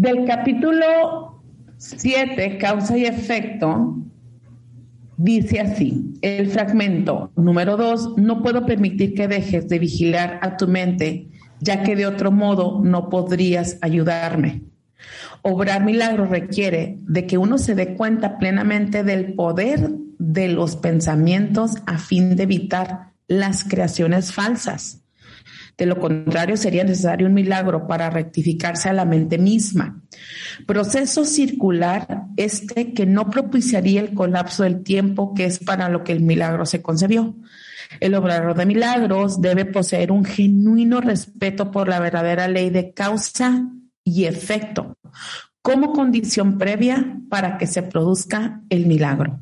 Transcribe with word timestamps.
Del 0.00 0.24
capítulo 0.24 1.42
7, 1.76 2.56
causa 2.56 2.96
y 2.96 3.04
efecto, 3.04 3.98
dice 5.18 5.60
así, 5.60 6.14
el 6.22 6.48
fragmento 6.48 7.32
número 7.36 7.76
2, 7.76 8.16
no 8.16 8.42
puedo 8.42 8.64
permitir 8.64 9.12
que 9.12 9.28
dejes 9.28 9.68
de 9.68 9.78
vigilar 9.78 10.38
a 10.40 10.56
tu 10.56 10.66
mente, 10.68 11.28
ya 11.58 11.82
que 11.82 11.96
de 11.96 12.06
otro 12.06 12.32
modo 12.32 12.80
no 12.82 13.10
podrías 13.10 13.76
ayudarme. 13.82 14.62
Obrar 15.42 15.84
milagros 15.84 16.30
requiere 16.30 16.96
de 17.00 17.26
que 17.26 17.36
uno 17.36 17.58
se 17.58 17.74
dé 17.74 17.94
cuenta 17.94 18.38
plenamente 18.38 19.04
del 19.04 19.34
poder 19.34 19.90
de 20.18 20.48
los 20.48 20.76
pensamientos 20.76 21.74
a 21.84 21.98
fin 21.98 22.36
de 22.36 22.44
evitar 22.44 23.12
las 23.28 23.64
creaciones 23.64 24.32
falsas. 24.32 24.99
De 25.80 25.86
lo 25.86 25.98
contrario, 25.98 26.58
sería 26.58 26.84
necesario 26.84 27.26
un 27.26 27.32
milagro 27.32 27.86
para 27.86 28.10
rectificarse 28.10 28.90
a 28.90 28.92
la 28.92 29.06
mente 29.06 29.38
misma. 29.38 30.02
Proceso 30.66 31.24
circular 31.24 32.24
este 32.36 32.92
que 32.92 33.06
no 33.06 33.30
propiciaría 33.30 34.02
el 34.02 34.12
colapso 34.12 34.64
del 34.64 34.82
tiempo, 34.82 35.32
que 35.32 35.46
es 35.46 35.58
para 35.58 35.88
lo 35.88 36.04
que 36.04 36.12
el 36.12 36.20
milagro 36.20 36.66
se 36.66 36.82
concebió. 36.82 37.34
El 37.98 38.14
obrador 38.14 38.54
de 38.54 38.66
milagros 38.66 39.40
debe 39.40 39.64
poseer 39.64 40.12
un 40.12 40.26
genuino 40.26 41.00
respeto 41.00 41.70
por 41.70 41.88
la 41.88 41.98
verdadera 41.98 42.46
ley 42.46 42.68
de 42.68 42.92
causa 42.92 43.66
y 44.04 44.26
efecto 44.26 44.98
como 45.62 45.94
condición 45.94 46.58
previa 46.58 47.16
para 47.30 47.56
que 47.56 47.66
se 47.66 47.82
produzca 47.82 48.60
el 48.68 48.84
milagro. 48.84 49.40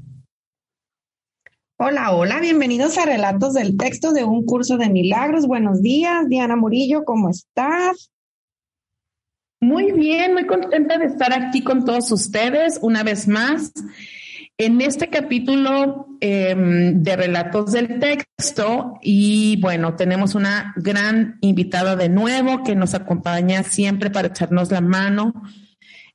Hola, 1.80 2.10
hola, 2.10 2.40
bienvenidos 2.40 2.98
a 2.98 3.06
Relatos 3.06 3.54
del 3.54 3.76
Texto 3.76 4.12
de 4.12 4.24
un 4.24 4.44
curso 4.44 4.78
de 4.78 4.90
milagros. 4.90 5.46
Buenos 5.46 5.80
días, 5.80 6.28
Diana 6.28 6.56
Murillo, 6.56 7.04
¿cómo 7.04 7.30
estás? 7.30 8.10
Muy 9.60 9.92
bien, 9.92 10.32
muy 10.32 10.44
contenta 10.44 10.98
de 10.98 11.04
estar 11.04 11.32
aquí 11.32 11.62
con 11.62 11.84
todos 11.84 12.10
ustedes 12.10 12.80
una 12.82 13.04
vez 13.04 13.28
más. 13.28 13.72
En 14.56 14.80
este 14.80 15.08
capítulo 15.08 16.08
em, 16.18 17.00
de 17.00 17.14
Relatos 17.14 17.70
del 17.70 18.00
Texto, 18.00 18.94
y 19.00 19.60
bueno, 19.60 19.94
tenemos 19.94 20.34
una 20.34 20.74
gran 20.78 21.38
invitada 21.42 21.94
de 21.94 22.08
nuevo 22.08 22.64
que 22.64 22.74
nos 22.74 22.94
acompaña 22.94 23.62
siempre 23.62 24.10
para 24.10 24.26
echarnos 24.26 24.72
la 24.72 24.80
mano 24.80 25.32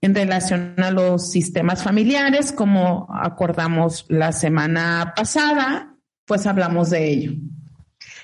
en 0.04 0.14
relación 0.14 0.76
a 0.80 0.92
los 0.92 1.32
sistemas 1.32 1.82
familiares, 1.82 2.52
como 2.52 3.08
acordamos 3.10 4.06
la 4.10 4.34
semana 4.34 5.14
pasada, 5.16 5.98
pues 6.26 6.46
hablamos 6.46 6.90
de 6.90 7.10
ello. 7.10 7.32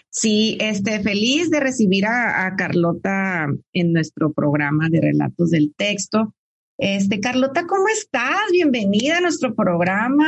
Sí, 0.10 0.58
este, 0.60 1.00
feliz 1.00 1.50
de 1.50 1.62
recibir 1.62 2.06
a, 2.06 2.54
Carlota 2.58 3.48
en 3.72 3.94
nuestro 3.94 4.34
programa 4.34 4.90
de 4.90 5.00
relatos 5.00 5.52
del 5.52 5.74
texto. 5.74 6.36
Este, 6.78 7.22
Carlota, 7.22 7.66
¿cómo 7.66 7.88
estás? 7.88 8.42
Bienvenida 8.52 9.20
a 9.20 9.22
nuestro 9.22 9.56
programa. 9.56 10.28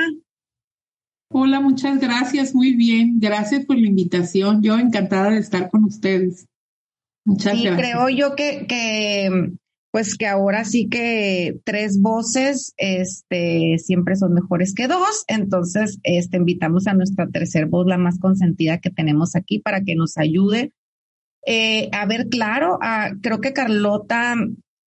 Hola, 1.33 1.59
muchas 1.59 1.99
gracias, 1.99 2.55
muy 2.55 2.77
bien. 2.77 3.19
Gracias 3.19 3.65
por 3.65 3.77
la 3.77 3.87
invitación. 3.87 4.63
Yo 4.63 4.79
encantada 4.79 5.31
de 5.31 5.39
estar 5.39 5.69
con 5.69 5.83
ustedes. 5.83 6.47
Muchas 7.25 7.57
sí, 7.57 7.67
creo 7.75 8.07
yo 8.07 8.35
que, 8.37 8.65
que 8.67 9.51
pues 9.91 10.17
que 10.17 10.25
ahora 10.25 10.63
sí 10.63 10.87
que 10.87 11.59
tres 11.65 12.01
voces 12.01 12.73
este, 12.77 13.77
siempre 13.77 14.15
son 14.15 14.33
mejores 14.33 14.73
que 14.73 14.87
dos. 14.87 15.25
Entonces, 15.27 15.99
este, 16.03 16.37
invitamos 16.37 16.87
a 16.87 16.93
nuestra 16.93 17.27
tercer 17.27 17.65
voz, 17.65 17.85
la 17.87 17.97
más 17.97 18.17
consentida 18.19 18.79
que 18.79 18.89
tenemos 18.89 19.35
aquí, 19.35 19.59
para 19.59 19.81
que 19.81 19.95
nos 19.95 20.17
ayude 20.17 20.73
eh, 21.45 21.89
a 21.91 22.05
ver 22.05 22.27
claro. 22.29 22.79
creo 23.21 23.41
que 23.41 23.53
Carlota 23.53 24.35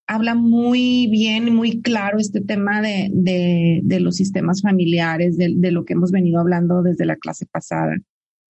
habla 0.06 0.34
muy 0.34 1.08
bien, 1.08 1.54
muy 1.54 1.80
claro 1.82 2.18
este 2.18 2.40
tema 2.40 2.82
de, 2.82 3.08
de, 3.12 3.80
de 3.82 4.00
los 4.00 4.16
sistemas 4.16 4.62
familiares, 4.62 5.36
de, 5.36 5.54
de, 5.56 5.70
lo 5.72 5.84
que 5.84 5.94
hemos 5.94 6.10
venido 6.12 6.40
hablando 6.40 6.82
desde 6.82 7.06
la 7.06 7.16
clase 7.16 7.46
pasada. 7.46 7.96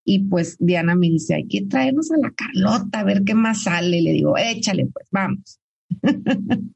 Y 0.04 0.25
pues 0.25 0.56
Diana 0.59 0.94
me 0.94 1.09
dice, 1.09 1.34
hay 1.34 1.47
que 1.47 1.64
traernos 1.64 2.10
a 2.10 2.19
la 2.19 2.32
Carlota 2.32 3.00
a 3.00 3.04
ver 3.04 3.25
qué 3.25 3.34
más 3.34 3.62
sale. 3.62 4.03
Le 4.03 4.12
digo, 4.12 4.37
échale, 4.37 4.87
pues 4.93 5.09
vamos. 5.10 5.60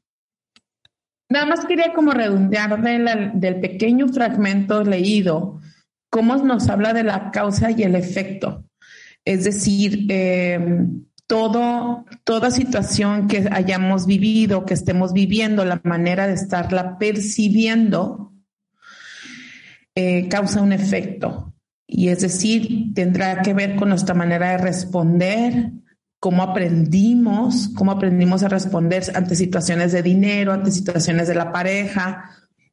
Nada 1.29 1.45
más 1.45 1.65
quería 1.65 1.93
como 1.93 2.11
redondear 2.11 2.81
del 3.35 3.59
pequeño 3.59 4.07
fragmento 4.07 4.83
leído, 4.83 5.61
cómo 6.09 6.35
nos 6.37 6.69
habla 6.69 6.93
de 6.93 7.03
la 7.03 7.29
causa 7.31 7.69
y 7.71 7.83
el 7.83 7.95
efecto. 7.95 8.65
Es 9.25 9.43
decir, 9.43 10.07
em, 10.09 11.03
todo, 11.27 12.05
toda 12.23 12.49
situación 12.49 13.27
que 13.27 13.47
hayamos 13.51 14.07
vivido, 14.07 14.65
que 14.65 14.73
estemos 14.73 15.13
viviendo, 15.13 15.63
la 15.65 15.79
manera 15.83 16.25
de 16.25 16.33
estarla 16.33 16.97
percibiendo, 16.97 18.33
eh, 19.93 20.27
causa 20.29 20.61
un 20.63 20.73
efecto. 20.73 21.53
Y 21.85 22.09
es 22.09 22.21
decir, 22.21 22.93
tendrá 22.95 23.43
que 23.43 23.53
ver 23.53 23.75
con 23.75 23.89
nuestra 23.89 24.15
manera 24.15 24.51
de 24.51 24.57
responder, 24.57 25.71
cómo 26.19 26.43
aprendimos, 26.43 27.69
cómo 27.75 27.91
aprendimos 27.91 28.43
a 28.43 28.49
responder 28.49 29.03
ante 29.15 29.35
situaciones 29.35 29.91
de 29.91 30.03
dinero, 30.03 30.51
ante 30.51 30.71
situaciones 30.71 31.27
de 31.27 31.35
la 31.35 31.51
pareja, 31.51 32.29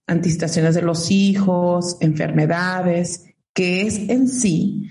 ante 0.07 0.31
situaciones 0.31 0.75
de 0.75 0.83
los 0.83 1.11
hijos, 1.11 1.97
enfermedades, 2.01 3.25
que 3.53 3.83
es 3.83 4.09
en 4.09 4.29
sí 4.29 4.89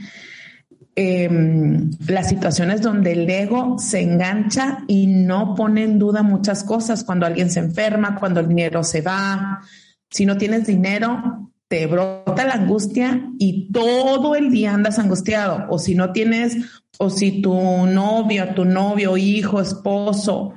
em, 0.96 1.92
las 2.08 2.30
situaciones 2.30 2.82
donde 2.82 3.12
el 3.12 3.30
ego 3.30 3.78
se 3.78 4.02
engancha 4.02 4.84
y 4.88 5.08
no 5.08 5.54
pone 5.56 5.84
en 5.84 6.00
duda 6.00 6.24
muchas 6.24 6.64
cosas, 6.64 7.04
cuando 7.04 7.26
alguien 7.26 7.50
se 7.50 7.60
enferma, 7.60 8.18
cuando 8.18 8.40
el 8.40 8.48
dinero 8.48 8.84
se 8.84 9.02
va, 9.02 9.62
si 10.10 10.26
no 10.26 10.38
tienes 10.38 10.66
dinero, 10.66 11.52
te 11.68 11.88
brota 11.88 12.46
la 12.46 12.54
angustia 12.54 13.30
y 13.40 13.72
todo 13.72 14.36
el 14.36 14.52
día 14.52 14.74
andas 14.74 15.00
angustiado. 15.00 15.66
O 15.70 15.80
si 15.80 15.96
no 15.96 16.12
tienes 16.12 16.58
o 16.98 17.10
si 17.10 17.42
tu 17.42 17.54
novio, 17.54 18.54
tu 18.54 18.66
novio, 18.66 19.18
hijo, 19.18 19.60
esposo 19.60 20.54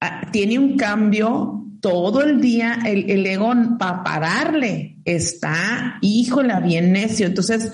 ah, 0.00 0.28
tiene 0.32 0.58
un 0.58 0.76
cambio, 0.76 1.64
todo 1.80 2.22
el 2.22 2.40
día 2.40 2.78
el, 2.84 3.10
el 3.10 3.26
ego 3.26 3.52
para 3.78 4.02
pararle 4.04 4.98
está, 5.04 5.98
híjole, 6.00 6.54
bien 6.60 6.92
necio. 6.92 7.26
Entonces, 7.26 7.72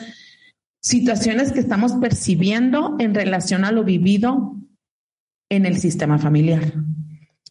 situaciones 0.80 1.52
que 1.52 1.60
estamos 1.60 1.92
percibiendo 1.94 2.96
en 2.98 3.14
relación 3.14 3.64
a 3.64 3.72
lo 3.72 3.84
vivido 3.84 4.56
en 5.50 5.66
el 5.66 5.78
sistema 5.78 6.18
familiar. 6.18 6.72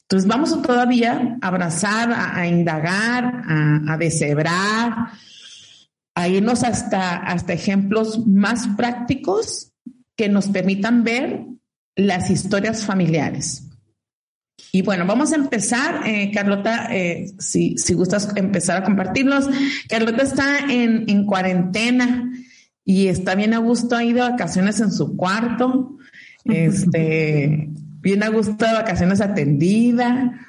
Entonces 0.09 0.27
vamos 0.29 0.61
todavía 0.61 1.37
a 1.41 1.47
abrazar, 1.47 2.13
a, 2.13 2.47
indagar, 2.47 3.25
a, 3.45 3.93
a, 3.93 3.97
deshebrar, 3.97 5.09
a 6.15 6.27
irnos 6.29 6.63
hasta, 6.63 7.17
hasta 7.17 7.51
ejemplos 7.51 8.25
más 8.25 8.69
prácticos 8.77 9.73
que 10.15 10.29
nos 10.29 10.47
permitan 10.47 11.03
ver 11.03 11.45
las 11.97 12.29
historias 12.29 12.85
familiares. 12.85 13.67
Y 14.71 14.81
bueno, 14.81 15.05
vamos 15.05 15.33
a 15.33 15.35
empezar. 15.35 16.07
Eh, 16.07 16.31
Carlota, 16.33 16.87
eh, 16.95 17.33
si, 17.39 17.77
si, 17.77 17.93
gustas 17.93 18.29
empezar 18.35 18.77
a 18.77 18.83
compartirlos. 18.83 19.49
Carlota 19.89 20.23
está 20.23 20.59
en, 20.71 21.05
en, 21.09 21.25
cuarentena 21.25 22.31
y 22.85 23.07
está 23.07 23.35
bien 23.35 23.53
a 23.53 23.59
gusto, 23.59 23.95
ha 23.95 24.03
ido 24.03 24.23
a 24.23 24.31
vacaciones 24.31 24.79
en 24.79 24.91
su 24.91 25.15
cuarto, 25.17 25.97
este, 26.45 27.69
bien 28.07 28.23
a 28.23 28.29
gusto 28.29 28.65
de 28.65 28.71
vacaciones 28.71 29.19
atendida. 29.19 30.39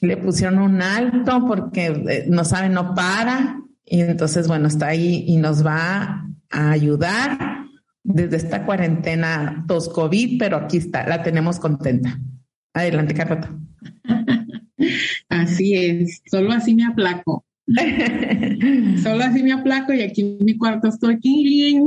Le 0.00 0.16
pusieron 0.16 0.60
un 0.60 0.80
alto 0.80 1.44
porque 1.44 1.86
eh, 1.86 2.24
no 2.28 2.44
sabe, 2.44 2.68
no 2.68 2.94
para. 2.94 3.60
Y 3.84 4.00
entonces, 4.00 4.46
bueno, 4.46 4.68
está 4.68 4.86
ahí 4.86 5.24
y 5.26 5.36
nos 5.36 5.66
va 5.66 6.24
a 6.50 6.70
ayudar 6.70 7.66
desde 8.04 8.36
esta 8.36 8.64
cuarentena 8.64 9.64
post-COVID, 9.66 10.38
pero 10.38 10.58
aquí 10.58 10.76
está, 10.76 11.04
la 11.04 11.24
tenemos 11.24 11.58
contenta. 11.58 12.16
Adelante, 12.74 13.14
Carlota. 13.14 13.50
Así 15.28 15.74
es, 15.74 16.22
solo 16.30 16.52
así 16.52 16.74
me 16.74 16.86
aplaco. 16.86 17.44
Solo 19.02 19.22
así 19.22 19.44
me 19.44 19.52
aplaco 19.52 19.92
y 19.92 20.00
aquí 20.00 20.22
en 20.22 20.44
mi 20.44 20.56
cuarto 20.56 20.88
estoy 20.88 21.14
aquí. 21.14 21.78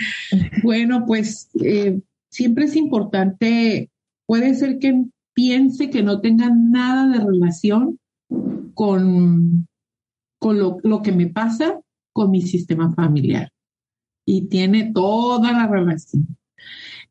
bueno, 0.62 1.04
pues 1.06 1.50
eh, 1.62 2.00
siempre 2.30 2.64
es 2.64 2.76
importante, 2.76 3.90
puede 4.26 4.54
ser 4.54 4.78
que 4.78 5.04
piense 5.32 5.90
que 5.90 6.02
no 6.02 6.20
tenga 6.20 6.50
nada 6.50 7.08
de 7.08 7.24
relación 7.24 7.98
con, 8.74 9.68
con 10.38 10.58
lo, 10.58 10.78
lo 10.82 11.02
que 11.02 11.12
me 11.12 11.28
pasa 11.28 11.80
con 12.12 12.30
mi 12.30 12.42
sistema 12.42 12.92
familiar. 12.92 13.50
Y 14.24 14.48
tiene 14.48 14.92
toda 14.92 15.52
la 15.52 15.66
relación. 15.66 16.36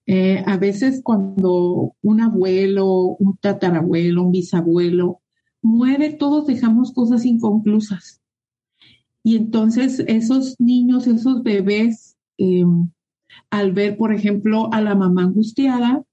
Eh, 0.07 0.43
a 0.45 0.57
veces 0.57 1.01
cuando 1.03 1.95
un 2.01 2.21
abuelo, 2.21 3.15
un 3.19 3.37
tatarabuelo, 3.37 4.23
un 4.23 4.31
bisabuelo 4.31 5.21
muere, 5.61 6.13
todos 6.13 6.45
dejamos 6.45 6.93
cosas 6.93 7.25
inconclusas. 7.25 8.21
Y 9.23 9.35
entonces 9.35 10.03
esos 10.07 10.59
niños, 10.59 11.07
esos 11.07 11.41
bebés, 11.41 12.17
em, 12.37 12.91
al 13.49 13.71
ver, 13.71 13.97
por 13.97 14.13
ejemplo, 14.13 14.71
a 14.71 14.81
la 14.81 14.93
mamá 14.93 15.23
angustiada 15.23 16.03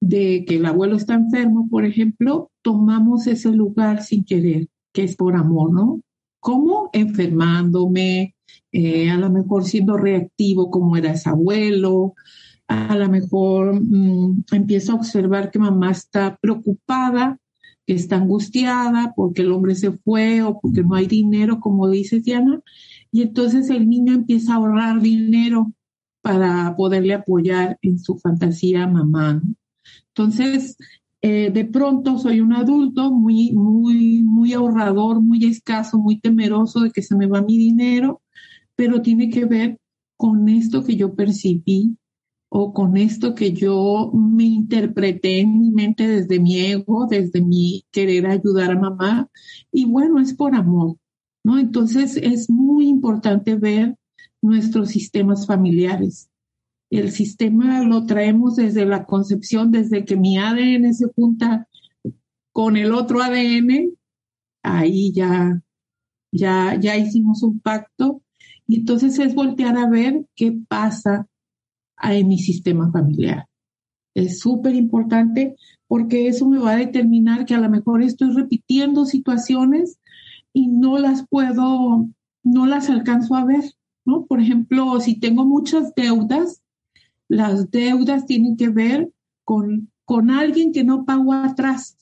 de 0.00 0.44
que 0.46 0.56
el 0.56 0.66
abuelo 0.66 0.96
está 0.96 1.14
enfermo, 1.14 1.68
por 1.70 1.84
ejemplo, 1.84 2.50
tomamos 2.62 3.26
ese 3.26 3.50
lugar 3.50 4.02
sin 4.02 4.24
querer, 4.24 4.68
que 4.92 5.04
es 5.04 5.16
por 5.16 5.36
amor, 5.36 5.72
¿no? 5.72 6.00
¿Cómo? 6.40 6.90
Enfermándome, 6.92 8.34
eh, 8.72 9.10
a 9.10 9.16
lo 9.16 9.30
mejor 9.30 9.64
siendo 9.64 9.96
reactivo 9.96 10.70
como 10.70 10.96
era 10.96 11.12
ese 11.12 11.28
abuelo, 11.28 12.14
a 12.68 12.96
lo 12.96 13.08
mejor 13.08 13.80
mm, 13.80 14.44
empiezo 14.52 14.92
a 14.92 14.96
observar 14.96 15.50
que 15.50 15.58
mamá 15.58 15.90
está 15.92 16.36
preocupada, 16.40 17.38
que 17.86 17.94
está 17.94 18.16
angustiada 18.16 19.12
porque 19.14 19.42
el 19.42 19.52
hombre 19.52 19.74
se 19.76 19.92
fue 19.92 20.42
o 20.42 20.58
porque 20.60 20.82
no 20.82 20.94
hay 20.94 21.06
dinero, 21.06 21.60
como 21.60 21.88
dice 21.88 22.20
Diana, 22.20 22.60
y 23.12 23.22
entonces 23.22 23.70
el 23.70 23.88
niño 23.88 24.12
empieza 24.14 24.52
a 24.52 24.56
ahorrar 24.56 25.00
dinero 25.00 25.72
para 26.20 26.74
poderle 26.76 27.14
apoyar 27.14 27.78
en 27.82 28.00
su 28.00 28.18
fantasía 28.18 28.84
a 28.84 28.88
mamá. 28.88 29.40
Entonces, 30.16 30.78
eh, 31.20 31.50
de 31.50 31.64
pronto 31.66 32.18
soy 32.18 32.40
un 32.40 32.54
adulto 32.54 33.12
muy, 33.12 33.52
muy, 33.52 34.22
muy 34.22 34.54
ahorrador, 34.54 35.20
muy 35.20 35.44
escaso, 35.44 35.98
muy 35.98 36.20
temeroso 36.20 36.80
de 36.80 36.90
que 36.90 37.02
se 37.02 37.14
me 37.14 37.26
va 37.26 37.42
mi 37.42 37.58
dinero, 37.58 38.22
pero 38.74 39.02
tiene 39.02 39.28
que 39.28 39.44
ver 39.44 39.78
con 40.16 40.48
esto 40.48 40.82
que 40.84 40.96
yo 40.96 41.14
percibí 41.14 41.98
o 42.48 42.72
con 42.72 42.96
esto 42.96 43.34
que 43.34 43.52
yo 43.52 44.10
me 44.14 44.44
interpreté 44.44 45.40
en 45.40 45.58
mi 45.58 45.70
mente 45.70 46.08
desde 46.08 46.40
mi 46.40 46.60
ego, 46.60 47.06
desde 47.06 47.42
mi 47.42 47.84
querer 47.90 48.26
ayudar 48.26 48.70
a 48.70 48.80
mamá. 48.80 49.28
Y 49.70 49.84
bueno, 49.84 50.18
es 50.18 50.32
por 50.32 50.54
amor, 50.54 50.96
¿no? 51.44 51.58
Entonces 51.58 52.16
es 52.16 52.48
muy 52.48 52.88
importante 52.88 53.56
ver 53.56 53.96
nuestros 54.40 54.88
sistemas 54.88 55.46
familiares. 55.46 56.30
El 56.90 57.10
sistema 57.10 57.82
lo 57.82 58.06
traemos 58.06 58.56
desde 58.56 58.86
la 58.86 59.04
concepción, 59.04 59.70
desde 59.70 60.04
que 60.04 60.16
mi 60.16 60.38
ADN 60.38 60.94
se 60.94 61.06
junta 61.14 61.68
con 62.52 62.76
el 62.76 62.94
otro 62.94 63.22
ADN, 63.22 63.92
ahí 64.62 65.12
ya, 65.12 65.62
ya, 66.32 66.78
ya 66.80 66.96
hicimos 66.96 67.42
un 67.42 67.60
pacto. 67.60 68.22
Y 68.66 68.80
entonces 68.80 69.18
es 69.18 69.34
voltear 69.34 69.76
a 69.76 69.88
ver 69.88 70.26
qué 70.34 70.56
pasa 70.68 71.28
en 72.02 72.28
mi 72.28 72.38
sistema 72.38 72.90
familiar. 72.90 73.46
Es 74.14 74.40
súper 74.40 74.74
importante 74.74 75.56
porque 75.88 76.28
eso 76.28 76.48
me 76.48 76.58
va 76.58 76.72
a 76.72 76.76
determinar 76.76 77.44
que 77.44 77.54
a 77.54 77.60
lo 77.60 77.68
mejor 77.68 78.02
estoy 78.02 78.32
repitiendo 78.32 79.04
situaciones 79.04 79.98
y 80.52 80.68
no 80.68 80.98
las 80.98 81.26
puedo, 81.28 82.08
no 82.42 82.66
las 82.66 82.88
alcanzo 82.88 83.34
a 83.34 83.44
ver, 83.44 83.64
¿no? 84.04 84.24
Por 84.24 84.40
ejemplo, 84.40 84.98
si 85.00 85.20
tengo 85.20 85.44
muchas 85.44 85.94
deudas, 85.94 86.62
las 87.28 87.70
deudas 87.70 88.26
tienen 88.26 88.56
que 88.56 88.68
ver 88.68 89.10
con, 89.44 89.90
con 90.04 90.30
alguien 90.30 90.72
que 90.72 90.84
no 90.84 91.04
pagó 91.04 91.34
atrás. 91.34 91.96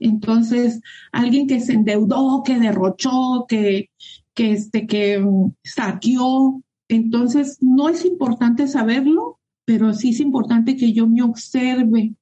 Entonces, 0.00 0.80
alguien 1.12 1.46
que 1.46 1.60
se 1.60 1.74
endeudó, 1.74 2.42
que 2.44 2.58
derrochó, 2.58 3.46
que, 3.48 3.90
que, 4.34 4.52
este, 4.52 4.86
que 4.86 5.18
mm, 5.18 5.52
saqueó, 5.62 6.62
entonces, 6.88 7.58
no 7.60 7.88
es 7.88 8.04
importante 8.04 8.66
saberlo, 8.66 9.38
pero 9.66 9.92
sí 9.92 10.10
es 10.10 10.20
importante 10.20 10.76
que 10.76 10.92
yo 10.92 11.06
me 11.06 11.22
observe 11.22 12.14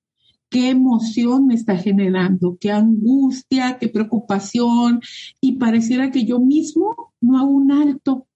qué 0.48 0.70
emoción 0.70 1.46
me 1.46 1.54
está 1.54 1.76
generando, 1.76 2.58
qué 2.60 2.72
angustia, 2.72 3.78
qué 3.78 3.88
preocupación, 3.88 5.00
y 5.40 5.52
pareciera 5.52 6.10
que 6.10 6.24
yo 6.24 6.40
mismo 6.40 7.12
no 7.20 7.38
hago 7.38 7.50
un 7.50 7.70
alto 7.70 8.26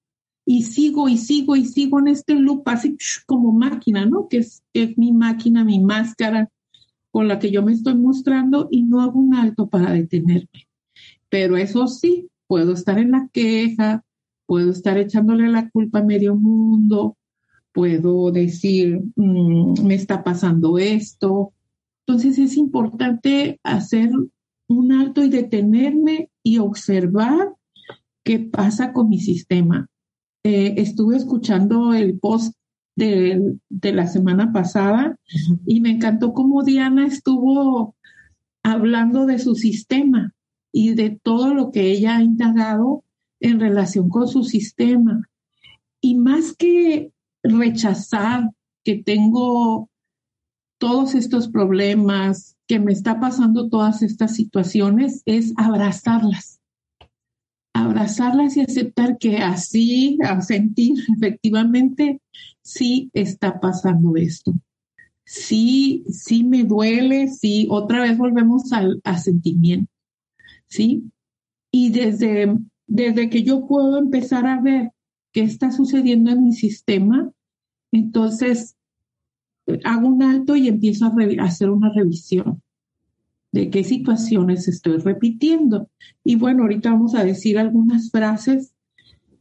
y 0.45 0.65
sigo 0.65 1.09
y 1.09 1.17
sigo 1.17 1.57
y 1.57 1.65
sigo 1.65 2.01
en 2.01 2.09
este 2.09 2.35
loop 2.35 2.63
así 2.67 2.97
como 3.27 3.53
máquina, 3.53 4.07
¿no? 4.07 4.29
Que 4.29 4.39
es, 4.39 4.63
es 4.73 4.97
mi 4.99 5.13
máquina, 5.13 5.65
mi 5.65 5.81
máscara 5.81 6.51
con 7.11 7.29
la 7.29 7.39
que 7.39 7.51
yo 7.51 7.63
me 7.63 7.73
estoy 7.73 7.97
mostrando 7.97 8.69
y 8.71 8.83
no 8.83 9.01
hago 9.01 9.19
un 9.21 9.35
alto 9.35 9.69
para 9.69 9.93
detenerme. 9.93 10.69
Pero 11.29 11.57
eso 11.57 11.87
sí, 11.87 12.29
puedo 12.47 12.73
estar 12.73 12.99
en 12.99 13.13
la 13.13 13.29
queja, 13.33 14.05
puedo 14.47 14.71
estar 14.71 14.99
echándole 14.99 15.49
la 15.49 15.71
culpa 15.71 16.01
a 16.01 16.05
medio 16.05 16.35
mundo, 16.35 17.17
puedo 17.73 18.31
decir, 18.31 19.01
mm, 19.17 19.85
me 19.85 19.95
está 19.95 20.25
pasando 20.25 20.79
esto. 20.79 21.53
Entonces 22.07 22.39
es 22.39 22.57
importante 22.57 23.61
hacer 23.63 24.11
un 24.69 24.93
alto 24.93 25.23
y 25.25 25.29
detenerme 25.29 26.31
y 26.43 26.59
observar 26.59 27.55
qué 28.25 28.39
pasa 28.39 28.93
con 28.93 29.09
mi 29.09 29.21
sistema. 29.21 29.89
Eh, 30.43 30.75
estuve 30.79 31.17
escuchando 31.17 31.93
el 31.93 32.19
post 32.19 32.55
de, 32.97 33.57
de, 33.69 33.93
la 33.93 34.07
semana 34.07 34.53
pasada 34.53 35.17
y 35.67 35.81
me 35.81 35.91
encantó 35.91 36.33
cómo 36.33 36.63
Diana 36.63 37.07
estuvo 37.07 37.95
hablando 38.63 39.27
de 39.27 39.39
su 39.39 39.55
sistema 39.55 40.35
y 40.73 40.95
de 40.95 41.11
todo 41.23 41.55
lo 41.55 41.71
que 41.71 41.91
ella 41.91 42.17
ha 42.17 42.23
indagado 42.23 43.05
en 43.41 43.61
relación 43.61 44.09
con 44.09 44.29
su 44.29 44.45
sistema. 44.45 45.29
Y 46.01 46.17
más 46.17 46.55
que 46.57 47.13
rechazar 47.43 48.51
que 48.85 49.03
tengo 49.03 49.89
todos 50.79 51.15
estos 51.15 51.49
problemas, 51.49 52.57
que 52.67 52.79
me 52.79 52.93
está 52.93 53.21
pasando 53.21 53.69
todas 53.69 54.03
estas 54.03 54.35
situaciones, 54.35 55.23
es 55.27 55.53
abrazarlas. 55.57 56.60
Abrazarlas 57.85 58.56
y 58.56 58.60
aceptar 58.60 59.19
que 59.19 59.39
así, 59.39 60.19
a 60.22 60.41
sentir 60.41 60.94
efectivamente, 61.17 62.20
sí 62.63 63.10
está 63.13 63.60
pasando 63.60 64.17
esto. 64.17 64.55
Sí, 65.25 66.05
sí 66.08 66.43
me 66.43 66.65
duele, 66.65 67.29
sí, 67.29 67.67
otra 67.70 68.03
vez 68.03 68.19
volvemos 68.19 68.72
al 68.72 69.01
sentimiento, 69.22 69.93
¿sí? 70.67 71.05
Y 71.70 71.91
desde 71.91 72.56
desde 72.91 73.31
que 73.31 73.44
yo 73.44 73.69
puedo 73.69 73.99
empezar 73.99 74.46
a 74.46 74.60
ver 74.60 74.91
qué 75.32 75.43
está 75.43 75.70
sucediendo 75.70 76.32
en 76.32 76.43
mi 76.43 76.53
sistema, 76.53 77.31
entonces 77.93 78.77
hago 79.84 80.08
un 80.08 80.25
alto 80.25 80.56
y 80.56 80.67
empiezo 80.67 81.06
a, 81.06 81.15
hacer 81.44 81.70
una 81.70 81.93
revisión 81.93 82.60
de 83.53 83.71
qué 83.71 83.85
situaciones 83.85 84.69
estoy 84.69 84.99
repitiendo. 84.99 85.89
Y 86.25 86.37
bueno, 86.37 86.63
ahorita 86.63 86.91
vamos 86.91 87.15
a 87.15 87.25
decir 87.25 87.59
algunas 87.59 88.11
frases 88.11 88.73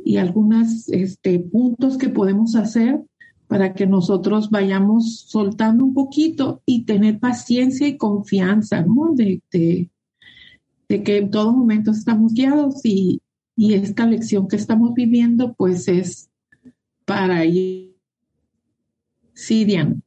y 0.03 0.17
algunos 0.17 0.89
este, 0.89 1.39
puntos 1.39 1.97
que 1.97 2.09
podemos 2.09 2.55
hacer 2.55 3.01
para 3.47 3.73
que 3.73 3.87
nosotros 3.87 4.49
vayamos 4.49 5.21
soltando 5.27 5.83
un 5.83 5.93
poquito 5.93 6.61
y 6.65 6.85
tener 6.85 7.19
paciencia 7.19 7.87
y 7.87 7.97
confianza, 7.97 8.83
¿no? 8.83 9.13
De, 9.15 9.41
de, 9.51 11.03
que 11.03 11.17
en 11.17 11.31
todo 11.31 11.51
momento 11.51 11.91
estamos 11.91 12.33
guiados 12.33 12.81
y, 12.83 13.21
y 13.55 13.73
esta 13.73 14.05
lección 14.05 14.47
que 14.47 14.55
estamos 14.55 14.93
viviendo, 14.93 15.53
pues 15.53 15.87
es 15.87 16.29
para 17.05 17.43
ir. 17.45 17.95
Sí, 19.33 19.65
Diana. 19.65 19.99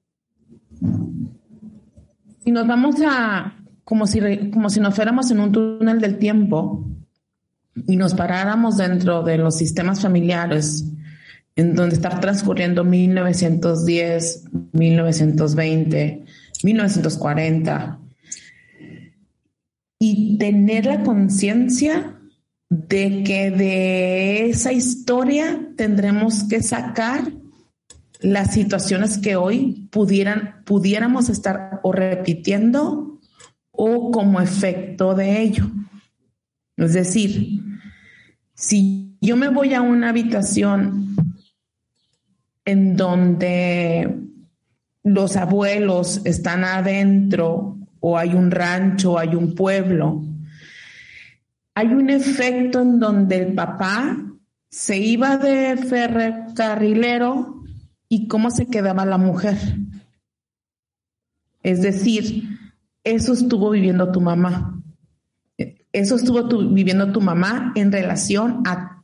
Si 2.44 2.50
nos 2.50 2.66
vamos 2.66 2.96
a, 3.04 3.61
como 3.84 4.06
si, 4.06 4.20
como 4.50 4.70
si 4.70 4.80
nos 4.80 4.94
fuéramos 4.94 5.30
en 5.30 5.40
un 5.40 5.52
túnel 5.52 6.00
del 6.00 6.18
tiempo 6.18 6.86
y 7.86 7.96
nos 7.96 8.14
paráramos 8.14 8.76
dentro 8.76 9.22
de 9.22 9.38
los 9.38 9.56
sistemas 9.56 10.00
familiares, 10.00 10.84
en 11.56 11.74
donde 11.74 11.96
está 11.96 12.20
transcurriendo 12.20 12.84
1910, 12.84 14.44
1920, 14.72 16.24
1940, 16.62 17.98
y 19.98 20.36
tener 20.38 20.86
la 20.86 21.02
conciencia 21.02 22.18
de 22.68 23.22
que 23.22 23.50
de 23.50 24.50
esa 24.50 24.72
historia 24.72 25.68
tendremos 25.76 26.44
que 26.44 26.62
sacar 26.62 27.30
las 28.20 28.54
situaciones 28.54 29.18
que 29.18 29.36
hoy 29.36 29.88
pudieran, 29.90 30.62
pudiéramos 30.64 31.28
estar 31.28 31.80
o 31.82 31.92
repitiendo 31.92 33.11
o 33.84 34.12
como 34.12 34.40
efecto 34.40 35.12
de 35.12 35.42
ello. 35.42 35.68
Es 36.76 36.92
decir, 36.92 37.60
Si 38.54 39.18
yo 39.20 39.36
me 39.36 39.48
voy 39.48 39.74
a 39.74 39.80
una 39.80 40.10
habitación 40.10 41.16
en 42.64 42.96
donde 42.96 44.20
los 45.02 45.36
abuelos 45.36 46.20
están 46.24 46.62
adentro 46.62 47.76
o 47.98 48.16
hay 48.16 48.34
un 48.34 48.52
rancho, 48.52 49.14
o 49.14 49.18
hay 49.18 49.34
un 49.34 49.56
pueblo, 49.56 50.22
hay 51.74 51.88
un 51.88 52.08
efecto 52.08 52.82
en 52.82 53.00
donde 53.00 53.38
el 53.38 53.54
papá 53.54 54.16
se 54.70 54.96
iba 54.96 55.38
de 55.38 55.76
ferrocarrilero 55.76 57.64
y 58.08 58.28
cómo 58.28 58.52
se 58.52 58.66
quedaba 58.66 59.04
la 59.04 59.18
mujer. 59.18 59.58
Es 61.64 61.82
decir, 61.82 62.61
eso 63.04 63.32
estuvo 63.32 63.70
viviendo 63.70 64.10
tu 64.12 64.20
mamá. 64.20 64.78
Eso 65.92 66.16
estuvo 66.16 66.42
viviendo 66.68 67.12
tu 67.12 67.20
mamá 67.20 67.72
en 67.74 67.92
relación 67.92 68.62
a, 68.66 69.02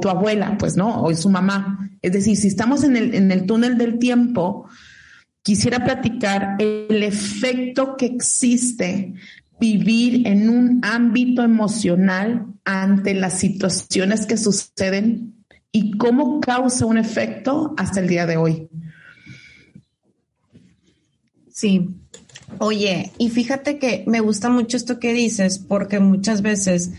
tu 0.00 0.08
abuela, 0.08 0.56
pues 0.58 0.76
no, 0.76 1.02
o 1.02 1.14
su 1.14 1.28
mamá. 1.28 1.90
Es 2.00 2.12
decir, 2.12 2.36
si 2.36 2.48
estamos 2.48 2.84
en 2.84 2.96
el, 2.96 3.14
en 3.14 3.30
el 3.32 3.46
túnel 3.46 3.76
del 3.76 3.98
tiempo, 3.98 4.68
quisiera 5.42 5.84
platicar 5.84 6.56
el 6.58 7.02
efecto 7.02 7.96
que 7.96 8.06
existe 8.06 9.14
vivir 9.60 10.26
en 10.26 10.48
un 10.48 10.80
ámbito 10.82 11.42
emocional 11.42 12.46
ante 12.64 13.14
las 13.14 13.38
situaciones 13.38 14.26
que 14.26 14.36
suceden 14.36 15.44
y 15.70 15.96
cómo 15.96 16.40
causa 16.40 16.86
un 16.86 16.98
efecto 16.98 17.74
hasta 17.76 18.00
el 18.00 18.08
día 18.08 18.26
de 18.26 18.36
hoy. 18.36 18.68
Sí. 21.50 22.03
Oye, 22.58 23.12
y 23.18 23.30
fíjate 23.30 23.78
que 23.78 24.04
me 24.06 24.20
gusta 24.20 24.48
mucho 24.48 24.76
esto 24.76 24.98
que 24.98 25.12
dices 25.12 25.58
porque 25.58 25.98
muchas 25.98 26.42
veces 26.42 26.92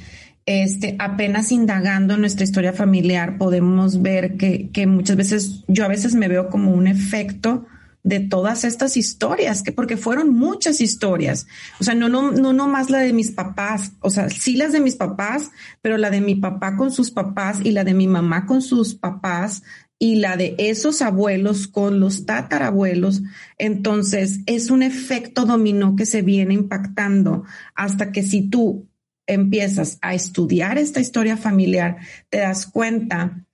este, 0.46 0.96
apenas 1.00 1.52
indagando 1.52 2.18
nuestra 2.18 2.44
historia 2.44 2.74
familiar 2.74 3.38
podemos 3.38 4.02
ver 4.02 4.38
que, 4.38 4.70
que 4.72 4.86
muchas 4.86 5.16
veces 5.16 5.64
yo 5.68 5.86
a 5.86 5.90
veces 5.90 6.14
me 6.14 6.28
veo 6.28 6.50
como 6.50 6.72
un 6.72 6.88
efecto 6.88 7.66
de 8.06 8.20
todas 8.20 8.64
estas 8.66 8.98
historias, 8.98 9.64
que 9.64 9.72
porque 9.72 9.98
fueron 9.98 10.30
muchas 10.30 10.80
historias. 10.80 11.48
O 11.80 11.84
sea, 11.84 11.96
no, 11.96 12.08
no, 12.08 12.32
no, 12.32 12.54
no 12.54 12.68
más 12.68 12.92
la 12.92 13.00
de 13.00 13.14
mis 13.14 13.32
papás, 13.32 13.94
o 14.00 14.12
sea, 14.12 14.30
sí 14.30 14.56
las 14.56 14.72
de 14.74 14.80
mis 14.80 14.96
papás, 14.96 15.50
pero 15.82 15.98
la 15.98 16.12
de 16.12 16.22
mi 16.22 16.36
papá 16.36 16.78
con 16.78 16.92
sus 16.92 17.10
papás 17.10 17.58
y 17.64 17.72
la 17.72 17.84
de 17.84 17.96
mi 17.96 18.06
mamá 18.06 18.46
con 18.46 18.62
sus 18.62 18.94
papás 18.94 19.64
y 20.00 20.16
la 20.16 20.38
de 20.38 20.56
esos 20.58 21.02
abuelos 21.02 21.68
con 21.68 22.00
los 22.00 22.26
tatarabuelos. 22.26 23.24
Entonces, 23.58 24.40
es 24.46 24.70
un 24.70 24.84
efecto 24.84 25.46
dominó 25.46 25.96
que 25.96 26.06
se 26.06 26.22
viene 26.22 26.54
impactando 26.54 27.44
hasta 27.76 28.12
que 28.12 28.24
si 28.24 28.50
tú 28.50 28.88
empiezas 29.28 29.98
a 30.02 30.14
estudiar 30.14 30.78
esta 30.78 31.00
historia 31.00 31.38
familiar, 31.38 31.98
te 32.30 32.40
das 32.40 32.66
cuenta 32.66 33.46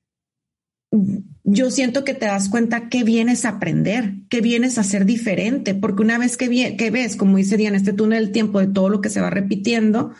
yo 1.43 1.71
siento 1.71 2.03
que 2.03 2.13
te 2.13 2.25
das 2.25 2.49
cuenta 2.49 2.89
que 2.89 3.03
vienes 3.03 3.45
a 3.45 3.49
aprender, 3.49 4.15
que 4.29 4.41
vienes 4.41 4.77
a 4.77 4.83
ser 4.83 5.05
diferente, 5.05 5.73
porque 5.73 6.03
una 6.03 6.17
vez 6.17 6.37
que, 6.37 6.75
que 6.75 6.91
ves, 6.91 7.15
como 7.15 7.37
dice 7.37 7.57
Diana, 7.57 7.77
este 7.77 7.93
túnel 7.93 8.25
del 8.25 8.33
tiempo 8.33 8.59
de 8.59 8.67
todo 8.67 8.89
lo 8.89 9.01
que 9.01 9.09
se 9.09 9.21
va 9.21 9.29
repitiendo, 9.29 10.13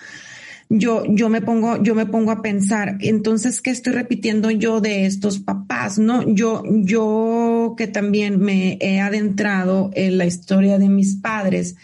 yo, 0.71 1.03
yo 1.05 1.29
me 1.29 1.41
pongo, 1.41 1.81
yo 1.81 1.95
me 1.95 2.05
pongo 2.05 2.31
a 2.31 2.41
pensar, 2.41 2.97
entonces, 3.01 3.61
¿qué 3.61 3.69
estoy 3.69 3.93
repitiendo 3.93 4.51
yo 4.51 4.81
de 4.81 5.05
estos 5.05 5.39
papás? 5.39 5.99
No, 5.99 6.23
yo, 6.27 6.63
yo 6.65 7.75
que 7.77 7.87
también 7.87 8.39
me 8.39 8.77
he 8.81 8.99
adentrado 8.99 9.91
en 9.93 10.17
la 10.17 10.25
historia 10.25 10.79
de 10.79 10.89
mis 10.89 11.15
padres, 11.15 11.75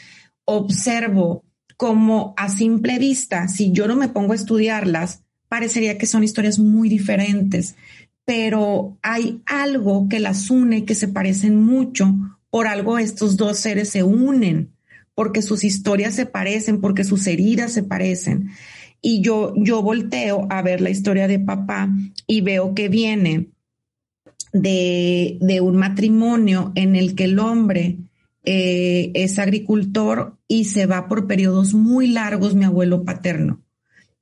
observo 0.46 1.44
como 1.76 2.34
a 2.38 2.50
simple 2.50 2.98
vista, 2.98 3.48
si 3.48 3.72
yo 3.72 3.88
no 3.88 3.96
me 3.96 4.10
pongo 4.10 4.34
a 4.34 4.38
estudiarlas, 4.38 5.24
parecería 5.48 5.98
que 5.98 6.06
son 6.06 6.24
historias 6.24 6.60
muy 6.60 6.90
diferentes 6.90 7.76
pero 8.28 8.98
hay 9.04 9.42
algo 9.46 10.10
que 10.10 10.20
las 10.20 10.50
une, 10.50 10.84
que 10.84 10.96
se 10.96 11.08
parecen 11.08 11.56
mucho. 11.56 12.14
Por 12.50 12.68
algo 12.68 13.00
estos 13.00 13.38
dos 13.38 13.58
seres 13.58 13.92
se 13.92 14.04
unen, 14.04 14.74
porque 15.16 15.42
sus 15.42 15.64
historias 15.64 16.14
se 16.14 16.26
parecen, 16.26 16.82
porque 16.82 17.06
sus 17.06 17.26
heridas 17.26 17.72
se 17.72 17.84
parecen. 17.84 18.50
Y 19.02 19.22
yo, 19.22 19.54
yo 19.56 19.82
volteo 19.82 20.48
a 20.50 20.62
ver 20.62 20.82
la 20.82 20.90
historia 20.90 21.28
de 21.28 21.40
papá 21.40 21.90
y 22.26 22.42
veo 22.42 22.74
que 22.74 22.90
viene 22.90 23.48
de, 24.54 25.38
de 25.42 25.62
un 25.62 25.76
matrimonio 25.76 26.72
en 26.76 26.96
el 26.96 27.16
que 27.16 27.26
el 27.26 27.40
hombre 27.40 27.98
eh, 28.44 29.12
es 29.14 29.40
agricultor 29.40 30.38
y 30.48 30.66
se 30.66 30.86
va 30.86 31.08
por 31.08 31.28
periodos 31.28 31.74
muy 31.74 32.08
largos, 32.08 32.56
mi 32.56 32.66
abuelo 32.66 33.04
paterno. 33.04 33.62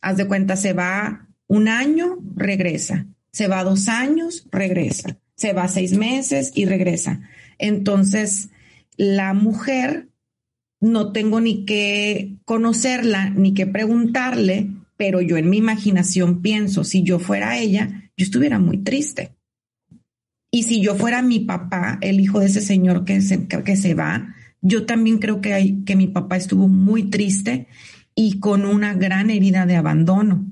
Haz 0.01 0.17
de 0.17 0.27
cuenta, 0.27 0.55
se 0.55 0.73
va 0.73 1.27
un 1.47 1.67
año, 1.67 2.17
regresa 2.35 3.07
se 3.35 3.49
va 3.49 3.65
dos 3.65 3.89
años, 3.89 4.47
regresa, 4.49 5.17
se 5.35 5.51
va 5.51 5.67
seis 5.67 5.91
meses 5.91 6.53
y 6.55 6.63
regresa. 6.63 7.19
Entonces, 7.57 8.47
la 8.95 9.33
mujer, 9.33 10.07
no 10.85 11.11
tengo 11.11 11.41
ni 11.41 11.65
que 11.65 12.37
conocerla, 12.45 13.29
ni 13.31 13.53
que 13.53 13.67
preguntarle, 13.67 14.69
pero 14.97 15.21
yo 15.21 15.37
en 15.37 15.49
mi 15.49 15.57
imaginación 15.57 16.41
pienso, 16.41 16.83
si 16.83 17.03
yo 17.03 17.19
fuera 17.19 17.57
ella, 17.57 18.11
yo 18.15 18.23
estuviera 18.23 18.59
muy 18.59 18.77
triste. 18.77 19.33
Y 20.51 20.63
si 20.63 20.81
yo 20.81 20.95
fuera 20.95 21.21
mi 21.21 21.39
papá, 21.39 21.97
el 22.01 22.19
hijo 22.19 22.39
de 22.39 22.45
ese 22.45 22.61
señor 22.61 23.03
que 23.03 23.19
se, 23.21 23.47
que 23.47 23.75
se 23.75 23.93
va, 23.93 24.35
yo 24.61 24.85
también 24.85 25.17
creo 25.17 25.41
que, 25.41 25.53
hay, 25.53 25.83
que 25.83 25.95
mi 25.95 26.07
papá 26.07 26.37
estuvo 26.37 26.67
muy 26.67 27.09
triste 27.09 27.67
y 28.15 28.39
con 28.39 28.65
una 28.65 28.93
gran 28.93 29.29
herida 29.29 29.65
de 29.65 29.75
abandono 29.75 30.45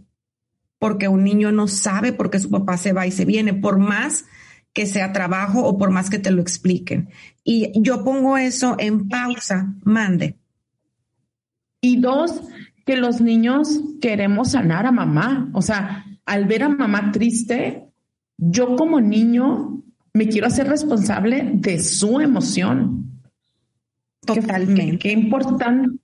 porque 0.83 1.07
un 1.07 1.23
niño 1.23 1.53
no 1.53 1.69
sabe 1.69 2.11
por 2.11 2.29
qué 2.29 2.39
su 2.39 2.49
papá 2.49 2.75
se 2.75 2.91
va 2.91 3.07
y 3.07 3.11
se 3.11 3.23
viene, 3.23 3.53
por 3.53 3.79
más 3.79 4.25
que 4.73 4.85
sea 4.85 5.13
trabajo 5.13 5.63
o 5.63 5.77
por 5.77 5.91
más 5.91 6.09
que 6.09 6.19
te 6.19 6.31
lo 6.31 6.41
expliquen. 6.41 7.09
Y 7.43 7.71
yo 7.81 8.03
pongo 8.03 8.37
eso 8.37 8.75
en 8.79 9.07
pausa, 9.07 9.75
mande. 9.83 10.37
Y 11.79 11.97
dos, 11.97 12.41
que 12.85 12.97
los 12.97 13.21
niños 13.21 13.81
queremos 14.01 14.51
sanar 14.51 14.85
a 14.85 14.91
mamá. 14.91 15.49
O 15.53 15.61
sea, 15.61 16.05
al 16.25 16.45
ver 16.45 16.63
a 16.63 16.69
mamá 16.69 17.11
triste, 17.11 17.89
yo 18.37 18.75
como 18.75 18.99
niño 18.99 19.83
me 20.13 20.27
quiero 20.27 20.47
hacer 20.47 20.67
responsable 20.67 21.51
de 21.53 21.79
su 21.79 22.19
emoción. 22.19 23.21
Totalmente. 24.25 24.99
qué 24.99 25.11
importante, 25.11 25.97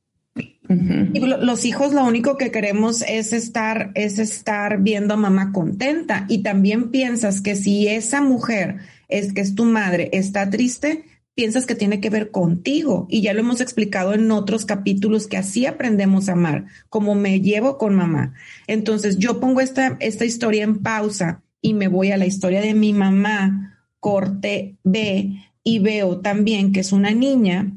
los 0.69 1.65
hijos 1.65 1.93
lo 1.93 2.05
único 2.05 2.37
que 2.37 2.51
queremos 2.51 3.01
es 3.01 3.33
estar, 3.33 3.91
es 3.95 4.19
estar 4.19 4.81
viendo 4.81 5.15
a 5.15 5.17
mamá 5.17 5.51
contenta. 5.51 6.25
Y 6.29 6.43
también 6.43 6.91
piensas 6.91 7.41
que 7.41 7.55
si 7.55 7.87
esa 7.87 8.21
mujer 8.21 8.77
es 9.07 9.33
que 9.33 9.41
es 9.41 9.55
tu 9.55 9.65
madre, 9.65 10.09
está 10.13 10.49
triste, 10.49 11.05
piensas 11.33 11.65
que 11.65 11.73
tiene 11.73 11.99
que 11.99 12.11
ver 12.11 12.29
contigo. 12.29 13.07
Y 13.09 13.21
ya 13.21 13.33
lo 13.33 13.39
hemos 13.39 13.61
explicado 13.61 14.13
en 14.13 14.29
otros 14.29 14.65
capítulos 14.65 15.27
que 15.27 15.37
así 15.37 15.65
aprendemos 15.65 16.29
a 16.29 16.33
amar, 16.33 16.65
como 16.89 17.15
me 17.15 17.41
llevo 17.41 17.77
con 17.79 17.95
mamá. 17.95 18.35
Entonces 18.67 19.17
yo 19.17 19.39
pongo 19.39 19.61
esta, 19.61 19.97
esta 19.99 20.25
historia 20.25 20.63
en 20.63 20.83
pausa 20.83 21.41
y 21.61 21.73
me 21.73 21.87
voy 21.87 22.11
a 22.11 22.17
la 22.17 22.27
historia 22.27 22.61
de 22.61 22.75
mi 22.75 22.93
mamá, 22.93 23.85
corte 23.99 24.77
B, 24.83 25.33
y 25.63 25.79
veo 25.79 26.19
también 26.19 26.71
que 26.71 26.79
es 26.79 26.91
una 26.91 27.11
niña 27.11 27.71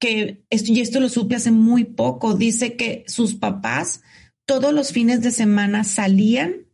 que 0.00 0.42
esto, 0.50 0.72
y 0.72 0.80
esto 0.80 0.98
lo 0.98 1.08
supe 1.08 1.36
hace 1.36 1.52
muy 1.52 1.84
poco, 1.84 2.34
dice 2.34 2.74
que 2.74 3.04
sus 3.06 3.34
papás 3.36 4.00
todos 4.46 4.74
los 4.74 4.90
fines 4.90 5.20
de 5.20 5.30
semana 5.30 5.84
salían 5.84 6.66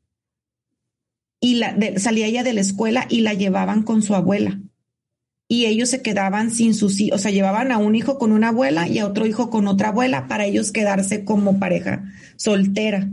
y 1.40 1.56
la, 1.56 1.76
salía 1.98 2.26
ella 2.26 2.42
de 2.42 2.54
la 2.54 2.62
escuela 2.62 3.06
y 3.10 3.20
la 3.20 3.34
llevaban 3.34 3.82
con 3.82 4.00
su 4.00 4.14
abuela. 4.14 4.60
Y 5.48 5.66
ellos 5.66 5.90
se 5.90 6.02
quedaban 6.02 6.50
sin 6.50 6.74
sus 6.74 6.98
hijos, 7.00 7.20
o 7.20 7.22
sea, 7.22 7.30
llevaban 7.30 7.70
a 7.70 7.78
un 7.78 7.94
hijo 7.94 8.18
con 8.18 8.32
una 8.32 8.48
abuela 8.48 8.88
y 8.88 8.98
a 8.98 9.06
otro 9.06 9.26
hijo 9.26 9.50
con 9.50 9.68
otra 9.68 9.88
abuela 9.88 10.26
para 10.26 10.46
ellos 10.46 10.72
quedarse 10.72 11.24
como 11.24 11.58
pareja 11.58 12.04
soltera. 12.36 13.10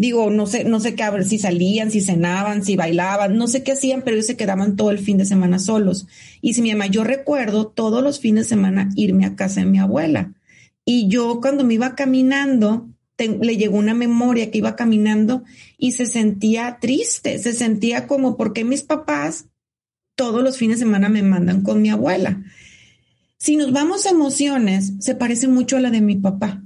Digo, 0.00 0.30
no 0.30 0.46
sé, 0.46 0.64
no 0.64 0.80
sé 0.80 0.94
qué, 0.94 1.10
ver 1.10 1.26
si 1.26 1.38
salían, 1.38 1.90
si 1.90 2.00
cenaban, 2.00 2.64
si 2.64 2.74
bailaban, 2.74 3.36
no 3.36 3.46
sé 3.48 3.62
qué 3.62 3.72
hacían, 3.72 4.00
pero 4.00 4.16
ellos 4.16 4.28
se 4.28 4.36
quedaban 4.38 4.74
todo 4.74 4.90
el 4.90 4.98
fin 4.98 5.18
de 5.18 5.26
semana 5.26 5.58
solos. 5.58 6.06
Y 6.40 6.54
si 6.54 6.62
mi 6.62 6.72
mamá, 6.72 6.86
yo 6.86 7.04
recuerdo 7.04 7.66
todos 7.66 8.02
los 8.02 8.18
fines 8.18 8.46
de 8.46 8.48
semana 8.48 8.88
irme 8.96 9.26
a 9.26 9.36
casa 9.36 9.60
de 9.60 9.66
mi 9.66 9.78
abuela. 9.78 10.32
Y 10.86 11.08
yo 11.08 11.42
cuando 11.42 11.64
me 11.64 11.74
iba 11.74 11.96
caminando, 11.96 12.88
le 13.18 13.58
llegó 13.58 13.76
una 13.76 13.92
memoria 13.92 14.50
que 14.50 14.56
iba 14.56 14.74
caminando 14.74 15.44
y 15.76 15.92
se 15.92 16.06
sentía 16.06 16.78
triste, 16.80 17.38
se 17.38 17.52
sentía 17.52 18.06
como, 18.06 18.38
porque 18.38 18.64
mis 18.64 18.80
papás 18.80 19.48
todos 20.14 20.42
los 20.42 20.56
fines 20.56 20.78
de 20.78 20.86
semana 20.86 21.10
me 21.10 21.22
mandan 21.22 21.60
con 21.60 21.82
mi 21.82 21.90
abuela? 21.90 22.42
Si 23.36 23.56
nos 23.56 23.70
vamos 23.70 24.06
a 24.06 24.12
emociones, 24.12 24.94
se 25.00 25.14
parece 25.14 25.46
mucho 25.46 25.76
a 25.76 25.80
la 25.80 25.90
de 25.90 26.00
mi 26.00 26.16
papá. 26.16 26.62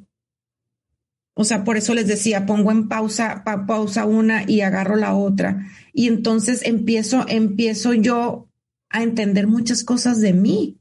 O 1.34 1.44
sea, 1.44 1.64
por 1.64 1.76
eso 1.76 1.94
les 1.94 2.06
decía, 2.06 2.46
pongo 2.46 2.70
en 2.70 2.88
pausa, 2.88 3.42
pausa 3.66 4.06
una 4.06 4.48
y 4.48 4.60
agarro 4.60 4.96
la 4.96 5.14
otra. 5.14 5.66
Y 5.92 6.06
entonces 6.06 6.62
empiezo, 6.64 7.26
empiezo 7.28 7.92
yo 7.92 8.48
a 8.88 9.02
entender 9.02 9.46
muchas 9.48 9.82
cosas 9.82 10.20
de 10.20 10.32
mí, 10.32 10.78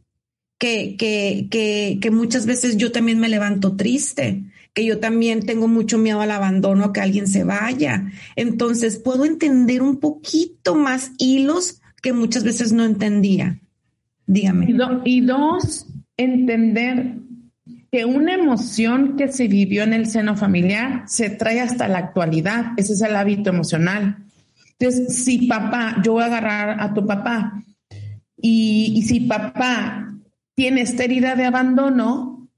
que, 0.60 0.96
que, 0.96 1.48
que, 1.50 1.98
que 2.02 2.12
muchas 2.12 2.46
veces 2.46 2.78
yo 2.78 2.92
también 2.92 3.20
me 3.20 3.28
levanto 3.30 3.76
triste, 3.76 4.44
que 4.74 4.86
yo 4.86 5.00
también 5.00 5.46
tengo 5.46 5.68
mucho 5.68 5.98
miedo 5.98 6.22
al 6.22 6.32
abandono, 6.32 6.86
a 6.86 6.94
que 6.94 7.02
alguien 7.02 7.28
se 7.28 7.44
vaya. 7.44 8.12
Entonces 8.36 8.98
puedo 8.98 9.26
entender 9.26 9.82
un 9.82 9.98
poquito 9.98 10.76
más 10.76 11.12
hilos 11.18 11.82
que 12.02 12.14
muchas 12.14 12.44
veces 12.44 12.72
no 12.72 12.86
entendía. 12.86 13.60
Dígame. 14.26 14.68
Y, 15.06 15.22
dos, 15.22 15.88
entender 16.18 17.18
que 17.94 18.06
una 18.06 18.34
emoción 18.34 19.18
que 19.18 19.32
se 19.32 19.48
vivió 19.48 19.84
en 19.84 19.94
el 19.94 20.08
seno 20.08 20.36
familiar 20.36 21.04
se 21.06 21.30
trae 21.30 21.62
hasta 21.62 21.88
la 21.88 22.00
actualidad. 22.00 22.72
Ese 22.76 22.94
es 22.94 23.02
el 23.04 23.16
hábito 23.16 23.52
emocional. 23.52 24.18
Entonces, 24.80 25.24
si 25.24 25.46
papá, 25.46 25.98
yo 26.04 26.14
voy 26.14 26.24
a 26.24 26.26
agarrar 26.26 26.82
a 26.82 26.92
tu 26.96 27.06
papá 27.06 27.64
y, 28.36 28.94
y 28.96 29.04
si 29.04 29.20
papá 29.20 30.12
tiene 30.56 30.82
esta 30.82 31.04
herida 31.04 31.36
de 31.36 31.46
abandono, 31.46 32.50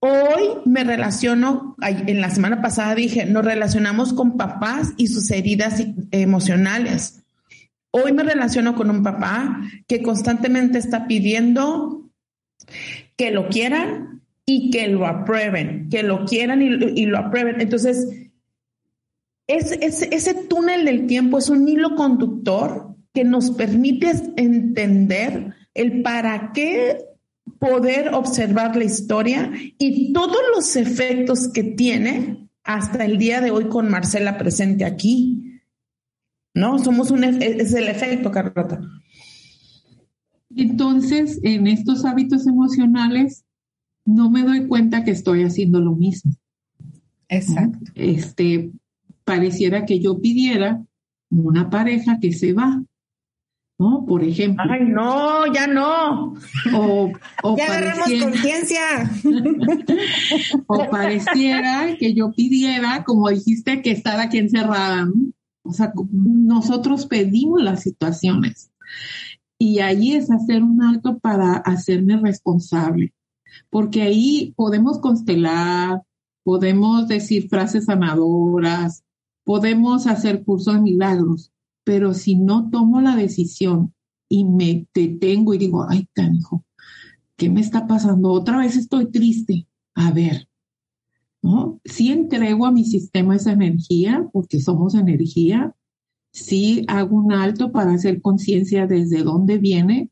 hoy 0.00 0.42
me 0.64 0.82
relaciono, 0.82 1.76
en 1.80 2.20
la 2.20 2.30
semana 2.30 2.60
pasada 2.60 2.96
dije, 2.96 3.26
nos 3.26 3.44
relacionamos 3.44 4.12
con 4.12 4.36
papás 4.36 4.88
y 4.96 5.06
sus 5.06 5.30
heridas 5.30 5.84
emocionales. 6.10 7.22
Hoy 7.92 8.12
me 8.12 8.24
relaciono 8.24 8.74
con 8.74 8.90
un 8.90 9.04
papá 9.04 9.60
que 9.86 10.02
constantemente 10.02 10.78
está 10.78 11.06
pidiendo 11.06 12.10
que 13.16 13.30
lo 13.30 13.48
quieran 13.50 14.19
y 14.52 14.68
que 14.70 14.88
lo 14.88 15.06
aprueben, 15.06 15.88
que 15.88 16.02
lo 16.02 16.24
quieran 16.24 16.60
y, 16.60 17.06
lo 17.06 17.18
aprueben. 17.18 17.60
Entonces, 17.60 18.08
ese 19.46 20.34
túnel 20.48 20.84
del 20.84 21.06
tiempo 21.06 21.38
es 21.38 21.48
un 21.48 21.68
hilo 21.68 21.94
conductor 21.94 22.96
que 23.14 23.22
nos 23.22 23.52
permite 23.52 24.10
entender 24.36 25.54
el 25.72 26.02
para 26.02 26.50
qué 26.52 26.98
poder 27.60 28.12
observar 28.12 28.74
la 28.74 28.82
historia 28.82 29.52
y 29.78 30.12
todos 30.12 30.40
los 30.56 30.74
efectos 30.74 31.46
que 31.52 31.62
tiene 31.62 32.48
hasta 32.64 33.04
el 33.04 33.18
día 33.18 33.40
de 33.40 33.52
hoy 33.52 33.68
con 33.68 33.88
Marcela 33.88 34.36
presente 34.36 34.84
aquí. 34.84 35.60
¿no? 36.54 36.76
Somos 36.80 37.12
un, 37.12 37.22
es 37.22 37.72
el 37.72 37.86
efecto, 37.86 38.32
Carlota. 38.32 38.80
Entonces, 40.56 41.38
en 41.44 41.68
estos 41.68 42.04
hábitos 42.04 42.48
emocionales, 42.48 43.44
no 44.14 44.30
me 44.30 44.42
doy 44.42 44.66
cuenta 44.66 45.04
que 45.04 45.10
estoy 45.10 45.44
haciendo 45.44 45.80
lo 45.80 45.94
mismo. 45.94 46.32
Exacto. 47.28 47.78
Este, 47.94 48.70
pareciera 49.24 49.86
que 49.86 50.00
yo 50.00 50.20
pidiera 50.20 50.84
una 51.30 51.70
pareja 51.70 52.18
que 52.20 52.32
se 52.32 52.52
va, 52.52 52.82
¿no? 53.78 54.04
Por 54.06 54.24
ejemplo. 54.24 54.64
Ay, 54.68 54.84
no, 54.84 55.52
ya 55.52 55.66
no. 55.66 56.34
O, 56.74 57.12
ya 57.56 57.66
agarramos 57.66 58.08
conciencia. 58.20 59.10
o 60.66 60.90
pareciera 60.90 61.96
que 61.98 62.12
yo 62.12 62.32
pidiera, 62.32 63.04
como 63.04 63.28
dijiste, 63.28 63.80
que 63.80 63.92
estar 63.92 64.20
aquí 64.20 64.38
encerrada, 64.38 65.06
¿no? 65.06 65.32
O 65.62 65.72
sea, 65.72 65.92
nosotros 66.10 67.06
pedimos 67.06 67.62
las 67.62 67.82
situaciones 67.82 68.70
y 69.58 69.80
ahí 69.80 70.14
es 70.14 70.30
hacer 70.30 70.62
un 70.62 70.82
alto 70.82 71.18
para 71.18 71.52
hacerme 71.52 72.16
responsable, 72.16 73.12
porque 73.68 74.02
ahí 74.02 74.54
podemos 74.56 74.98
constelar, 74.98 76.02
podemos 76.42 77.08
decir 77.08 77.48
frases 77.48 77.86
sanadoras, 77.86 79.04
podemos 79.44 80.06
hacer 80.06 80.44
curso 80.44 80.72
de 80.72 80.80
milagros, 80.80 81.52
pero 81.84 82.14
si 82.14 82.36
no 82.36 82.70
tomo 82.70 83.00
la 83.00 83.16
decisión 83.16 83.94
y 84.28 84.44
me 84.44 84.86
detengo 84.94 85.54
y 85.54 85.58
digo, 85.58 85.86
ay, 85.88 86.08
canijo, 86.12 86.64
¿qué 87.36 87.50
me 87.50 87.60
está 87.60 87.86
pasando? 87.86 88.30
Otra 88.30 88.58
vez 88.58 88.76
estoy 88.76 89.10
triste. 89.10 89.66
A 89.94 90.12
ver, 90.12 90.48
¿no? 91.42 91.80
Sí 91.84 92.12
entrego 92.12 92.66
a 92.66 92.72
mi 92.72 92.84
sistema 92.84 93.36
esa 93.36 93.52
energía, 93.52 94.28
porque 94.32 94.60
somos 94.60 94.94
energía, 94.94 95.74
sí 96.32 96.84
hago 96.88 97.16
un 97.16 97.32
alto 97.32 97.72
para 97.72 97.92
hacer 97.92 98.22
conciencia 98.22 98.86
desde 98.86 99.22
dónde 99.22 99.58
viene, 99.58 100.10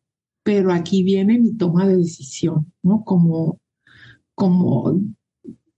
pero 0.48 0.72
aquí 0.72 1.02
viene 1.02 1.38
mi 1.38 1.52
toma 1.58 1.86
de 1.86 1.98
decisión, 1.98 2.72
¿no? 2.82 3.04
Como, 3.04 3.60
como 4.34 4.98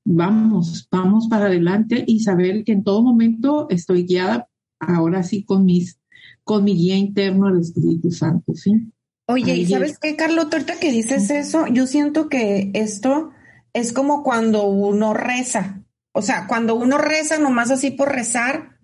vamos, 0.05 0.87
vamos 0.93 1.27
para 1.27 1.47
adelante 1.47 2.05
y 2.07 2.21
saber 2.21 2.63
que 2.63 2.71
en 2.71 2.85
todo 2.85 3.03
momento 3.03 3.67
estoy 3.69 4.05
guiada 4.05 4.49
ahora 4.79 5.25
sí 5.25 5.43
con 5.43 5.65
mis, 5.65 5.99
con 6.45 6.63
mi 6.63 6.77
guía 6.77 6.97
interno, 6.97 7.49
el 7.49 7.59
Espíritu 7.59 8.13
Santo, 8.13 8.55
¿sí? 8.55 8.93
Oye, 9.27 9.57
¿y 9.57 9.67
sabes 9.67 9.99
qué, 9.99 10.15
Carlos? 10.15 10.47
Ahorita 10.53 10.79
que 10.79 10.93
dices 10.93 11.31
eso, 11.31 11.67
yo 11.67 11.89
siento 11.89 12.29
que 12.29 12.71
esto 12.73 13.31
es 13.73 13.93
como 13.93 14.23
cuando 14.23 14.69
uno 14.69 15.15
reza. 15.15 15.83
O 16.13 16.23
sea, 16.23 16.47
cuando 16.47 16.77
uno 16.77 16.97
reza 16.97 17.41
nomás 17.41 17.73
así 17.73 17.91
por 17.91 18.13
rezar, 18.13 18.79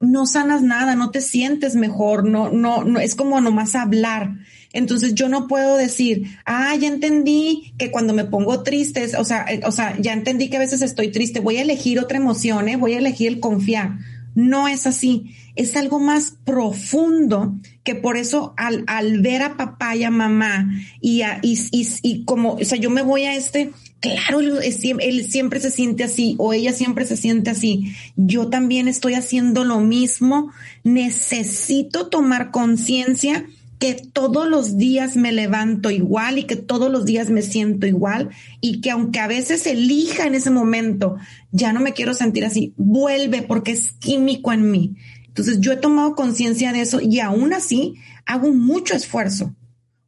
no 0.00 0.24
sanas 0.24 0.62
nada, 0.62 0.94
no 0.94 1.10
te 1.10 1.20
sientes 1.20 1.76
mejor, 1.76 2.26
no, 2.26 2.50
no, 2.50 2.82
no, 2.82 2.98
es 2.98 3.14
como 3.14 3.42
nomás 3.42 3.74
hablar. 3.74 4.38
Entonces 4.72 5.14
yo 5.14 5.28
no 5.28 5.48
puedo 5.48 5.76
decir, 5.76 6.24
ah, 6.44 6.74
ya 6.76 6.88
entendí 6.88 7.74
que 7.78 7.90
cuando 7.90 8.14
me 8.14 8.24
pongo 8.24 8.62
triste, 8.62 9.16
o 9.16 9.24
sea, 9.24 9.44
eh, 9.48 9.60
o 9.64 9.72
sea, 9.72 9.96
ya 10.00 10.12
entendí 10.12 10.48
que 10.48 10.56
a 10.56 10.60
veces 10.60 10.82
estoy 10.82 11.10
triste, 11.10 11.40
voy 11.40 11.56
a 11.56 11.62
elegir 11.62 12.00
otra 12.00 12.18
emoción, 12.18 12.68
¿eh? 12.68 12.76
voy 12.76 12.94
a 12.94 12.98
elegir 12.98 13.28
el 13.28 13.40
confiar. 13.40 13.98
No 14.34 14.66
es 14.66 14.86
así, 14.86 15.34
es 15.56 15.76
algo 15.76 16.00
más 16.00 16.34
profundo 16.44 17.54
que 17.84 17.94
por 17.94 18.16
eso 18.16 18.54
al, 18.56 18.84
al 18.86 19.20
ver 19.20 19.42
a 19.42 19.58
papá 19.58 19.94
y 19.94 20.04
a 20.04 20.10
mamá 20.10 20.70
y, 21.02 21.20
a, 21.20 21.38
y, 21.42 21.58
y, 21.70 21.86
y 22.02 22.24
como, 22.24 22.54
o 22.54 22.64
sea, 22.64 22.78
yo 22.78 22.88
me 22.88 23.02
voy 23.02 23.24
a 23.24 23.36
este, 23.36 23.72
claro, 24.02 24.40
él, 24.40 25.26
siempre 25.30 25.60
se 25.60 25.70
siente 25.70 26.02
así 26.02 26.34
o 26.38 26.52
ella 26.52 26.72
siempre 26.72 27.06
se 27.06 27.16
siente 27.16 27.50
así. 27.50 27.94
Yo 28.16 28.48
también 28.48 28.88
estoy 28.88 29.14
haciendo 29.14 29.64
lo 29.64 29.80
mismo. 29.80 30.50
Necesito 30.82 32.08
tomar 32.08 32.50
conciencia 32.50 33.46
que 33.82 33.94
todos 33.94 34.48
los 34.48 34.76
días 34.76 35.16
me 35.16 35.32
levanto 35.32 35.90
igual 35.90 36.38
y 36.38 36.44
que 36.44 36.54
todos 36.54 36.88
los 36.88 37.04
días 37.04 37.30
me 37.30 37.42
siento 37.42 37.84
igual 37.84 38.30
y 38.60 38.80
que 38.80 38.92
aunque 38.92 39.18
a 39.18 39.26
veces 39.26 39.66
elija 39.66 40.24
en 40.24 40.36
ese 40.36 40.50
momento, 40.50 41.16
ya 41.50 41.72
no 41.72 41.80
me 41.80 41.92
quiero 41.92 42.14
sentir 42.14 42.44
así, 42.44 42.74
vuelve 42.76 43.42
porque 43.42 43.72
es 43.72 43.90
químico 43.90 44.52
en 44.52 44.70
mí. 44.70 44.94
Entonces 45.26 45.58
yo 45.58 45.72
he 45.72 45.76
tomado 45.76 46.14
conciencia 46.14 46.72
de 46.72 46.80
eso 46.80 47.00
y 47.00 47.18
aún 47.18 47.52
así 47.54 47.94
hago 48.24 48.52
mucho 48.52 48.94
esfuerzo, 48.94 49.52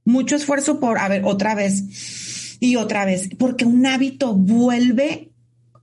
mucho 0.05 0.37
esfuerzo 0.37 0.79
por, 0.79 0.99
a 0.99 1.09
ver, 1.09 1.23
otra 1.25 1.57
vez 1.57 2.57
y 2.61 2.77
otra 2.77 3.05
vez, 3.05 3.29
porque 3.37 3.65
un 3.65 3.85
hábito 3.87 4.37
vuelve, 4.37 5.33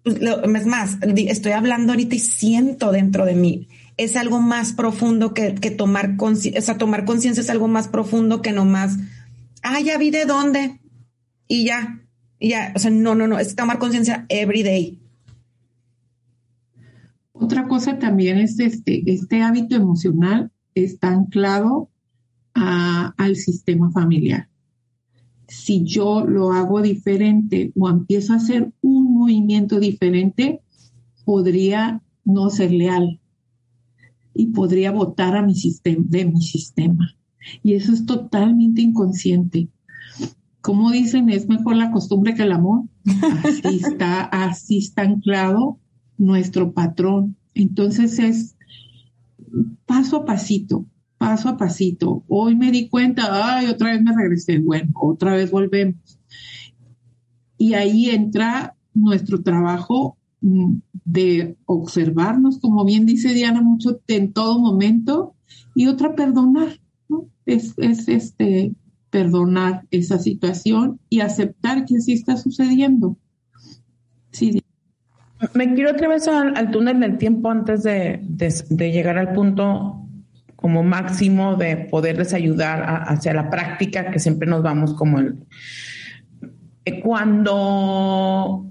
es 0.05 0.65
más, 0.65 0.97
estoy 1.01 1.51
hablando 1.51 1.91
ahorita 1.91 2.15
y 2.15 2.19
siento 2.19 2.93
dentro 2.93 3.25
de 3.25 3.35
mí, 3.35 3.67
es 4.03 4.15
algo 4.15 4.39
más 4.39 4.73
profundo 4.73 5.33
que, 5.35 5.51
tomar 5.71 6.17
conciencia, 6.17 6.59
o 6.59 6.63
sea, 6.63 6.77
tomar 6.77 7.05
conciencia 7.05 7.41
es 7.41 7.49
algo 7.51 7.67
más 7.67 7.87
profundo 7.87 8.41
que 8.41 8.51
nomás, 8.51 8.97
ah, 9.61 9.79
ya 9.79 9.99
vi 9.99 10.09
de 10.09 10.25
dónde 10.25 10.79
y 11.47 11.65
ya, 11.65 12.01
y 12.39 12.49
ya, 12.49 12.73
o 12.75 12.79
sea, 12.79 12.89
no, 12.89 13.13
no, 13.13 13.27
no, 13.27 13.37
es 13.37 13.55
tomar 13.55 13.77
conciencia 13.77 14.25
every 14.29 14.63
day. 14.63 14.99
Otra 17.31 17.67
cosa 17.67 17.99
también 17.99 18.39
es 18.39 18.59
este, 18.59 19.03
este 19.05 19.43
hábito 19.43 19.75
emocional 19.75 20.51
está 20.73 21.09
anclado 21.09 21.89
al 22.53 23.35
sistema 23.35 23.91
familiar. 23.91 24.49
Si 25.47 25.83
yo 25.83 26.25
lo 26.25 26.53
hago 26.53 26.81
diferente 26.81 27.71
o 27.77 27.87
empiezo 27.87 28.33
a 28.33 28.37
hacer 28.37 28.71
un 28.81 29.13
movimiento 29.13 29.79
diferente, 29.79 30.61
podría 31.23 32.01
no 32.25 32.49
ser 32.49 32.71
leal 32.71 33.20
y 34.33 34.47
podría 34.47 34.91
votar 34.91 35.35
a 35.35 35.41
mi 35.41 35.55
sistema, 35.55 36.03
de 36.07 36.25
mi 36.25 36.41
sistema. 36.41 37.15
Y 37.63 37.73
eso 37.73 37.91
es 37.93 38.05
totalmente 38.05 38.81
inconsciente. 38.81 39.69
Como 40.61 40.91
dicen, 40.91 41.29
es 41.29 41.47
mejor 41.47 41.75
la 41.75 41.91
costumbre 41.91 42.35
que 42.35 42.43
el 42.43 42.51
amor. 42.51 42.83
Así 43.43 43.61
está, 43.83 44.23
así 44.23 44.77
está 44.77 45.03
anclado 45.03 45.79
nuestro 46.17 46.71
patrón. 46.73 47.35
Entonces 47.53 48.19
es 48.19 48.55
paso 49.85 50.17
a 50.17 50.25
pasito, 50.25 50.85
paso 51.17 51.49
a 51.49 51.57
pasito. 51.57 52.23
Hoy 52.27 52.55
me 52.55 52.71
di 52.71 52.89
cuenta, 52.89 53.57
ay, 53.57 53.67
otra 53.67 53.91
vez 53.91 54.01
me 54.01 54.15
regresé, 54.15 54.59
bueno, 54.59 54.91
otra 55.01 55.33
vez 55.35 55.51
volvemos. 55.51 56.19
Y 57.57 57.73
ahí 57.73 58.09
entra 58.09 58.75
nuestro 58.93 59.41
trabajo 59.41 60.17
mm, 60.41 60.77
de 61.03 61.57
observarnos, 61.65 62.59
como 62.59 62.85
bien 62.85 63.05
dice 63.05 63.33
Diana, 63.33 63.61
mucho 63.61 63.99
en 64.07 64.33
todo 64.33 64.59
momento, 64.59 65.35
y 65.75 65.87
otra 65.87 66.15
perdonar. 66.15 66.79
Es, 67.45 67.73
es 67.77 68.07
este 68.07 68.73
perdonar 69.09 69.83
esa 69.91 70.17
situación 70.19 70.99
y 71.09 71.19
aceptar 71.19 71.85
que 71.85 71.97
así 71.97 72.13
está 72.13 72.37
sucediendo. 72.37 73.17
Sí. 74.31 74.63
Me 75.53 75.73
quiero 75.73 75.91
otra 75.91 76.07
vez 76.07 76.27
al, 76.27 76.71
túnel 76.71 76.99
del 76.99 77.17
tiempo 77.17 77.49
antes 77.49 77.83
de, 77.83 78.21
de 78.23 78.91
llegar 78.91 79.17
al 79.17 79.33
punto 79.33 80.01
como 80.61 80.83
máximo 80.83 81.55
de 81.55 81.75
poderles 81.75 82.33
ayudar 82.33 83.03
hacia 83.07 83.33
la 83.33 83.49
práctica, 83.49 84.11
que 84.11 84.19
siempre 84.19 84.47
nos 84.47 84.61
vamos 84.61 84.93
como 84.93 85.19
el... 85.19 85.47
Cuando, 87.03 88.70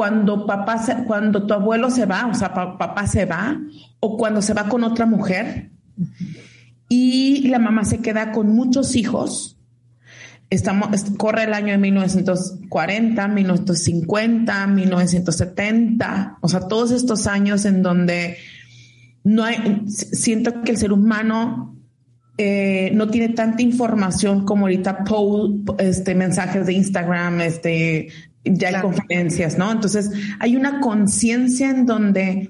cuando 0.00 0.46
papá 0.46 0.78
se, 0.78 1.04
cuando 1.04 1.46
tu 1.46 1.52
abuelo 1.52 1.90
se 1.90 2.06
va, 2.06 2.26
o 2.26 2.32
sea, 2.32 2.54
papá 2.54 3.06
se 3.06 3.26
va, 3.26 3.60
o 4.00 4.16
cuando 4.16 4.40
se 4.40 4.54
va 4.54 4.66
con 4.66 4.82
otra 4.82 5.04
mujer 5.04 5.72
y 6.88 7.48
la 7.48 7.58
mamá 7.58 7.84
se 7.84 7.98
queda 7.98 8.32
con 8.32 8.48
muchos 8.48 8.96
hijos. 8.96 9.58
Estamos, 10.48 10.88
corre 11.18 11.44
el 11.44 11.52
año 11.52 11.72
de 11.72 11.76
1940, 11.76 13.28
1950, 13.28 14.66
1970, 14.68 16.38
o 16.40 16.48
sea, 16.48 16.60
todos 16.60 16.92
estos 16.92 17.26
años 17.26 17.66
en 17.66 17.82
donde 17.82 18.38
no 19.22 19.44
hay, 19.44 19.82
siento 19.86 20.62
que 20.62 20.70
el 20.70 20.78
ser 20.78 20.94
humano 20.94 21.76
eh, 22.38 22.90
no 22.94 23.08
tiene 23.08 23.34
tanta 23.34 23.60
información 23.60 24.46
como 24.46 24.62
ahorita 24.64 25.04
este, 25.76 26.14
mensajes 26.14 26.64
de 26.64 26.72
Instagram, 26.72 27.42
este, 27.42 28.08
ya 28.44 28.68
hay 28.68 28.80
conferencias, 28.80 29.58
¿no? 29.58 29.70
Entonces 29.70 30.10
hay 30.38 30.56
una 30.56 30.80
conciencia 30.80 31.70
en 31.70 31.86
donde 31.86 32.48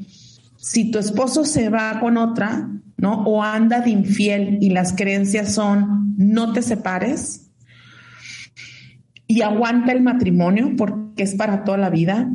si 0.57 0.91
tu 0.91 0.99
esposo 0.99 1.45
se 1.45 1.69
va 1.69 2.01
con 2.01 2.17
otra, 2.17 2.69
¿no? 2.97 3.23
O 3.25 3.43
anda 3.43 3.81
de 3.81 3.91
infiel 3.91 4.59
y 4.61 4.71
las 4.71 4.93
creencias 4.93 5.55
son 5.55 6.15
no 6.17 6.53
te 6.53 6.63
separes 6.63 7.51
y 9.27 9.43
aguanta 9.43 9.93
el 9.93 10.03
matrimonio 10.03 10.75
porque 10.77 11.23
es 11.23 11.35
para 11.35 11.65
toda 11.65 11.79
la 11.79 11.91
vida. 11.91 12.31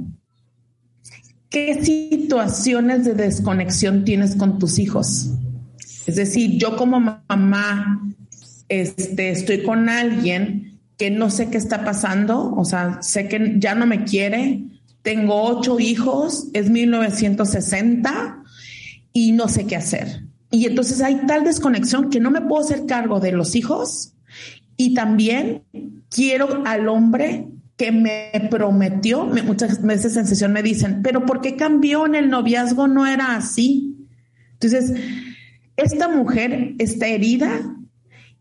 ¿Qué 1.50 1.84
situaciones 1.84 3.06
de 3.06 3.14
desconexión 3.14 4.04
tienes 4.04 4.36
con 4.36 4.60
tus 4.60 4.80
hijos? 4.80 5.32
Es 6.06 6.16
decir, 6.16 6.58
yo 6.58 6.76
como 6.76 7.00
mamá 7.00 8.02
este, 8.68 9.30
estoy 9.30 9.64
con 9.64 9.88
alguien 9.88 10.75
que 10.98 11.12
no 11.12 11.30
sé 11.30 11.50
qué 11.50 11.58
está 11.58 11.84
pasando, 11.84 12.54
o 12.56 12.66
sea, 12.66 13.02
sé 13.02 13.28
que 13.28 13.56
ya 13.58 13.76
no 13.76 13.86
me 13.86 14.06
quiere, 14.06 14.64
tengo 15.02 15.44
ocho 15.44 15.80
hijos, 15.80 16.48
es 16.54 16.70
1960 16.70 18.44
y 19.14 19.34
no 19.34 19.48
sé 19.48 19.68
qué 19.68 19.76
hacer. 19.76 20.24
Y 20.52 20.66
entonces 20.66 21.02
hay 21.02 21.26
tal 21.28 21.44
desconexión 21.44 22.10
que 22.10 22.20
no 22.20 22.32
me 22.32 22.42
puedo 22.42 22.64
hacer 22.64 22.86
cargo 22.86 23.20
de 23.20 23.32
los 23.32 23.56
hijos 23.56 24.14
y 24.78 24.94
también 24.94 25.64
quiero 26.10 26.64
al 26.66 26.88
hombre 26.88 27.48
que 27.78 27.92
me 27.92 28.32
prometió, 28.50 29.26
muchas 29.26 29.82
veces 29.82 30.16
en 30.16 30.28
sesión 30.28 30.54
me 30.54 30.64
dicen, 30.64 31.02
pero 31.04 31.26
¿por 31.26 31.42
qué 31.42 31.56
cambió 31.58 32.06
en 32.06 32.16
el 32.16 32.30
noviazgo? 32.30 32.88
No 32.88 33.06
era 33.06 33.36
así. 33.36 33.98
Entonces, 34.54 34.94
esta 35.76 36.08
mujer 36.08 36.74
está 36.80 37.08
herida 37.08 37.76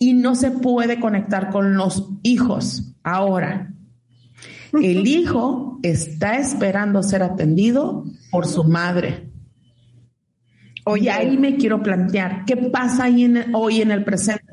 y 0.04 0.12
no 0.12 0.34
se 0.34 0.50
puede 0.50 1.00
conectar 1.00 1.48
con 1.48 1.76
los 1.76 2.10
hijos 2.22 2.94
ahora. 3.02 3.72
El 4.74 5.06
hijo 5.06 5.78
está 5.82 6.36
esperando 6.36 7.02
ser 7.02 7.22
atendido 7.22 8.04
por 8.30 8.46
su 8.46 8.64
madre. 8.64 9.30
Oye, 10.84 11.10
ahí 11.10 11.38
me 11.38 11.56
quiero 11.56 11.82
plantear, 11.82 12.44
¿qué 12.44 12.58
pasa 12.58 13.04
ahí 13.04 13.32
hoy 13.54 13.80
en 13.80 13.92
el 13.92 14.04
presente? 14.04 14.44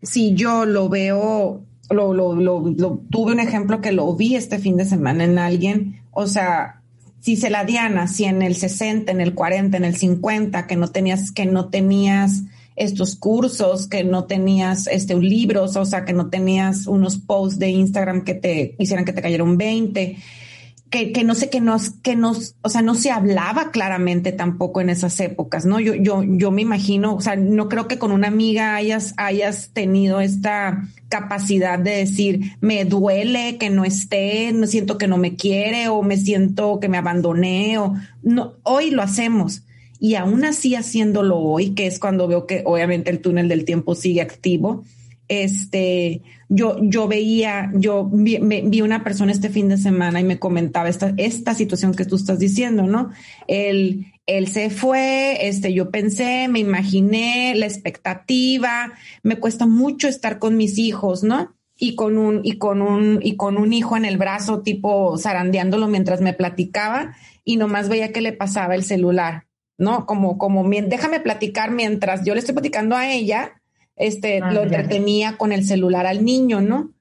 Si 0.00 0.34
yo 0.34 0.64
lo 0.64 0.88
veo, 0.88 1.66
lo, 1.90 2.14
lo, 2.14 2.34
lo, 2.34 3.02
tuve 3.10 3.32
un 3.32 3.40
ejemplo 3.40 3.82
que 3.82 3.92
lo 3.92 4.16
vi 4.16 4.36
este 4.36 4.58
fin 4.58 4.78
de 4.78 4.86
semana 4.86 5.24
en 5.24 5.38
alguien, 5.38 6.00
o 6.12 6.26
sea, 6.26 6.80
si 7.20 7.36
se 7.36 7.50
la 7.50 7.66
Diana, 7.66 8.08
si 8.08 8.24
en 8.24 8.40
el 8.40 8.56
60, 8.56 9.12
en 9.12 9.20
el 9.20 9.34
40, 9.34 9.76
en 9.76 9.84
el 9.84 9.96
50, 9.96 10.66
que 10.66 10.76
no 10.76 10.88
tenías, 10.88 11.30
que 11.30 11.44
no 11.44 11.68
tenías 11.68 12.44
estos 12.78 13.16
cursos, 13.16 13.86
que 13.86 14.04
no 14.04 14.24
tenías 14.24 14.86
este, 14.86 15.14
libros, 15.16 15.76
o 15.76 15.84
sea, 15.84 16.04
que 16.04 16.12
no 16.12 16.28
tenías 16.28 16.86
unos 16.86 17.18
posts 17.18 17.58
de 17.58 17.70
Instagram 17.70 18.24
que 18.24 18.34
te 18.34 18.74
hicieran 18.78 19.04
que 19.04 19.12
te 19.12 19.22
cayeran 19.22 19.56
20, 19.56 20.16
que, 20.90 21.12
que 21.12 21.24
no 21.24 21.34
sé, 21.34 21.50
que 21.50 21.60
nos, 21.60 21.90
que 21.90 22.16
nos, 22.16 22.54
o 22.62 22.68
sea, 22.68 22.82
no 22.82 22.94
se 22.94 23.10
hablaba 23.10 23.70
claramente 23.70 24.32
tampoco 24.32 24.80
en 24.80 24.90
esas 24.90 25.18
épocas, 25.20 25.66
¿no? 25.66 25.80
Yo, 25.80 25.94
yo, 25.94 26.22
yo 26.22 26.50
me 26.50 26.62
imagino, 26.62 27.14
o 27.14 27.20
sea, 27.20 27.36
no 27.36 27.68
creo 27.68 27.88
que 27.88 27.98
con 27.98 28.10
una 28.10 28.28
amiga 28.28 28.74
hayas, 28.74 29.12
hayas 29.16 29.70
tenido 29.72 30.20
esta 30.20 30.88
capacidad 31.08 31.78
de 31.78 31.90
decir, 31.90 32.52
me 32.60 32.84
duele 32.84 33.58
que 33.58 33.70
no 33.70 33.84
esté, 33.84 34.52
no 34.52 34.66
siento 34.66 34.98
que 34.98 35.08
no 35.08 35.18
me 35.18 35.36
quiere 35.36 35.88
o 35.88 36.02
me 36.02 36.16
siento 36.16 36.80
que 36.80 36.88
me 36.88 36.98
abandoné 36.98 37.78
o 37.78 37.94
no, 38.22 38.54
hoy 38.62 38.90
lo 38.90 39.02
hacemos 39.02 39.62
y 40.00 40.14
aún 40.14 40.44
así 40.44 40.74
haciéndolo 40.74 41.38
hoy, 41.38 41.70
que 41.70 41.86
es 41.86 41.98
cuando 41.98 42.28
veo 42.28 42.46
que 42.46 42.62
obviamente 42.64 43.10
el 43.10 43.20
túnel 43.20 43.48
del 43.48 43.64
tiempo 43.64 43.94
sigue 43.94 44.20
activo, 44.20 44.84
este, 45.28 46.22
yo, 46.48 46.78
yo 46.80 47.06
veía, 47.06 47.70
yo 47.74 48.08
vi, 48.10 48.80
una 48.80 49.04
persona 49.04 49.32
este 49.32 49.50
fin 49.50 49.68
de 49.68 49.76
semana 49.76 50.20
y 50.20 50.24
me 50.24 50.38
comentaba 50.38 50.88
esta, 50.88 51.12
esta 51.18 51.54
situación 51.54 51.94
que 51.94 52.06
tú 52.06 52.16
estás 52.16 52.38
diciendo, 52.38 52.84
¿no? 52.84 53.10
Él, 53.46 54.06
él 54.26 54.48
se 54.48 54.70
fue, 54.70 55.48
este, 55.48 55.74
yo 55.74 55.90
pensé, 55.90 56.48
me 56.48 56.60
imaginé 56.60 57.54
la 57.54 57.66
expectativa, 57.66 58.92
me 59.22 59.38
cuesta 59.38 59.66
mucho 59.66 60.08
estar 60.08 60.38
con 60.38 60.56
mis 60.56 60.78
hijos, 60.78 61.22
¿no? 61.22 61.54
Y 61.76 61.94
con 61.94 62.18
un, 62.18 62.40
y 62.42 62.58
con 62.58 62.82
un, 62.82 63.20
y 63.22 63.36
con 63.36 63.58
un 63.58 63.72
hijo 63.72 63.96
en 63.96 64.04
el 64.04 64.16
brazo, 64.16 64.62
tipo 64.62 65.16
zarandeándolo 65.18 65.86
mientras 65.86 66.20
me 66.20 66.32
platicaba 66.32 67.14
y 67.44 67.56
nomás 67.56 67.88
veía 67.88 68.12
que 68.12 68.20
le 68.20 68.32
pasaba 68.32 68.74
el 68.74 68.82
celular 68.82 69.47
¿no? 69.78 70.06
Como, 70.06 70.36
como, 70.36 70.68
déjame 70.68 71.20
platicar 71.20 71.70
mientras 71.70 72.24
yo 72.24 72.34
le 72.34 72.40
estoy 72.40 72.54
platicando 72.54 72.96
a 72.96 73.10
ella, 73.10 73.62
este, 73.96 74.40
ah, 74.42 74.52
lo 74.52 74.64
entretenía 74.64 75.36
con 75.36 75.52
el 75.52 75.64
celular 75.64 76.06
al 76.06 76.24
niño, 76.24 76.60
¿no? 76.60 76.92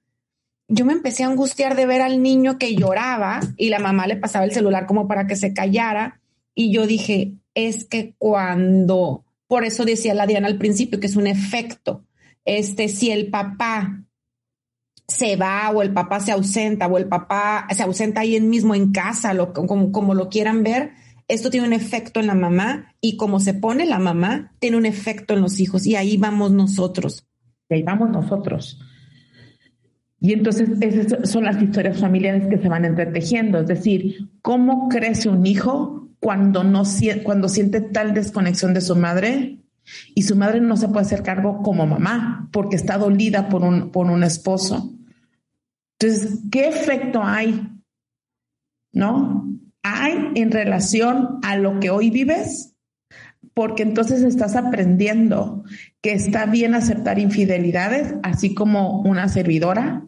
Yo 0.70 0.86
me 0.86 0.94
empecé 0.94 1.24
a 1.24 1.28
angustiar 1.28 1.76
de 1.76 1.86
ver 1.86 2.02
al 2.02 2.22
niño 2.22 2.58
que 2.58 2.76
lloraba 2.76 3.40
y 3.58 3.70
la 3.70 3.80
mamá 3.80 4.06
le 4.06 4.18
pasaba 4.18 4.46
el 4.46 4.52
celular 4.52 4.86
como 4.86 5.08
para 5.08 5.26
que 5.26 5.36
se 5.36 5.54
callara. 5.54 6.20
Y 6.54 6.72
yo 6.72 6.86
dije, 6.86 7.34
es 7.56 7.86
que 7.86 8.14
cuando, 8.18 9.24
por 9.48 9.64
eso 9.64 9.86
decía 9.86 10.14
la 10.14 10.28
Diana 10.28 10.48
al 10.48 10.58
principio, 10.58 11.00
que 11.00 11.08
es 11.08 11.16
un 11.16 11.28
efecto. 11.28 12.04
Este, 12.44 12.90
si 12.90 13.12
el 13.12 13.30
papá 13.30 14.04
se 15.08 15.38
va 15.38 15.72
o 15.72 15.82
el 15.82 15.94
papá 15.94 16.20
se 16.20 16.34
ausenta 16.34 16.88
o 16.88 16.98
el 16.98 17.08
papá 17.08 17.66
se 17.74 17.84
ausenta 17.84 18.22
ahí 18.22 18.40
mismo 18.42 18.76
en 18.76 18.92
casa, 18.92 19.34
lo, 19.34 19.54
como, 19.54 19.92
como 19.94 20.14
lo 20.14 20.30
quieran 20.30 20.64
ver, 20.64 20.92
esto 21.28 21.50
tiene 21.50 21.68
un 21.68 21.74
efecto 21.74 22.20
en 22.20 22.28
la 22.28 22.36
mamá 22.36 22.96
y 23.02 23.18
como 23.18 23.40
se 23.40 23.54
pone 23.54 23.86
la 23.86 24.00
mamá, 24.00 24.54
tiene 24.60 24.78
un 24.78 24.86
efecto 24.86 25.34
en 25.34 25.42
los 25.42 25.60
hijos 25.60 25.86
y 25.86 25.96
ahí 25.96 26.18
vamos 26.18 26.52
nosotros. 26.52 27.28
Y 27.70 27.76
ahí 27.76 27.84
vamos 27.84 28.10
nosotros. 28.10 28.80
Y 30.20 30.34
entonces 30.34 30.70
esas 30.82 31.30
son 31.30 31.44
las 31.44 31.62
historias 31.62 32.00
familiares 32.00 32.48
que 32.48 32.58
se 32.58 32.70
van 32.70 32.86
entretejiendo, 32.86 33.60
es 33.60 33.68
decir, 33.68 34.30
cómo 34.42 34.90
crece 34.90 35.30
un 35.30 35.46
hijo 35.46 36.10
cuando, 36.20 36.64
no, 36.64 36.84
cuando 37.24 37.50
siente 37.50 37.82
tal 37.82 38.14
desconexión 38.14 38.74
de 38.74 38.82
su 38.82 38.96
madre 38.96 39.60
y 40.16 40.24
su 40.24 40.36
madre 40.36 40.60
no 40.60 40.76
se 40.76 40.88
puede 40.88 41.06
hacer 41.06 41.24
cargo 41.24 41.62
como 41.62 41.86
mamá 41.86 42.50
porque 42.52 42.76
está 42.76 42.98
dolida 42.98 43.48
por 43.50 43.64
un, 43.64 43.92
por 43.92 44.08
un 44.08 44.24
esposo. 44.24 44.94
Entonces, 46.00 46.40
¿qué 46.52 46.68
efecto 46.68 47.22
hay? 47.24 47.70
¿No? 48.92 49.47
Hay 49.88 50.32
en 50.36 50.52
relación 50.52 51.40
a 51.44 51.56
lo 51.56 51.80
que 51.80 51.90
hoy 51.90 52.10
vives, 52.10 52.76
porque 53.54 53.84
entonces 53.84 54.22
estás 54.22 54.56
aprendiendo 54.56 55.64
que 56.02 56.14
está 56.14 56.46
bien 56.46 56.76
aceptar 56.76 57.20
infidelidades, 57.20 58.16
así 58.24 58.54
como 58.54 59.02
una 59.02 59.30
servidora. 59.30 60.06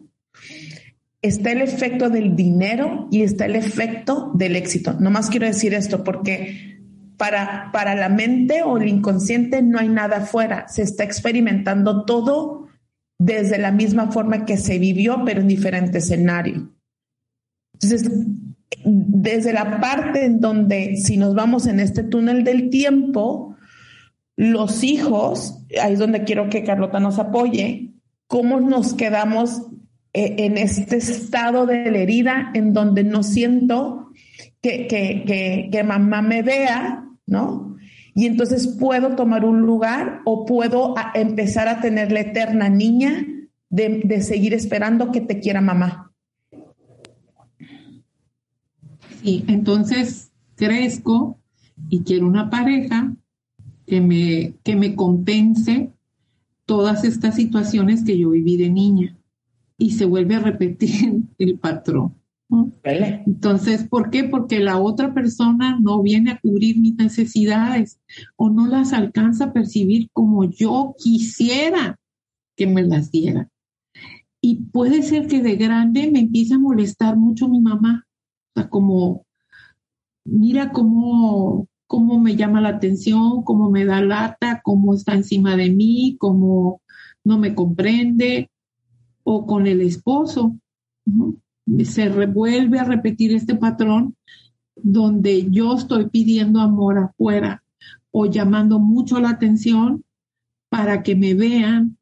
Está 1.22 1.52
el 1.52 1.60
efecto 1.60 2.08
del 2.10 2.36
dinero 2.36 3.08
y 3.10 3.22
está 3.22 3.46
el 3.46 3.56
efecto 3.56 4.30
del 4.34 4.56
éxito. 4.56 4.96
No 5.00 5.10
más 5.10 5.28
quiero 5.30 5.46
decir 5.46 5.74
esto 5.74 6.04
porque 6.04 6.78
para, 7.16 7.70
para 7.72 7.94
la 7.94 8.08
mente 8.08 8.62
o 8.62 8.78
el 8.78 8.88
inconsciente 8.88 9.62
no 9.62 9.78
hay 9.78 9.88
nada 9.88 10.18
afuera. 10.18 10.68
Se 10.68 10.82
está 10.82 11.04
experimentando 11.04 12.04
todo 12.04 12.68
desde 13.18 13.58
la 13.58 13.70
misma 13.70 14.10
forma 14.10 14.46
que 14.46 14.56
se 14.56 14.78
vivió, 14.78 15.22
pero 15.26 15.42
en 15.42 15.48
diferente 15.48 15.98
escenario. 15.98 16.72
Entonces, 17.74 18.10
desde 18.84 19.52
la 19.52 19.80
parte 19.80 20.24
en 20.24 20.40
donde 20.40 20.96
si 20.96 21.16
nos 21.16 21.34
vamos 21.34 21.66
en 21.66 21.80
este 21.80 22.02
túnel 22.02 22.44
del 22.44 22.70
tiempo, 22.70 23.56
los 24.36 24.82
hijos, 24.84 25.64
ahí 25.80 25.92
es 25.92 25.98
donde 25.98 26.24
quiero 26.24 26.48
que 26.48 26.64
Carlota 26.64 26.98
nos 27.00 27.18
apoye, 27.18 27.92
cómo 28.26 28.60
nos 28.60 28.94
quedamos 28.94 29.66
eh, 30.12 30.36
en 30.38 30.56
este 30.56 30.96
estado 30.96 31.66
de 31.66 31.90
la 31.90 31.98
herida 31.98 32.50
en 32.54 32.72
donde 32.72 33.04
no 33.04 33.22
siento 33.22 34.10
que, 34.62 34.86
que, 34.86 35.68
que, 35.70 35.84
mamá 35.84 36.22
me 36.22 36.42
vea, 36.42 37.04
¿no? 37.26 37.76
Y 38.14 38.26
entonces 38.26 38.76
puedo 38.78 39.14
tomar 39.14 39.44
un 39.44 39.60
lugar 39.60 40.20
o 40.24 40.46
puedo 40.46 40.94
empezar 41.14 41.68
a 41.68 41.80
tener 41.80 42.12
la 42.12 42.20
eterna 42.20 42.68
niña 42.68 43.26
de, 43.68 44.00
de 44.04 44.20
seguir 44.20 44.52
esperando 44.52 45.12
que 45.12 45.20
te 45.20 45.38
quiera 45.38 45.60
mamá. 45.60 46.09
Y 49.22 49.44
entonces 49.48 50.30
crezco 50.56 51.38
y 51.88 52.00
quiero 52.00 52.26
una 52.26 52.50
pareja 52.50 53.14
que 53.86 54.00
me, 54.00 54.54
que 54.62 54.76
me 54.76 54.94
compense 54.94 55.90
todas 56.64 57.04
estas 57.04 57.34
situaciones 57.34 58.04
que 58.04 58.18
yo 58.18 58.30
viví 58.30 58.56
de 58.56 58.70
niña 58.70 59.16
y 59.76 59.92
se 59.92 60.04
vuelve 60.04 60.36
a 60.36 60.40
repetir 60.40 61.22
el 61.38 61.58
patrón. 61.58 62.14
Entonces, 62.82 63.84
¿por 63.84 64.10
qué? 64.10 64.24
Porque 64.24 64.58
la 64.58 64.78
otra 64.78 65.14
persona 65.14 65.78
no 65.80 66.02
viene 66.02 66.32
a 66.32 66.40
cubrir 66.40 66.78
mis 66.78 66.96
necesidades 66.96 68.00
o 68.36 68.50
no 68.50 68.66
las 68.66 68.92
alcanza 68.92 69.46
a 69.46 69.52
percibir 69.52 70.08
como 70.12 70.44
yo 70.44 70.94
quisiera 70.98 71.98
que 72.56 72.66
me 72.66 72.82
las 72.82 73.12
diera. 73.12 73.48
Y 74.40 74.56
puede 74.56 75.02
ser 75.02 75.28
que 75.28 75.42
de 75.42 75.56
grande 75.56 76.10
me 76.10 76.20
empiece 76.20 76.54
a 76.54 76.58
molestar 76.58 77.16
mucho 77.16 77.48
mi 77.48 77.60
mamá. 77.60 78.06
Sea, 78.54 78.68
como, 78.68 79.26
mira 80.24 80.72
cómo, 80.72 81.68
cómo 81.86 82.18
me 82.20 82.36
llama 82.36 82.60
la 82.60 82.70
atención, 82.70 83.42
cómo 83.44 83.70
me 83.70 83.84
da 83.84 84.00
lata, 84.00 84.60
cómo 84.62 84.94
está 84.94 85.14
encima 85.14 85.56
de 85.56 85.70
mí, 85.70 86.16
cómo 86.18 86.82
no 87.24 87.38
me 87.38 87.54
comprende, 87.54 88.50
o 89.22 89.46
con 89.46 89.66
el 89.66 89.80
esposo 89.80 90.56
se 91.84 92.08
revuelve 92.08 92.78
a 92.78 92.84
repetir 92.84 93.32
este 93.32 93.54
patrón 93.54 94.16
donde 94.76 95.50
yo 95.50 95.74
estoy 95.74 96.08
pidiendo 96.08 96.60
amor 96.60 96.98
afuera 96.98 97.62
o 98.10 98.26
llamando 98.26 98.78
mucho 98.78 99.20
la 99.20 99.30
atención 99.30 100.04
para 100.68 101.02
que 101.02 101.14
me 101.14 101.34
vean, 101.34 101.98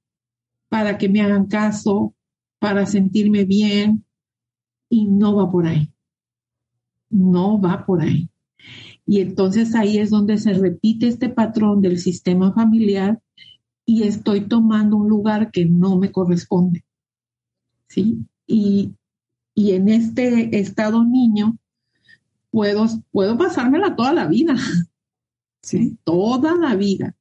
para 0.69 0.99
que 0.99 1.09
me 1.09 1.21
hagan 1.21 1.47
caso, 1.47 2.15
para 2.59 2.87
sentirme 2.87 3.45
bien 3.45 4.05
y 4.89 5.07
no 5.07 5.37
va 5.37 5.51
por 5.51 5.67
ahí. 5.67 5.93
No 7.11 7.61
va 7.61 7.85
por 7.87 8.03
ahí. 8.03 8.29
Y 9.07 9.21
entonces 9.21 9.75
ahí 9.75 9.99
es 9.99 10.11
donde 10.11 10.39
se 10.39 10.53
repite 10.53 11.09
este 11.09 11.29
patrón 11.29 11.81
del 11.81 11.99
sistema 11.99 12.53
familiar 12.53 13.21
y 13.87 14.03
estoy 14.03 14.43
tomando 14.43 14.97
un 14.97 15.09
lugar 15.09 15.51
que 15.51 15.65
no 15.65 15.99
me 15.99 16.13
corresponde. 16.13 16.85
¿Sí? 17.89 18.19
Y 18.47 18.93
y 19.59 19.73
en 19.73 19.89
este 19.89 20.57
estado 20.57 21.05
niño 21.05 21.59
puedo, 22.53 22.87
puedo 23.11 23.37
pasármela 23.37 23.97
toda 23.97 24.13
la 24.13 24.29
vida, 24.29 24.55
¿sí? 25.63 25.99
Toda 26.05 26.55
la 26.55 26.77
vida. 26.77 27.17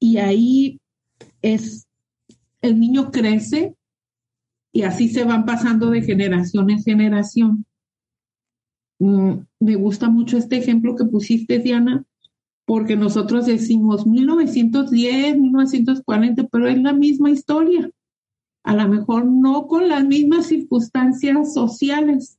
Y 0.00 0.16
ahí 0.16 0.80
es, 1.40 1.86
el 2.62 2.80
niño 2.80 3.12
crece 3.12 3.76
y 4.72 4.82
así 4.82 5.08
se 5.08 5.22
van 5.22 5.46
pasando 5.46 5.90
de 5.90 6.02
generación 6.02 6.68
en 6.68 6.82
generación. 6.82 7.64
Mm, 8.98 9.32
me 9.60 9.74
gusta 9.76 10.08
mucho 10.08 10.36
este 10.36 10.56
ejemplo 10.56 10.96
que 10.96 11.04
pusiste, 11.04 11.58
Diana, 11.58 12.04
porque 12.66 12.96
nosotros 12.96 13.46
decimos 13.46 14.06
1910, 14.06 15.38
1940, 15.38 16.44
pero 16.48 16.68
es 16.68 16.80
la 16.80 16.92
misma 16.92 17.30
historia 17.30 17.90
a 18.68 18.74
lo 18.74 18.86
mejor 18.86 19.24
no 19.24 19.66
con 19.66 19.88
las 19.88 20.04
mismas 20.04 20.46
circunstancias 20.46 21.54
sociales, 21.54 22.38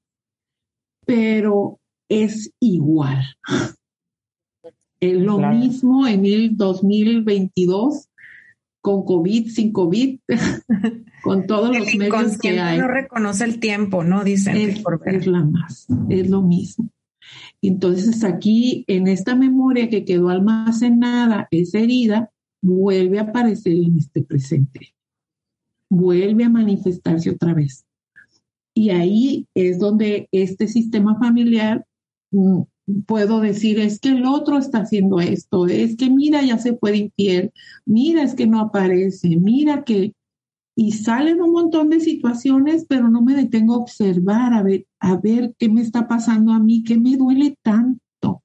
pero 1.05 1.79
es 2.07 2.53
igual. 2.59 3.25
Es 5.01 5.17
lo 5.17 5.39
mismo 5.39 6.05
en 6.07 6.25
el 6.25 6.57
2022 6.57 8.09
con 8.81 9.03
COVID, 9.03 9.47
sin 9.49 9.71
COVID, 9.71 10.19
con 11.23 11.47
todos 11.47 11.77
los 11.77 11.93
medios 11.95 12.37
que 12.37 12.59
hay. 12.59 12.77
no 12.77 12.87
reconoce 12.87 13.43
el 13.43 13.59
tiempo, 13.59 14.03
¿no? 14.03 14.23
Dicen. 14.23 14.55
Es, 14.55 14.83
es 15.05 15.27
la 15.27 15.43
más, 15.43 15.87
es 16.09 16.29
lo 16.29 16.41
mismo. 16.41 16.89
Entonces 17.61 18.23
aquí, 18.23 18.85
en 18.87 19.07
esta 19.07 19.35
memoria 19.35 19.89
que 19.89 20.05
quedó 20.05 20.29
almacenada, 20.29 21.47
esa 21.51 21.79
herida 21.79 22.31
vuelve 22.61 23.19
a 23.19 23.23
aparecer 23.23 23.73
en 23.73 23.97
este 23.97 24.21
presente 24.23 24.93
vuelve 25.89 26.43
a 26.43 26.49
manifestarse 26.49 27.31
otra 27.31 27.53
vez. 27.53 27.85
Y 28.73 28.91
ahí 28.91 29.47
es 29.55 29.79
donde 29.79 30.29
este 30.31 30.67
sistema 30.67 31.17
familiar, 31.17 31.85
mm, 32.31 32.61
puedo 33.07 33.39
decir, 33.41 33.79
es 33.79 33.99
que 33.99 34.09
el 34.09 34.25
otro 34.25 34.57
está 34.57 34.79
haciendo 34.79 35.19
esto, 35.19 35.67
es 35.67 35.95
que 35.95 36.09
mira, 36.09 36.41
ya 36.43 36.57
se 36.57 36.73
puede 36.73 36.97
infiel, 36.97 37.51
mira, 37.85 38.23
es 38.23 38.35
que 38.35 38.47
no 38.47 38.59
aparece, 38.59 39.37
mira 39.37 39.83
que... 39.83 40.13
Y 40.75 40.93
salen 40.93 41.41
un 41.41 41.51
montón 41.51 41.89
de 41.89 41.99
situaciones, 41.99 42.85
pero 42.87 43.09
no 43.09 43.21
me 43.21 43.35
detengo 43.35 43.73
a 43.73 43.79
observar, 43.79 44.53
a 44.53 44.63
ver, 44.63 44.85
a 45.01 45.17
ver 45.17 45.53
qué 45.59 45.67
me 45.67 45.81
está 45.81 46.07
pasando 46.07 46.53
a 46.53 46.59
mí, 46.59 46.83
qué 46.83 46.97
me 46.97 47.17
duele 47.17 47.57
tanto, 47.61 48.43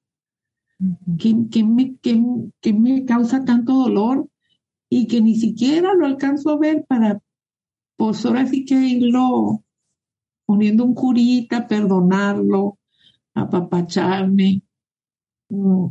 qué, 1.17 1.63
me, 1.63 1.95
qué 2.01 2.73
me 2.73 3.05
causa 3.05 3.45
tanto 3.45 3.73
dolor 3.73 4.27
y 4.89 5.07
que 5.07 5.21
ni 5.21 5.35
siquiera 5.35 5.93
lo 5.93 6.05
alcanzo 6.05 6.49
a 6.49 6.57
ver 6.57 6.83
para 6.85 7.21
pues 7.97 8.25
ahora 8.25 8.45
sí 8.45 8.65
que 8.65 8.75
irlo 8.75 9.63
poniendo 10.45 10.83
un 10.83 10.93
curita, 10.93 11.67
perdonarlo, 11.67 12.77
apapacharme. 13.35 14.63
Mm, 15.49 15.87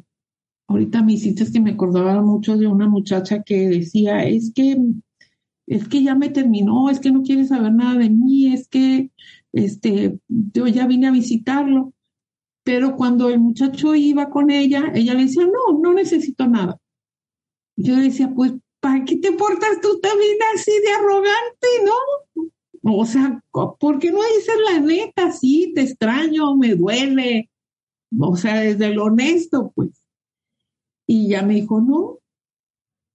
ahorita 0.68 1.02
me 1.02 1.12
hiciste 1.12 1.50
que 1.52 1.61
me 1.61 1.72
acordaba 1.72 2.20
mucho 2.22 2.57
de 2.57 2.66
una 2.66 2.88
muchacha 2.88 3.42
que 3.42 3.68
decía, 3.68 4.24
es 4.24 4.52
que, 4.54 4.76
es 5.66 5.88
que 5.88 6.02
ya 6.02 6.14
me 6.14 6.30
terminó, 6.30 6.90
es 6.90 7.00
que 7.00 7.12
no 7.12 7.22
quiere 7.22 7.44
saber 7.44 7.72
nada 7.72 7.98
de 7.98 8.11
mí, 8.11 8.52
es 8.52 8.68
que 8.68 9.11
este, 9.52 10.18
yo 10.28 10.66
ya 10.66 10.87
vine 10.87 11.07
a 11.07 11.12
visitarlo. 11.12 11.92
Pero 12.64 12.96
cuando 12.96 13.28
el 13.28 13.40
muchacho 13.40 13.94
iba 13.94 14.30
con 14.30 14.50
ella, 14.50 14.90
ella 14.94 15.14
le 15.14 15.24
decía, 15.26 15.44
no, 15.44 15.78
no 15.80 15.92
necesito 15.92 16.48
nada. 16.48 16.78
Yo 17.76 17.96
decía, 17.96 18.33
pues 18.35 18.54
¿para 18.85 19.02
qué 19.04 19.16
te 19.16 19.33
portas 19.33 19.80
tú 19.80 19.98
también 20.00 20.37
así 20.54 20.70
de 20.70 20.92
arrogante, 20.92 21.68
no? 21.87 22.50
O 22.85 23.07
sea, 23.07 23.42
¿por 23.51 23.99
qué 23.99 24.11
no 24.11 24.18
dices 24.18 24.55
la 24.70 24.81
neta? 24.81 25.33
Sí, 25.33 25.73
te 25.75 25.83
extraño, 25.83 26.55
me 26.57 26.75
duele. 26.75 27.51
O 28.18 28.37
sea, 28.37 28.61
desde 28.61 28.94
lo 28.94 29.05
honesto, 29.05 29.73
pues. 29.75 30.05
Y 31.07 31.29
ya 31.29 31.42
me 31.42 31.55
dijo, 31.55 31.81
no, 31.81 32.18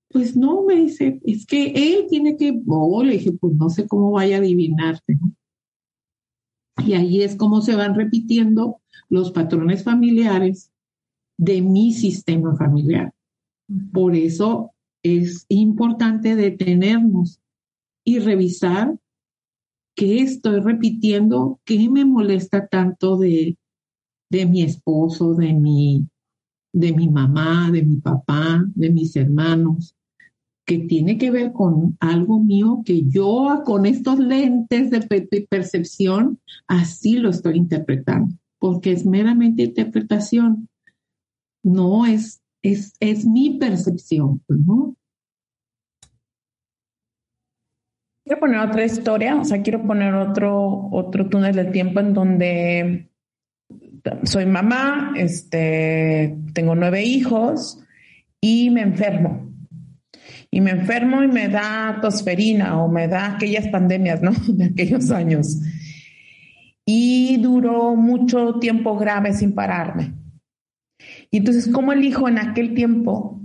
pues 0.10 0.36
no, 0.36 0.64
me 0.64 0.76
dice, 0.76 1.20
es 1.24 1.46
que 1.46 1.68
él 1.68 2.08
tiene 2.10 2.36
que, 2.36 2.60
oh, 2.68 3.04
le 3.04 3.14
dije, 3.14 3.32
pues 3.34 3.54
no 3.56 3.70
sé 3.70 3.88
cómo 3.88 4.12
vaya 4.12 4.38
a 4.38 4.40
adivinarte. 4.40 5.20
Y 6.86 6.94
ahí 6.94 7.22
es 7.22 7.36
como 7.36 7.62
se 7.62 7.76
van 7.76 7.94
repitiendo 7.94 8.82
los 9.08 9.32
patrones 9.32 9.84
familiares 9.84 10.72
de 11.38 11.62
mi 11.62 11.94
sistema 11.94 12.56
familiar. 12.56 13.14
Por 13.94 14.16
eso 14.16 14.72
es 15.04 15.46
importante 15.48 16.36
detenernos 16.36 17.40
y 18.04 18.18
revisar 18.20 18.98
qué 20.00 20.22
estoy 20.22 20.62
repitiendo, 20.62 21.60
qué 21.66 21.90
me 21.90 22.06
molesta 22.06 22.68
tanto 22.68 23.18
de, 23.18 23.58
de 24.32 24.46
mi 24.46 24.62
esposo, 24.62 25.34
de 25.34 25.52
mi, 25.52 26.08
de 26.72 26.94
mi 26.94 27.10
mamá, 27.10 27.70
de 27.70 27.84
mi 27.84 27.98
papá, 27.98 28.66
de 28.76 28.92
mis 28.92 29.14
hermanos, 29.18 29.98
que 30.66 30.78
tiene 30.80 31.18
que 31.18 31.32
ver 31.32 31.52
con 31.52 31.98
algo 32.00 32.42
mío 32.42 32.82
que 32.86 33.10
yo 33.10 33.64
con 33.66 33.86
estos 33.86 34.20
lentes 34.20 34.90
de 34.90 35.48
percepción 35.50 36.40
así 36.66 37.18
lo 37.18 37.30
estoy 37.30 37.58
interpretando, 37.58 38.34
porque 38.58 38.94
es 38.94 39.06
meramente 39.06 39.64
interpretación, 39.64 40.70
no 41.62 42.06
es 42.06 42.40
es, 42.62 42.94
es 43.00 43.26
mi 43.26 43.58
percepción, 43.58 44.42
pues, 44.48 44.60
¿no? 44.60 44.96
Quiero 48.30 48.42
poner 48.42 48.60
otra 48.60 48.86
historia, 48.86 49.38
o 49.38 49.44
sea, 49.44 49.64
quiero 49.64 49.82
poner 49.82 50.14
otro, 50.14 50.88
otro 50.92 51.28
túnel 51.30 51.56
del 51.56 51.72
tiempo 51.72 52.00
en 52.00 52.14
donde 52.14 53.10
soy 54.22 54.46
mamá, 54.46 55.14
este, 55.18 56.38
tengo 56.54 56.76
nueve 56.76 57.04
hijos 57.04 57.84
y 58.40 58.70
me 58.70 58.82
enfermo. 58.82 59.52
Y 60.52 60.62
me 60.62 60.70
enfermo 60.70 61.24
y 61.24 61.28
me 61.28 61.50
da 61.50 61.98
tosferina 62.04 62.80
o 62.80 62.88
me 62.88 63.08
da 63.08 63.34
aquellas 63.34 63.68
pandemias, 63.70 64.22
¿no? 64.22 64.30
De 64.48 64.66
aquellos 64.66 65.10
años. 65.10 65.60
Y 66.86 67.38
duró 67.38 67.96
mucho 67.96 68.60
tiempo 68.60 68.96
grave 68.96 69.34
sin 69.34 69.56
pararme. 69.56 70.14
Y 71.32 71.38
entonces, 71.38 71.68
¿cómo 71.68 71.94
elijo 71.94 72.30
en 72.30 72.38
aquel 72.38 72.76
tiempo? 72.76 73.39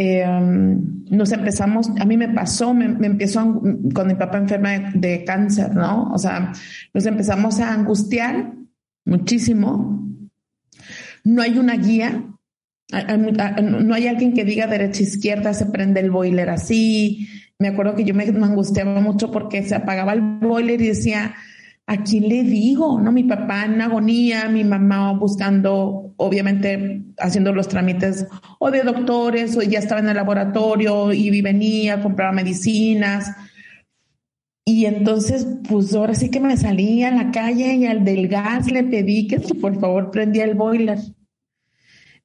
Em, 0.00 1.04
nos 1.10 1.32
empezamos, 1.32 1.90
a 1.98 2.04
mí 2.04 2.16
me 2.16 2.28
pasó, 2.28 2.72
me, 2.72 2.84
empezó 3.04 3.60
con 3.92 4.06
mi 4.06 4.14
papá 4.14 4.38
enferma 4.38 4.92
de, 4.94 5.24
cáncer, 5.24 5.74
¿no? 5.74 6.12
O 6.12 6.18
sea, 6.18 6.52
nos 6.94 7.04
empezamos 7.04 7.58
a 7.58 7.74
angustiar 7.74 8.52
muchísimo. 9.04 10.08
No 11.24 11.42
hay 11.42 11.58
una 11.58 11.74
guía, 11.74 12.22
no 13.60 13.94
hay 13.94 14.06
alguien 14.06 14.34
que 14.34 14.44
diga 14.44 14.68
derecha 14.68 15.02
izquierda, 15.02 15.52
se 15.52 15.66
prende 15.66 15.98
el 15.98 16.12
boiler 16.12 16.48
así. 16.48 17.26
Me 17.58 17.66
acuerdo 17.66 17.96
que 17.96 18.04
yo 18.04 18.14
me 18.14 18.22
angustiaba 18.22 19.00
mucho 19.00 19.32
porque 19.32 19.64
se 19.64 19.74
apagaba 19.74 20.12
el 20.12 20.20
boiler 20.20 20.80
y 20.80 20.86
decía, 20.86 21.34
¿a 21.88 22.02
quién 22.04 22.28
le 22.28 22.42
digo? 22.44 23.00
¿No? 23.00 23.10
Mi 23.10 23.24
papá 23.24 23.64
en 23.64 23.80
agonía, 23.80 24.48
mi 24.50 24.62
mamá 24.62 25.12
buscando, 25.14 26.12
obviamente, 26.18 27.02
haciendo 27.18 27.52
los 27.52 27.66
trámites 27.66 28.26
o 28.58 28.70
de 28.70 28.82
doctores, 28.82 29.56
o 29.56 29.62
ya 29.62 29.78
estaba 29.78 30.00
en 30.00 30.10
el 30.10 30.16
laboratorio 30.16 31.12
y 31.14 31.40
venía, 31.40 32.02
compraba 32.02 32.30
medicinas. 32.32 33.34
Y 34.66 34.84
entonces, 34.84 35.46
pues 35.66 35.94
ahora 35.94 36.14
sí 36.14 36.30
que 36.30 36.40
me 36.40 36.58
salí 36.58 37.02
a 37.02 37.10
la 37.10 37.30
calle 37.30 37.74
y 37.76 37.86
al 37.86 38.04
del 38.04 38.28
gas 38.28 38.70
le 38.70 38.84
pedí 38.84 39.26
que 39.26 39.40
por 39.40 39.80
favor 39.80 40.10
prendía 40.10 40.44
el 40.44 40.54
boiler. 40.54 40.98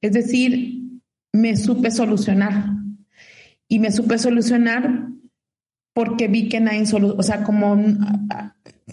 Es 0.02 0.12
decir, 0.12 1.00
me 1.32 1.56
supe 1.56 1.90
solucionar. 1.90 2.66
Y 3.66 3.78
me 3.78 3.90
supe 3.90 4.18
solucionar 4.18 5.08
porque 5.94 6.28
vi 6.28 6.48
que 6.48 6.60
nadie 6.60 6.84
solo, 6.86 7.14
o 7.16 7.22
sea, 7.22 7.44
como 7.44 7.76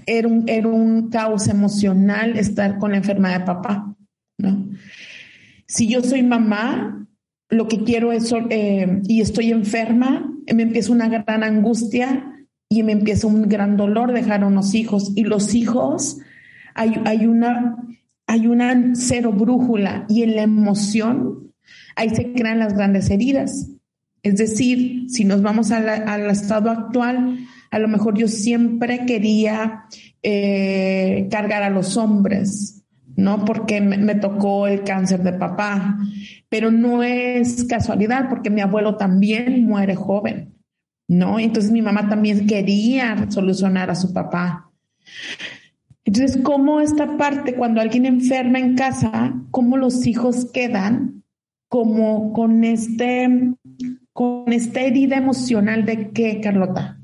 era 0.05 0.27
un, 0.27 0.47
era 0.47 0.67
un 0.67 1.09
caos 1.09 1.47
emocional 1.47 2.37
estar 2.37 2.77
con 2.77 2.91
la 2.91 2.97
enfermedad 2.97 3.39
de 3.39 3.45
papá, 3.45 3.95
¿no? 4.37 4.69
Si 5.67 5.87
yo 5.87 6.03
soy 6.03 6.21
mamá, 6.23 7.07
lo 7.49 7.67
que 7.67 7.83
quiero 7.83 8.11
es, 8.11 8.33
eh, 8.49 9.01
y 9.07 9.21
estoy 9.21 9.51
enferma, 9.51 10.31
me 10.53 10.63
empieza 10.63 10.91
una 10.91 11.07
gran 11.07 11.43
angustia 11.43 12.45
y 12.69 12.83
me 12.83 12.91
empieza 12.93 13.27
un 13.27 13.49
gran 13.49 13.77
dolor 13.77 14.13
dejar 14.13 14.43
a 14.43 14.47
unos 14.47 14.73
hijos. 14.73 15.11
Y 15.15 15.23
los 15.23 15.55
hijos, 15.55 16.19
hay, 16.75 16.95
hay, 17.05 17.25
una, 17.25 17.77
hay 18.27 18.47
una 18.47 18.95
cero 18.95 19.31
brújula 19.33 20.05
y 20.07 20.23
en 20.23 20.35
la 20.35 20.43
emoción, 20.43 21.53
ahí 21.95 22.09
se 22.09 22.33
crean 22.33 22.59
las 22.59 22.73
grandes 22.73 23.09
heridas. 23.09 23.71
Es 24.23 24.37
decir, 24.37 25.09
si 25.09 25.25
nos 25.25 25.41
vamos 25.41 25.71
al 25.71 26.29
estado 26.29 26.69
actual, 26.69 27.39
a 27.71 27.79
lo 27.79 27.87
mejor 27.87 28.17
yo 28.17 28.27
siempre 28.27 29.05
quería 29.05 29.85
eh, 30.21 31.27
cargar 31.31 31.63
a 31.63 31.69
los 31.69 31.97
hombres, 31.97 32.83
¿no? 33.15 33.45
Porque 33.45 33.81
me, 33.81 34.13
tocó 34.15 34.67
el 34.67 34.83
cáncer 34.83 35.23
de 35.23 35.33
papá, 35.33 35.97
pero 36.49 36.69
no 36.69 37.01
es 37.01 37.63
casualidad 37.63 38.29
porque 38.29 38.49
mi 38.49 38.61
abuelo 38.61 38.97
también 38.97 39.65
muere 39.65 39.95
joven, 39.95 40.53
¿no? 41.07 41.39
Entonces 41.39 41.71
mi 41.71 41.81
mamá 41.81 42.09
también 42.09 42.45
quería 42.45 43.25
solucionar 43.31 43.89
a 43.89 43.95
su 43.95 44.13
papá. 44.13 44.69
Entonces, 46.03 46.41
¿cómo 46.43 46.81
esta 46.81 47.15
parte, 47.15 47.55
cuando 47.55 47.79
alguien 47.79 48.05
enferma 48.05 48.59
en 48.59 48.75
casa, 48.75 49.33
cómo 49.49 49.77
los 49.77 50.05
hijos 50.07 50.49
quedan 50.51 51.23
como 51.69 52.33
con 52.33 52.63
este 52.63 53.53
con 54.21 54.53
esta 54.53 54.81
herida 54.81 55.17
emocional 55.17 55.83
de 55.83 56.11
qué, 56.11 56.39
Carlota? 56.43 57.01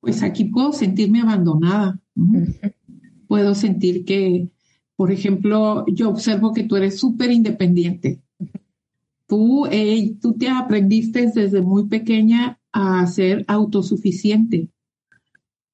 Pues 0.00 0.24
aquí 0.24 0.46
puedo 0.46 0.72
sentirme 0.72 1.20
abandonada. 1.20 2.00
Puedo 3.28 3.54
sentir 3.54 4.04
que, 4.04 4.48
por 4.96 5.12
ejemplo, 5.12 5.86
yo 5.86 6.10
observo 6.10 6.52
que 6.52 6.64
tú 6.64 6.74
eres 6.74 6.98
súper 6.98 7.30
independiente. 7.30 8.20
Tú, 9.28 9.68
tú 10.20 10.32
te 10.32 10.48
aprendiste 10.48 11.30
desde 11.32 11.62
muy 11.62 11.86
pequeña 11.86 12.58
a 12.72 13.06
ser 13.06 13.44
autosuficiente. 13.46 14.68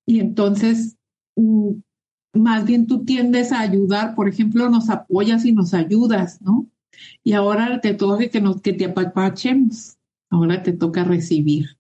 Y 0.04 0.20
entonces, 0.20 0.98
mm, 1.34 1.70
más 2.34 2.66
bien 2.66 2.87
tú 2.87 3.06
tiendes 3.06 3.52
a 3.52 3.61
ayudar, 3.61 4.14
por 4.14 4.28
ejemplo, 4.28 4.68
nos 4.68 4.90
apoyas 4.90 5.46
y 5.46 5.52
nos 5.52 5.72
ayudas, 5.72 6.42
¿no? 6.42 6.68
Y 7.22 7.33
ahora 7.33 7.81
te 7.81 7.94
toca 7.94 8.29
que, 8.29 8.40
nos, 8.40 8.61
que 8.61 8.72
te 8.72 8.87
apapachemos, 8.87 9.98
ahora 10.31 10.62
te 10.62 10.72
toca 10.72 11.05
recibir, 11.05 11.79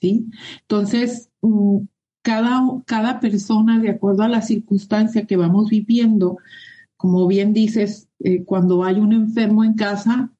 ¿sí? 0.00 0.26
Entonces, 0.62 1.30
mm, 1.42 1.78
cada, 2.22 2.60
cada 2.86 3.20
persona, 3.20 3.78
de 3.78 3.90
acuerdo 3.90 4.22
a 4.22 4.28
la 4.28 4.42
circunstancia 4.42 5.26
que 5.26 5.36
vamos 5.36 5.70
viviendo, 5.70 6.38
como 6.96 7.26
bien 7.26 7.52
dices, 7.52 8.08
eh, 8.18 8.44
cuando 8.44 8.84
hay 8.84 8.96
un 8.96 9.12
enfermo 9.12 9.64
en 9.64 9.74
casa, 9.74 10.32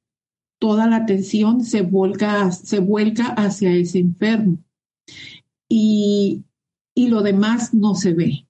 toda 0.58 0.86
la 0.86 0.96
atención 0.96 1.64
se, 1.64 1.82
vuelca, 1.82 2.52
se 2.52 2.80
vuelca 2.80 3.28
hacia 3.28 3.72
ese 3.72 3.98
enfermo. 3.98 4.58
Y, 5.68 6.44
y 6.94 7.08
lo 7.08 7.22
demás 7.22 7.72
no 7.72 7.94
se 7.94 8.12
ve. 8.12 8.46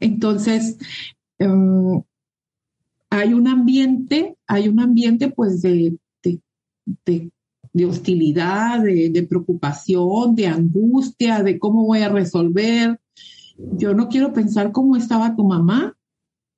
Entonces, 0.00 0.78
em, 1.38 2.02
hay 3.12 3.34
un 3.34 3.46
ambiente, 3.46 4.38
hay 4.46 4.68
un 4.68 4.80
ambiente 4.80 5.28
pues 5.28 5.60
de, 5.60 5.98
de, 7.04 7.86
hostilidad, 7.86 8.82
de, 8.82 9.26
preocupación, 9.28 10.34
de 10.34 10.46
angustia, 10.46 11.42
de 11.42 11.58
cómo 11.58 11.84
voy 11.84 12.00
a 12.00 12.08
resolver. 12.08 12.98
Yo 13.76 13.92
no 13.92 14.08
quiero 14.08 14.32
pensar 14.32 14.72
cómo 14.72 14.96
estaba 14.96 15.36
tu 15.36 15.44
mamá, 15.44 15.94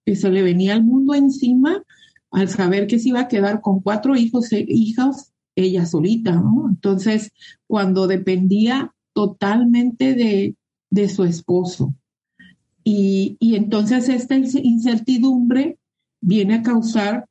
que 0.06 0.14
se 0.14 0.30
le 0.30 0.42
venía 0.42 0.74
el 0.74 0.84
mundo 0.84 1.14
encima 1.14 1.82
al 2.30 2.48
saber 2.48 2.86
que 2.86 3.00
se 3.00 3.08
iba 3.08 3.22
a 3.22 3.28
quedar 3.28 3.60
con 3.60 3.80
cuatro 3.80 4.14
hijos 4.14 4.52
e 4.52 4.64
hijas, 4.68 5.32
ella 5.56 5.86
solita, 5.86 6.36
¿no? 6.36 6.68
Entonces, 6.68 7.32
cuando 7.66 8.06
dependía 8.06 8.94
totalmente 9.12 10.14
de, 10.14 10.54
de 10.88 11.08
su 11.08 11.24
esposo. 11.24 11.96
Y, 12.84 13.36
y 13.40 13.56
entonces 13.56 14.08
esta 14.08 14.36
incertidumbre 14.36 15.78
viene 16.24 16.54
a 16.54 16.62
causar 16.62 17.26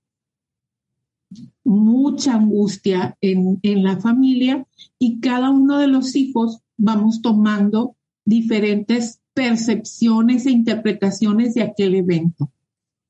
mucha 1.63 2.35
angustia 2.35 3.17
en, 3.21 3.59
la 3.83 3.97
familia 3.99 4.65
y 4.99 5.19
cada 5.19 5.49
uno 5.49 5.79
de 5.79 5.87
los 5.87 6.15
hijos 6.15 6.61
vamos 6.77 7.21
tomando 7.21 7.95
diferentes 8.23 9.19
percepciones 9.33 10.45
e 10.45 10.51
interpretaciones 10.51 11.55
de 11.55 11.63
aquel 11.63 11.95
evento. 11.95 12.51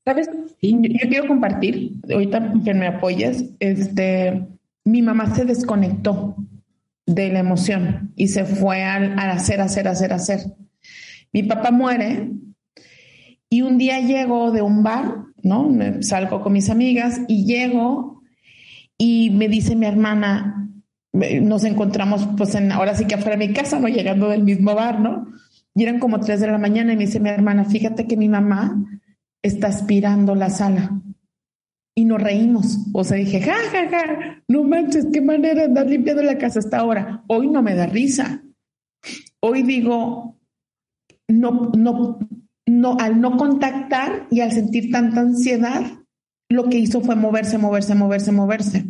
¿Sabes? 0.06 0.30
Yo 0.62 1.08
quiero 1.08 1.28
compartir, 1.28 1.92
ahorita 2.10 2.54
que 2.64 2.74
me 2.74 2.86
apoyes, 2.86 3.50
este, 3.58 4.46
mi 4.84 5.02
mamá 5.02 5.34
se 5.34 5.44
desconectó 5.44 6.36
de 7.06 7.30
la 7.30 7.40
emoción 7.40 8.12
y 8.16 8.28
se 8.28 8.44
fue 8.44 8.82
al, 8.82 9.18
al 9.18 9.30
hacer, 9.30 9.60
hacer, 9.60 9.88
hacer, 9.88 10.12
hacer. 10.12 10.40
Mi 11.32 11.42
papá 11.42 11.70
muere 11.70 12.30
y 13.50 13.62
un 13.62 13.76
día 13.76 14.00
llego 14.00 14.50
de 14.50 14.62
un 14.62 14.82
bar 14.82 15.24
¿no? 15.44 15.70
salgo 16.00 16.40
con 16.40 16.52
mis 16.52 16.70
amigas 16.70 17.20
y 17.28 17.44
llego 17.44 18.22
y 18.98 19.30
me 19.30 19.48
dice 19.48 19.76
mi 19.76 19.86
hermana, 19.86 20.68
nos 21.12 21.64
encontramos 21.64 22.28
pues 22.36 22.54
en, 22.54 22.72
ahora 22.72 22.94
sí 22.94 23.06
que 23.06 23.14
afuera 23.14 23.36
de 23.36 23.46
mi 23.46 23.54
casa, 23.54 23.78
¿no? 23.78 23.88
Llegando 23.88 24.28
del 24.28 24.42
mismo 24.42 24.74
bar, 24.74 25.00
¿no? 25.00 25.28
Y 25.74 25.82
eran 25.82 25.98
como 25.98 26.20
tres 26.20 26.40
de 26.40 26.46
la 26.46 26.58
mañana 26.58 26.92
y 26.92 26.96
me 26.96 27.06
dice 27.06 27.20
mi 27.20 27.28
hermana, 27.28 27.64
fíjate 27.64 28.06
que 28.06 28.16
mi 28.16 28.28
mamá 28.28 28.76
está 29.42 29.68
aspirando 29.68 30.34
la 30.34 30.50
sala. 30.50 31.00
Y 31.96 32.04
nos 32.04 32.20
reímos. 32.20 32.78
O 32.92 33.04
sea, 33.04 33.16
dije, 33.16 33.40
ja, 33.40 33.54
ja, 33.70 33.88
ja, 33.88 34.42
no 34.48 34.64
manches, 34.64 35.06
qué 35.12 35.20
manera 35.20 35.54
de 35.54 35.64
andar 35.66 35.86
limpiando 35.86 36.22
la 36.22 36.38
casa 36.38 36.58
hasta 36.58 36.78
ahora. 36.78 37.22
Hoy 37.28 37.48
no 37.48 37.62
me 37.62 37.74
da 37.74 37.86
risa. 37.86 38.42
Hoy 39.40 39.62
digo, 39.62 40.36
no, 41.28 41.70
no, 41.76 42.18
no, 42.66 42.96
al 42.98 43.20
no 43.20 43.36
contactar 43.36 44.26
y 44.30 44.40
al 44.40 44.52
sentir 44.52 44.90
tanta 44.90 45.20
ansiedad, 45.20 45.82
lo 46.48 46.68
que 46.68 46.78
hizo 46.78 47.00
fue 47.00 47.16
moverse, 47.16 47.58
moverse, 47.58 47.94
moverse, 47.94 48.32
moverse. 48.32 48.84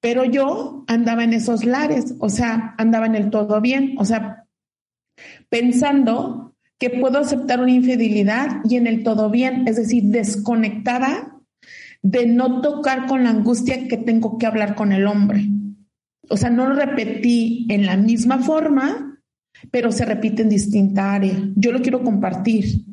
Pero 0.00 0.24
yo 0.24 0.84
andaba 0.86 1.24
en 1.24 1.32
esos 1.32 1.64
lares, 1.64 2.14
o 2.18 2.28
sea, 2.28 2.74
andaba 2.78 3.06
en 3.06 3.14
el 3.14 3.30
todo 3.30 3.60
bien, 3.60 3.94
o 3.98 4.04
sea, 4.04 4.44
pensando 5.48 6.54
que 6.78 6.90
puedo 6.90 7.18
aceptar 7.18 7.60
una 7.60 7.70
infidelidad 7.70 8.60
y 8.64 8.76
en 8.76 8.86
el 8.86 9.02
todo 9.02 9.30
bien, 9.30 9.66
es 9.66 9.76
decir, 9.76 10.04
desconectada 10.04 11.40
de 12.02 12.26
no 12.26 12.60
tocar 12.60 13.06
con 13.06 13.24
la 13.24 13.30
angustia 13.30 13.88
que 13.88 13.96
tengo 13.96 14.36
que 14.36 14.46
hablar 14.46 14.74
con 14.74 14.92
el 14.92 15.06
hombre. 15.06 15.46
O 16.28 16.36
sea, 16.36 16.50
no 16.50 16.68
lo 16.68 16.74
repetí 16.74 17.66
en 17.70 17.86
la 17.86 17.96
misma 17.96 18.38
forma, 18.38 19.13
pero 19.70 19.92
se 19.92 20.04
repite 20.04 20.42
en 20.42 20.48
distinta 20.48 21.14
área. 21.14 21.50
Yo 21.56 21.72
lo 21.72 21.82
quiero 21.82 22.02
compartir. 22.02 22.84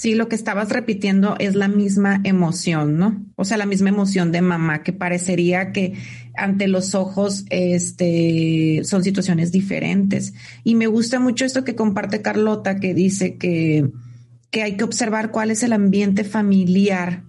Sí, 0.00 0.14
lo 0.14 0.28
que 0.28 0.34
estabas 0.34 0.70
repitiendo 0.70 1.36
es 1.38 1.54
la 1.54 1.68
misma 1.68 2.22
emoción, 2.24 2.96
¿no? 2.96 3.22
O 3.36 3.44
sea, 3.44 3.58
la 3.58 3.66
misma 3.66 3.90
emoción 3.90 4.32
de 4.32 4.40
mamá, 4.40 4.82
que 4.82 4.94
parecería 4.94 5.72
que 5.72 5.92
ante 6.34 6.68
los 6.68 6.94
ojos 6.94 7.44
este, 7.50 8.80
son 8.84 9.04
situaciones 9.04 9.52
diferentes. 9.52 10.32
Y 10.64 10.74
me 10.74 10.86
gusta 10.86 11.20
mucho 11.20 11.44
esto 11.44 11.64
que 11.64 11.74
comparte 11.74 12.22
Carlota, 12.22 12.80
que 12.80 12.94
dice 12.94 13.36
que, 13.36 13.90
que 14.50 14.62
hay 14.62 14.78
que 14.78 14.84
observar 14.84 15.32
cuál 15.32 15.50
es 15.50 15.62
el 15.62 15.74
ambiente 15.74 16.24
familiar 16.24 17.24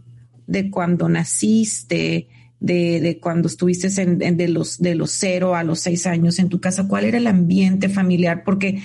de 0.48 0.72
cuando 0.72 1.10
naciste, 1.10 2.30
de, 2.62 3.20
cuando 3.22 3.48
estuviste 3.48 3.90
en, 4.02 4.38
de, 4.38 4.48
los, 4.48 4.80
de 4.80 4.96
los 4.96 5.12
cero 5.12 5.56
a 5.56 5.64
los 5.64 5.80
seis 5.80 6.08
años 6.08 6.40
en 6.40 6.48
tu 6.48 6.62
casa? 6.62 6.88
¿Cuál 6.88 7.06
era 7.06 7.18
el 7.18 7.28
ambiente 7.28 7.90
familiar? 7.90 8.44
Porque, 8.46 8.82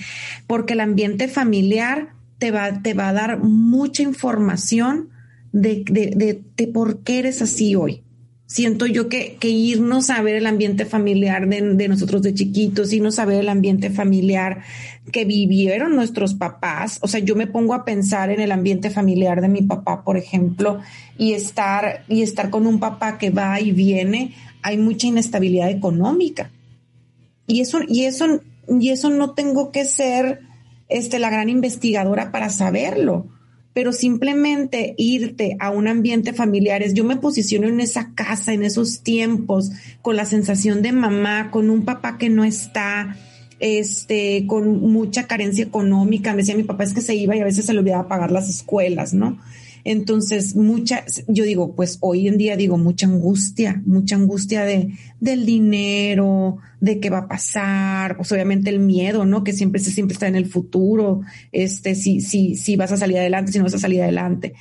porque 0.47 0.73
el 0.73 0.81
ambiente 0.81 1.27
familiar 1.29 2.09
te 2.39 2.51
va, 2.51 2.81
te 2.81 2.93
va 2.93 3.09
a 3.09 3.13
dar 3.13 3.39
mucha 3.39 4.03
información 4.03 5.09
de, 5.51 5.83
de, 5.89 6.43
de, 6.55 6.67
por 6.67 7.03
qué 7.03 7.19
eres 7.19 7.41
así 7.41 7.75
hoy. 7.75 8.03
Siento 8.47 8.85
yo 8.85 9.09
que, 9.09 9.37
irnos 9.41 10.09
a 10.09 10.21
ver 10.21 10.35
el 10.35 10.47
ambiente 10.47 10.85
familiar 10.85 11.49
de, 11.49 11.61
de, 11.61 11.87
nosotros 11.89 12.21
de 12.21 12.33
chiquitos, 12.33 12.93
irnos 12.93 13.19
a 13.19 13.25
ver 13.25 13.41
el 13.41 13.49
ambiente 13.49 13.89
familiar 13.89 14.63
que 15.11 15.25
vivieron 15.25 15.97
nuestros 15.97 16.33
papás. 16.33 16.99
O 17.01 17.09
sea, 17.09 17.19
yo 17.19 17.35
me 17.35 17.47
pongo 17.47 17.73
a 17.73 17.83
pensar 17.83 18.29
en 18.29 18.39
el 18.39 18.53
ambiente 18.53 18.89
familiar 18.89 19.41
de 19.41 19.49
mi 19.49 19.63
papá, 19.63 20.01
por 20.01 20.15
ejemplo, 20.15 20.79
y 21.17 21.33
estar, 21.33 22.05
y 22.07 22.21
estar 22.21 22.49
con 22.49 22.67
un 22.67 22.79
papá 22.79 23.17
que 23.17 23.31
va 23.31 23.59
y 23.59 23.73
viene, 23.73 24.33
hay 24.61 24.77
mucha 24.77 25.07
inestabilidad 25.07 25.69
económica. 25.69 26.49
Y 27.47 27.59
eso, 27.59 27.79
y 27.85 28.05
eso, 28.05 28.39
y 28.69 28.91
eso 28.91 29.09
no 29.09 29.31
tengo 29.31 29.73
que 29.73 29.83
ser 29.83 30.39
este, 30.87 31.19
la 31.19 31.29
gran 31.29 31.49
investigadora 31.49 32.31
para 32.31 32.49
saberlo 32.49 33.27
pero 33.77 33.93
simplemente 33.93 34.95
irte 34.97 35.55
a 35.59 35.69
un 35.69 35.87
ambiente 35.87 36.33
familiar 36.33 36.81
es, 36.81 36.95
yo 36.95 37.03
me 37.03 37.17
posiciono 37.17 37.67
en 37.67 37.79
esa 37.79 38.11
casa, 38.15 38.51
en 38.51 38.63
esos 38.63 39.03
tiempos, 39.03 39.69
con 40.01 40.15
la 40.15 40.25
sensación 40.25 40.81
de 40.81 40.93
mamá, 40.93 41.51
con 41.51 41.69
un 41.69 41.85
papá 41.85 42.17
que 42.17 42.27
no 42.27 42.43
está, 42.43 43.15
este, 43.59 44.47
con 44.47 44.81
mucha 44.81 45.27
carencia 45.27 45.63
económica. 45.63 46.31
Me 46.31 46.37
decía 46.37 46.55
mi 46.55 46.63
papá 46.63 46.85
es 46.85 46.93
que 46.95 47.01
se 47.01 47.13
iba 47.13 47.35
y 47.35 47.39
a 47.41 47.45
veces 47.45 47.67
se 47.67 47.73
le 47.73 47.77
olvidaba 47.77 48.07
pagar 48.07 48.31
las 48.31 48.49
escuelas, 48.49 49.13
¿no? 49.13 49.37
Entonces, 49.89 50.53
mucha, 50.53 51.05
yo 51.29 51.45
digo, 51.45 51.73
pues 51.73 51.97
hoy 52.01 52.27
en 52.27 52.37
día 52.37 52.57
digo, 52.57 52.77
mucha 52.77 53.07
angustia, 53.07 53.81
mucha 53.85 54.17
angustia 54.17 54.65
de, 54.65 54.89
del 55.21 55.45
dinero, 55.45 56.57
de 56.81 56.99
qué 56.99 57.09
va 57.09 57.19
a 57.19 57.27
pasar, 57.29 58.17
pues 58.17 58.29
obviamente 58.33 58.69
el 58.69 58.79
miedo, 58.79 59.25
¿no? 59.25 59.45
Que 59.45 59.53
siempre 59.53 59.79
siempre 59.79 60.11
está 60.11 60.27
en 60.27 60.35
el 60.35 60.45
futuro, 60.45 61.21
este, 61.53 61.95
si, 61.95 62.19
si, 62.19 62.55
si 62.57 62.75
vas 62.75 62.91
a 62.91 62.97
salir 62.97 63.17
adelante, 63.17 63.53
si 63.53 63.59
no 63.59 63.63
vas 63.63 63.75
a 63.75 63.79
salir 63.79 64.01
adelante. 64.01 64.55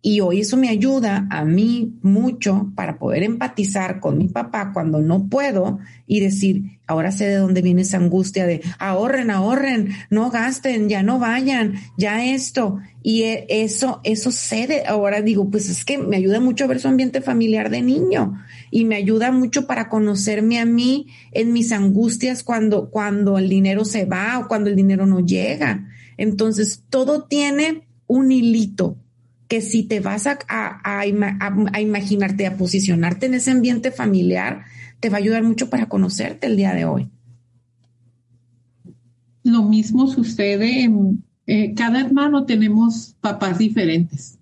Y 0.00 0.20
hoy 0.20 0.40
eso 0.40 0.56
me 0.56 0.68
ayuda 0.68 1.26
a 1.28 1.44
mí 1.44 1.98
mucho 2.02 2.70
para 2.76 3.00
poder 3.00 3.24
empatizar 3.24 3.98
con 3.98 4.16
mi 4.16 4.28
papá 4.28 4.70
cuando 4.72 5.00
no 5.00 5.28
puedo 5.28 5.80
y 6.06 6.20
decir, 6.20 6.78
ahora 6.86 7.10
sé 7.10 7.26
de 7.26 7.34
dónde 7.34 7.62
viene 7.62 7.82
esa 7.82 7.96
angustia 7.96 8.46
de 8.46 8.62
ahorren, 8.78 9.32
ahorren, 9.32 9.90
no 10.08 10.30
gasten, 10.30 10.88
ya 10.88 11.02
no 11.02 11.18
vayan, 11.18 11.74
ya 11.96 12.24
esto. 12.24 12.78
Y 13.02 13.24
e, 13.24 13.46
eso, 13.48 14.00
eso 14.04 14.30
sé 14.30 14.84
ahora 14.86 15.20
digo, 15.20 15.50
pues 15.50 15.68
es 15.68 15.84
que 15.84 15.98
me 15.98 16.16
ayuda 16.16 16.38
mucho 16.38 16.62
a 16.62 16.68
ver 16.68 16.78
su 16.78 16.86
ambiente 16.86 17.20
familiar 17.20 17.68
de 17.68 17.82
niño 17.82 18.38
y 18.70 18.84
me 18.84 18.94
ayuda 18.94 19.32
mucho 19.32 19.66
para 19.66 19.88
conocerme 19.88 20.60
a 20.60 20.64
mí 20.64 21.08
en 21.32 21.52
mis 21.52 21.72
angustias 21.72 22.44
cuando, 22.44 22.90
cuando 22.90 23.36
el 23.36 23.48
dinero 23.48 23.84
se 23.84 24.04
va 24.04 24.38
o 24.38 24.46
cuando 24.46 24.70
el 24.70 24.76
dinero 24.76 25.06
no 25.06 25.26
llega. 25.26 25.88
Entonces, 26.16 26.84
todo 26.88 27.24
tiene 27.24 27.88
un 28.06 28.30
hilito 28.30 28.96
que 29.48 29.60
si 29.62 29.82
te 29.82 30.00
vas 30.00 30.26
a, 30.26 30.38
a, 30.48 31.06
imaginarte, 31.06 32.46
a 32.46 32.56
posicionarte 32.56 33.26
en 33.26 33.34
ese 33.34 33.50
ambiente 33.50 33.90
familiar, 33.90 34.64
te 35.00 35.08
va 35.08 35.16
a 35.16 35.20
ayudar 35.20 35.42
mucho 35.42 35.70
para 35.70 35.88
conocerte 35.88 36.46
el 36.46 36.56
día 36.56 36.74
de 36.74 36.84
hoy. 36.84 37.08
Lo 39.42 39.62
mismo 39.62 40.06
sucede 40.06 40.82
en 40.82 41.24
eh, 41.46 41.72
cada 41.74 42.02
hermano 42.02 42.44
tenemos 42.44 43.16
papás 43.22 43.56
diferentes. 43.56 44.38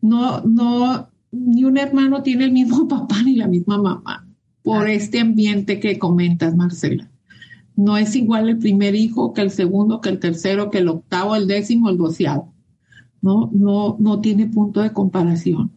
No, 0.00 0.40
no, 0.42 1.10
ni 1.32 1.64
un 1.64 1.76
hermano 1.76 2.22
tiene 2.22 2.44
el 2.44 2.52
mismo 2.52 2.86
papá 2.88 3.20
ni 3.24 3.34
la 3.34 3.48
misma 3.48 3.78
mamá 3.78 4.28
por 4.62 4.88
este 4.88 5.18
ambiente 5.18 5.80
que 5.80 5.98
comentas, 5.98 6.54
Marcela. 6.54 7.10
No 7.74 7.96
es 7.96 8.14
igual 8.14 8.48
el 8.48 8.58
primer 8.58 8.94
hijo 8.94 9.32
que 9.32 9.40
el 9.40 9.50
segundo, 9.50 10.00
que 10.00 10.10
el 10.10 10.20
tercero, 10.20 10.70
que 10.70 10.78
el 10.78 10.88
octavo, 10.88 11.34
el 11.34 11.48
décimo, 11.48 11.90
el 11.90 11.96
doceavo. 11.96 12.54
¿No? 13.22 13.48
No, 13.52 13.96
no 13.98 14.20
tiene 14.20 14.46
punto 14.46 14.82
de 14.82 14.92
comparación. 14.92 15.70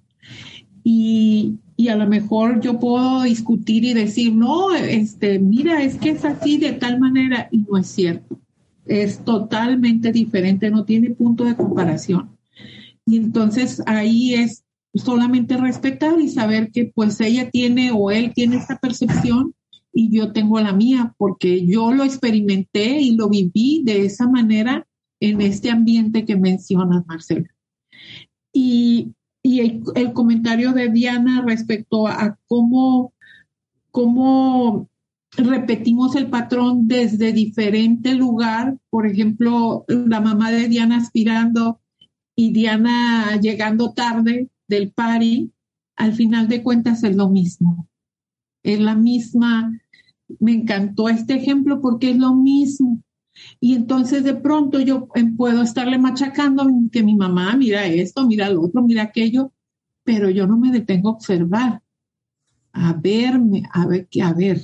Y, 0.83 1.59
y, 1.77 1.87
a 1.87 1.95
lo 1.95 2.07
mejor 2.07 2.59
yo 2.59 2.79
puedo 2.79 3.23
discutir 3.23 3.85
y 3.85 3.93
decir, 3.93 4.35
no, 4.35 4.73
este, 4.75 5.39
mira, 5.39 5.81
es 5.83 5.95
que 5.95 6.09
es 6.09 6.25
así 6.25 6.57
de 6.57 6.73
tal 6.73 6.99
manera 6.99 7.47
y 7.51 7.59
no 7.59 7.77
es 7.77 7.87
cierto. 7.87 8.39
Es 8.85 9.23
totalmente 9.23 10.11
diferente, 10.11 10.69
no 10.69 10.85
tiene 10.85 11.11
punto 11.11 11.43
de 11.43 11.55
comparación. 11.55 12.37
Y 13.05 13.17
entonces 13.17 13.81
ahí 13.85 14.33
es 14.33 14.63
solamente 14.93 15.57
respetar 15.57 16.19
y 16.19 16.29
saber 16.29 16.71
que 16.71 16.91
pues 16.93 17.19
ella 17.19 17.49
tiene 17.49 17.91
o 17.91 18.11
él 18.11 18.31
tiene 18.33 18.57
esta 18.57 18.77
percepción 18.77 19.53
y 19.91 20.09
yo 20.15 20.33
tengo 20.33 20.59
la 20.59 20.73
mía, 20.73 21.13
porque 21.17 21.65
yo 21.65 21.93
lo 21.93 22.03
experimenté 22.03 22.99
y 22.99 23.15
lo 23.15 23.29
viví 23.29 23.81
de 23.85 24.05
esa 24.05 24.27
manera 24.27 24.85
en 25.19 25.41
este 25.41 25.71
ambiente 25.71 26.25
que 26.25 26.35
mencionas, 26.35 27.05
Marcela. 27.07 27.49
Y, 28.51 29.13
el, 29.43 30.13
comentario 30.13 30.73
de 30.73 30.89
Diana 30.89 31.43
respecto 31.45 32.07
a 32.07 32.37
cómo, 32.47 33.13
cómo 33.91 34.89
repetimos 35.37 36.15
el 36.15 36.29
patrón 36.29 36.87
desde 36.87 37.31
diferente 37.31 38.15
lugar, 38.15 38.77
por 38.89 39.05
ejemplo, 39.05 39.85
la 39.87 40.19
mamá 40.19 40.51
de 40.51 40.67
Diana 40.67 40.97
aspirando 40.97 41.79
y 42.35 42.53
Diana 42.53 43.39
llegando 43.39 43.93
tarde 43.93 44.49
del 44.67 44.91
party, 44.91 45.51
al 45.95 46.13
final 46.13 46.47
de 46.47 46.63
cuentas 46.63 47.03
es 47.03 47.15
lo 47.15 47.29
mismo. 47.29 47.87
Es 48.63 48.79
la 48.79 48.95
misma, 48.95 49.79
me 50.39 50.53
encantó 50.53 51.07
este 51.07 51.35
ejemplo 51.35 51.81
porque 51.81 52.11
es 52.11 52.17
lo 52.17 52.35
mismo. 52.35 53.03
Y 53.59 53.75
entonces 53.75 54.23
de 54.23 54.35
pronto 54.35 54.79
yo 54.79 55.07
puedo 55.37 55.61
estarle 55.61 55.97
machacando 55.97 56.67
que 56.91 57.03
mi 57.03 57.15
mamá 57.15 57.55
mira 57.55 57.85
esto, 57.85 58.25
mira 58.25 58.49
lo 58.49 58.61
otro, 58.61 58.81
mira 58.83 59.03
aquello, 59.03 59.51
pero 60.03 60.29
yo 60.29 60.47
no 60.47 60.57
me 60.57 60.71
detengo 60.71 61.09
a 61.09 61.13
observar, 61.13 61.81
a 62.71 62.93
verme, 62.93 63.63
a 63.73 63.85
ver, 63.87 64.07
a 64.23 64.33
ver, 64.33 64.61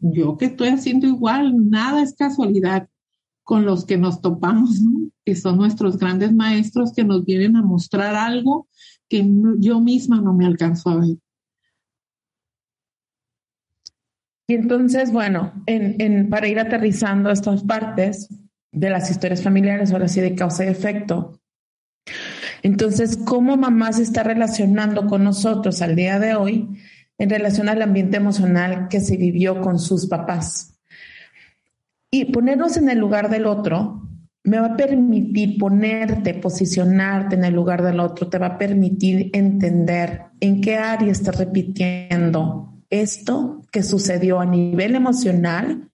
yo 0.00 0.36
que 0.36 0.46
estoy 0.46 0.68
haciendo 0.68 1.06
igual, 1.06 1.68
nada 1.68 2.02
es 2.02 2.14
casualidad 2.14 2.88
con 3.42 3.64
los 3.64 3.84
que 3.84 3.98
nos 3.98 4.20
topamos, 4.20 4.80
que 5.24 5.34
son 5.34 5.56
nuestros 5.56 5.98
grandes 5.98 6.32
maestros 6.32 6.92
que 6.92 7.04
nos 7.04 7.24
vienen 7.24 7.56
a 7.56 7.62
mostrar 7.62 8.14
algo 8.14 8.68
que 9.08 9.28
yo 9.58 9.80
misma 9.80 10.20
no 10.20 10.32
me 10.34 10.46
alcanzo 10.46 10.90
a 10.90 10.96
ver. 10.96 11.16
Y 14.50 14.54
entonces, 14.54 15.12
bueno, 15.12 15.52
en, 15.66 16.28
para 16.28 16.48
ir 16.48 16.58
aterrizando 16.58 17.30
estas 17.30 17.62
partes 17.62 18.28
de 18.72 18.90
las 18.90 19.08
historias 19.08 19.44
familiares, 19.44 19.92
ahora 19.92 20.08
sí 20.08 20.20
de 20.20 20.34
causa 20.34 20.64
y 20.64 20.68
efecto. 20.68 21.38
Entonces, 22.64 23.16
¿cómo 23.16 23.56
mamá 23.56 23.92
se 23.92 24.02
está 24.02 24.24
relacionando 24.24 25.06
con 25.06 25.22
nosotros 25.22 25.82
al 25.82 25.94
día 25.94 26.18
de 26.18 26.34
hoy 26.34 26.68
en 27.16 27.30
relación 27.30 27.68
al 27.68 27.80
ambiente 27.80 28.16
emocional 28.16 28.88
que 28.88 28.98
se 28.98 29.16
vivió 29.16 29.60
con 29.60 29.78
sus 29.78 30.08
papás? 30.08 30.76
Y 32.10 32.32
ponernos 32.32 32.76
en 32.76 32.90
el 32.90 32.98
lugar 32.98 33.30
del 33.30 33.46
otro 33.46 34.02
me 34.42 34.58
va 34.58 34.66
a 34.66 34.76
permitir 34.76 35.58
ponerte, 35.58 36.34
posicionarte 36.34 37.36
en 37.36 37.44
el 37.44 37.54
lugar 37.54 37.84
del 37.84 38.00
otro, 38.00 38.28
te 38.28 38.38
va 38.38 38.46
a 38.46 38.58
permitir 38.58 39.30
entender 39.32 40.22
en 40.40 40.60
qué 40.60 40.76
área 40.76 41.12
estás 41.12 41.38
repitiendo 41.38 42.69
esto 42.90 43.62
que 43.72 43.82
sucedió 43.82 44.40
a 44.40 44.44
nivel 44.44 44.96
emocional 44.96 45.90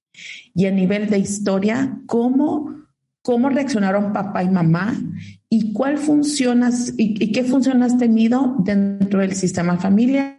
y 0.55 0.66
a 0.66 0.70
nivel 0.70 1.09
de 1.09 1.18
historia, 1.18 1.99
cómo, 2.07 2.86
cómo 3.22 3.51
reaccionaron 3.51 4.12
papá 4.12 4.42
y 4.42 4.49
mamá 4.49 4.94
y 5.49 5.72
cuál 5.72 5.99
funcionas 5.99 6.94
y, 6.97 7.32
qué 7.32 7.44
función 7.44 7.82
has 7.82 7.99
tenido 7.99 8.57
dentro 8.61 9.20
del 9.20 9.34
sistema 9.34 9.78
familiar. 9.78 10.34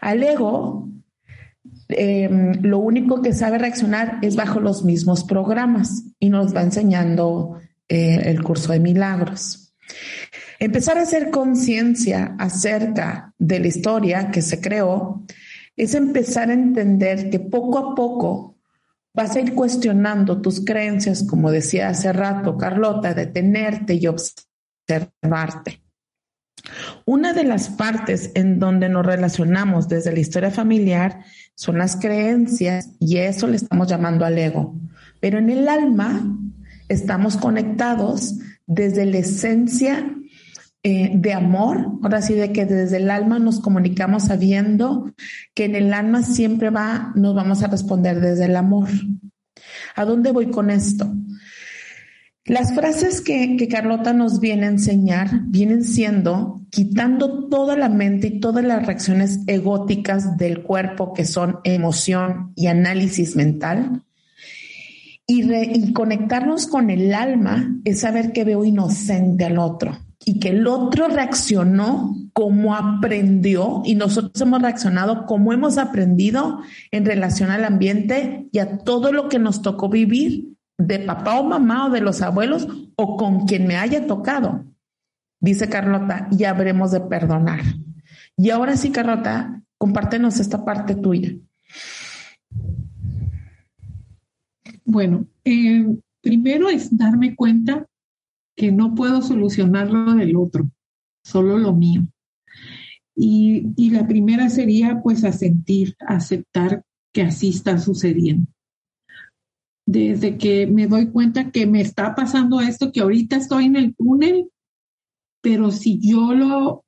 Al 0.00 0.22
ego, 0.22 0.88
em, 1.88 2.62
lo 2.62 2.78
único 2.78 3.20
que 3.20 3.32
sabe 3.32 3.58
reaccionar 3.58 4.18
es 4.22 4.36
bajo 4.36 4.60
los 4.60 4.84
mismos 4.84 5.24
programas 5.24 6.04
y 6.20 6.30
nos 6.30 6.54
va 6.54 6.62
enseñando 6.62 7.58
eh, 7.88 8.22
el 8.26 8.42
curso 8.42 8.72
de 8.72 8.80
milagros. 8.80 9.74
Empezar 10.60 10.98
a 10.98 11.02
hacer 11.02 11.30
conciencia 11.30 12.34
acerca 12.38 13.32
de 13.38 13.60
la 13.60 13.68
historia 13.68 14.30
que 14.30 14.42
se 14.42 14.60
creó 14.60 15.24
es 15.78 15.94
empezar 15.94 16.50
a 16.50 16.54
entender 16.54 17.30
que 17.30 17.40
poco 17.40 17.78
a 17.78 17.94
poco 17.94 18.56
vas 19.14 19.34
a 19.34 19.40
ir 19.40 19.54
cuestionando 19.54 20.42
tus 20.42 20.64
creencias, 20.64 21.22
como 21.22 21.50
decía 21.50 21.88
hace 21.88 22.12
rato 22.12 22.58
Carlota, 22.58 23.14
detenerte 23.14 23.94
y 23.94 24.06
observarte. 24.06 25.82
Una 27.06 27.32
de 27.32 27.44
las 27.44 27.70
partes 27.70 28.32
en 28.34 28.58
donde 28.58 28.88
nos 28.88 29.06
relacionamos 29.06 29.88
desde 29.88 30.12
la 30.12 30.18
historia 30.18 30.50
familiar 30.50 31.24
son 31.54 31.78
las 31.78 31.96
creencias 31.96 32.90
y 32.98 33.18
eso 33.18 33.46
le 33.46 33.56
estamos 33.56 33.88
llamando 33.88 34.24
al 34.24 34.36
ego. 34.36 34.74
Pero 35.20 35.38
en 35.38 35.48
el 35.48 35.68
alma 35.68 36.36
estamos 36.88 37.36
conectados 37.36 38.34
desde 38.66 39.06
la 39.06 39.18
esencia 39.18 40.14
eh, 40.84 41.10
de 41.14 41.32
amor, 41.32 41.98
ahora 42.02 42.22
sí, 42.22 42.34
de 42.34 42.52
que 42.52 42.64
desde 42.64 42.98
el 42.98 43.10
alma 43.10 43.40
nos 43.40 43.60
comunicamos 43.60 44.24
sabiendo 44.24 45.12
que 45.54 45.64
en 45.64 45.74
el 45.74 45.92
alma 45.92 46.22
siempre 46.22 46.70
va, 46.70 47.12
nos 47.16 47.34
vamos 47.34 47.62
a 47.62 47.66
responder 47.66 48.20
desde 48.20 48.44
el 48.44 48.56
amor. 48.56 48.88
¿A 49.96 50.04
dónde 50.04 50.30
voy 50.30 50.50
con 50.50 50.70
esto? 50.70 51.12
Las 52.44 52.74
frases 52.74 53.20
que, 53.20 53.56
que 53.56 53.68
Carlota 53.68 54.12
nos 54.12 54.40
viene 54.40 54.66
a 54.66 54.70
enseñar 54.70 55.28
vienen 55.46 55.84
siendo 55.84 56.62
quitando 56.70 57.48
toda 57.48 57.76
la 57.76 57.88
mente 57.88 58.28
y 58.28 58.40
todas 58.40 58.64
las 58.64 58.86
reacciones 58.86 59.40
egóticas 59.46 60.36
del 60.36 60.62
cuerpo 60.62 61.12
que 61.12 61.24
son 61.24 61.58
emoción 61.64 62.52
y 62.54 62.68
análisis 62.68 63.36
mental. 63.36 64.04
Y, 65.26 65.92
conectarnos 65.92 66.66
con 66.66 66.88
el 66.88 67.12
alma 67.12 67.76
es 67.84 68.00
saber 68.00 68.32
que 68.32 68.44
veo 68.44 68.64
inocente 68.64 69.44
al 69.44 69.58
otro 69.58 70.07
y 70.28 70.40
que 70.40 70.50
el 70.50 70.66
otro 70.66 71.08
reaccionó 71.08 72.14
como 72.34 72.76
aprendió 72.76 73.80
y 73.86 73.94
nosotros 73.94 74.38
hemos 74.42 74.60
reaccionado 74.60 75.24
como 75.24 75.54
hemos 75.54 75.78
aprendido 75.78 76.60
en 76.90 77.06
relación 77.06 77.50
al 77.50 77.64
ambiente 77.64 78.46
y 78.52 78.58
a 78.58 78.76
todo 78.76 79.10
lo 79.10 79.30
que 79.30 79.38
nos 79.38 79.62
tocó 79.62 79.88
vivir 79.88 80.52
de 80.76 80.98
papá 80.98 81.40
o 81.40 81.44
mamá 81.44 81.86
o 81.86 81.90
de 81.90 82.02
los 82.02 82.20
abuelos 82.20 82.68
o 82.94 83.16
con 83.16 83.46
quien 83.46 83.66
me 83.66 83.78
haya 83.78 84.06
tocado. 84.06 84.66
Dice 85.40 85.70
Carlota, 85.70 86.28
y 86.30 86.44
habremos 86.44 86.90
de 86.90 87.00
perdonar. 87.00 87.60
Y 88.36 88.50
ahora 88.50 88.76
sí, 88.76 88.90
Carlota, 88.90 89.62
compártenos 89.78 90.40
esta 90.40 90.62
parte 90.62 90.94
tuya. 90.94 91.32
Bueno, 94.84 95.24
eh, 95.42 95.86
primero 96.20 96.68
es 96.68 96.94
darme 96.94 97.34
cuenta 97.34 97.86
que 98.58 98.72
no 98.72 98.94
puedo 98.94 99.22
solucionar 99.22 99.90
lo 99.90 100.14
del 100.14 100.36
otro, 100.36 100.70
solo 101.24 101.56
lo 101.56 101.72
mío. 101.72 102.06
Y, 103.14 103.68
y 103.76 103.90
la 103.90 104.06
primera 104.06 104.50
sería 104.50 105.00
pues 105.02 105.24
asentir, 105.24 105.96
aceptar 106.06 106.84
que 107.12 107.22
así 107.22 107.48
está 107.48 107.78
sucediendo 107.78 108.46
desde 109.88 110.36
que 110.36 110.66
me 110.66 110.86
doy 110.86 111.06
cuenta 111.06 111.50
que 111.50 111.66
me 111.66 111.80
está 111.80 112.14
pasando 112.14 112.60
esto, 112.60 112.92
que 112.92 113.00
ahorita 113.00 113.36
estoy 113.36 113.64
en 113.64 113.76
el 113.76 113.96
túnel, 113.96 114.50
pero 115.40 115.70
si 115.70 115.98
yo 115.98 116.34
lo 116.34 116.84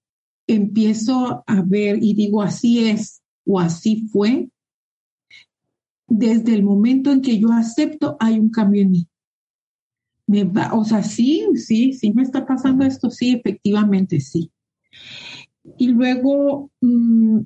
empiezo 0.46 1.42
a 1.46 1.62
ver 1.62 1.98
y 2.02 2.12
digo 2.12 2.42
así 2.42 2.90
es 2.90 3.22
o 3.46 3.58
así 3.58 4.06
fue, 4.12 4.50
desde 6.08 6.52
el 6.52 6.62
momento 6.62 7.10
en 7.10 7.22
que 7.22 7.38
yo 7.38 7.50
acepto 7.52 8.18
hay 8.20 8.38
un 8.38 8.50
cambio 8.50 8.82
en 8.82 8.90
mí. 8.90 9.08
Me 10.30 10.48
o 10.72 10.84
sea, 10.84 11.02
sí, 11.02 11.44
sí, 11.56 11.92
sí 11.92 12.12
me 12.12 12.22
está 12.22 12.46
pasando 12.46 12.84
esto, 12.84 13.10
sí, 13.10 13.32
efectivamente 13.32 14.20
sí. 14.20 14.52
Y 15.76 15.88
luego 15.88 16.70
mm, 16.80 17.40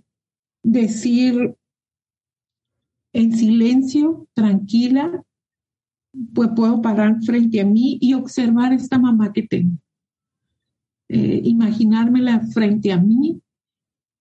decir 0.63 1.57
en 3.15 3.33
silencio, 3.35 4.29
tranquila, 4.35 5.25
pues 6.35 6.51
puedo 6.55 6.83
parar 6.83 7.23
frente 7.23 7.63
a 7.63 7.65
mí 7.65 7.97
y 8.03 8.13
observar 8.13 8.75
esta 8.75 8.99
mamá 8.99 9.33
que 9.33 9.45
tengo. 9.45 9.79
Eh, 11.09 11.41
imaginármela 11.43 12.41
frente 12.53 12.93
a 12.93 13.01
mí 13.01 13.41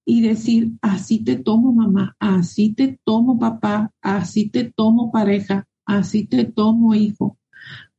y 0.06 0.22
decir, 0.22 0.72
así 0.82 1.22
te 1.22 1.36
tomo 1.36 1.74
mamá, 1.74 2.16
así 2.18 2.74
te 2.74 2.98
tomo 3.04 3.38
papá, 3.38 3.92
así 4.02 4.50
te 4.50 4.72
tomo 4.72 5.12
pareja, 5.12 5.68
así 5.86 6.26
te 6.26 6.46
tomo 6.46 6.96
hijo, 6.96 7.38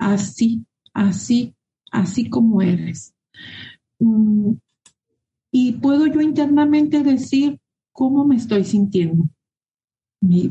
así, 0.05 0.67
así, 0.93 1.55
así 1.91 2.29
como 2.29 2.61
eres. 2.63 3.15
Mm, 3.99 4.53
y 5.51 5.73
puedo 5.73 6.07
yo 6.07 6.21
internamente 6.21 7.03
decir 7.03 7.59
cómo 7.93 8.25
me 8.25 8.37
estoy 8.37 8.65
sintiendo. 8.65 9.29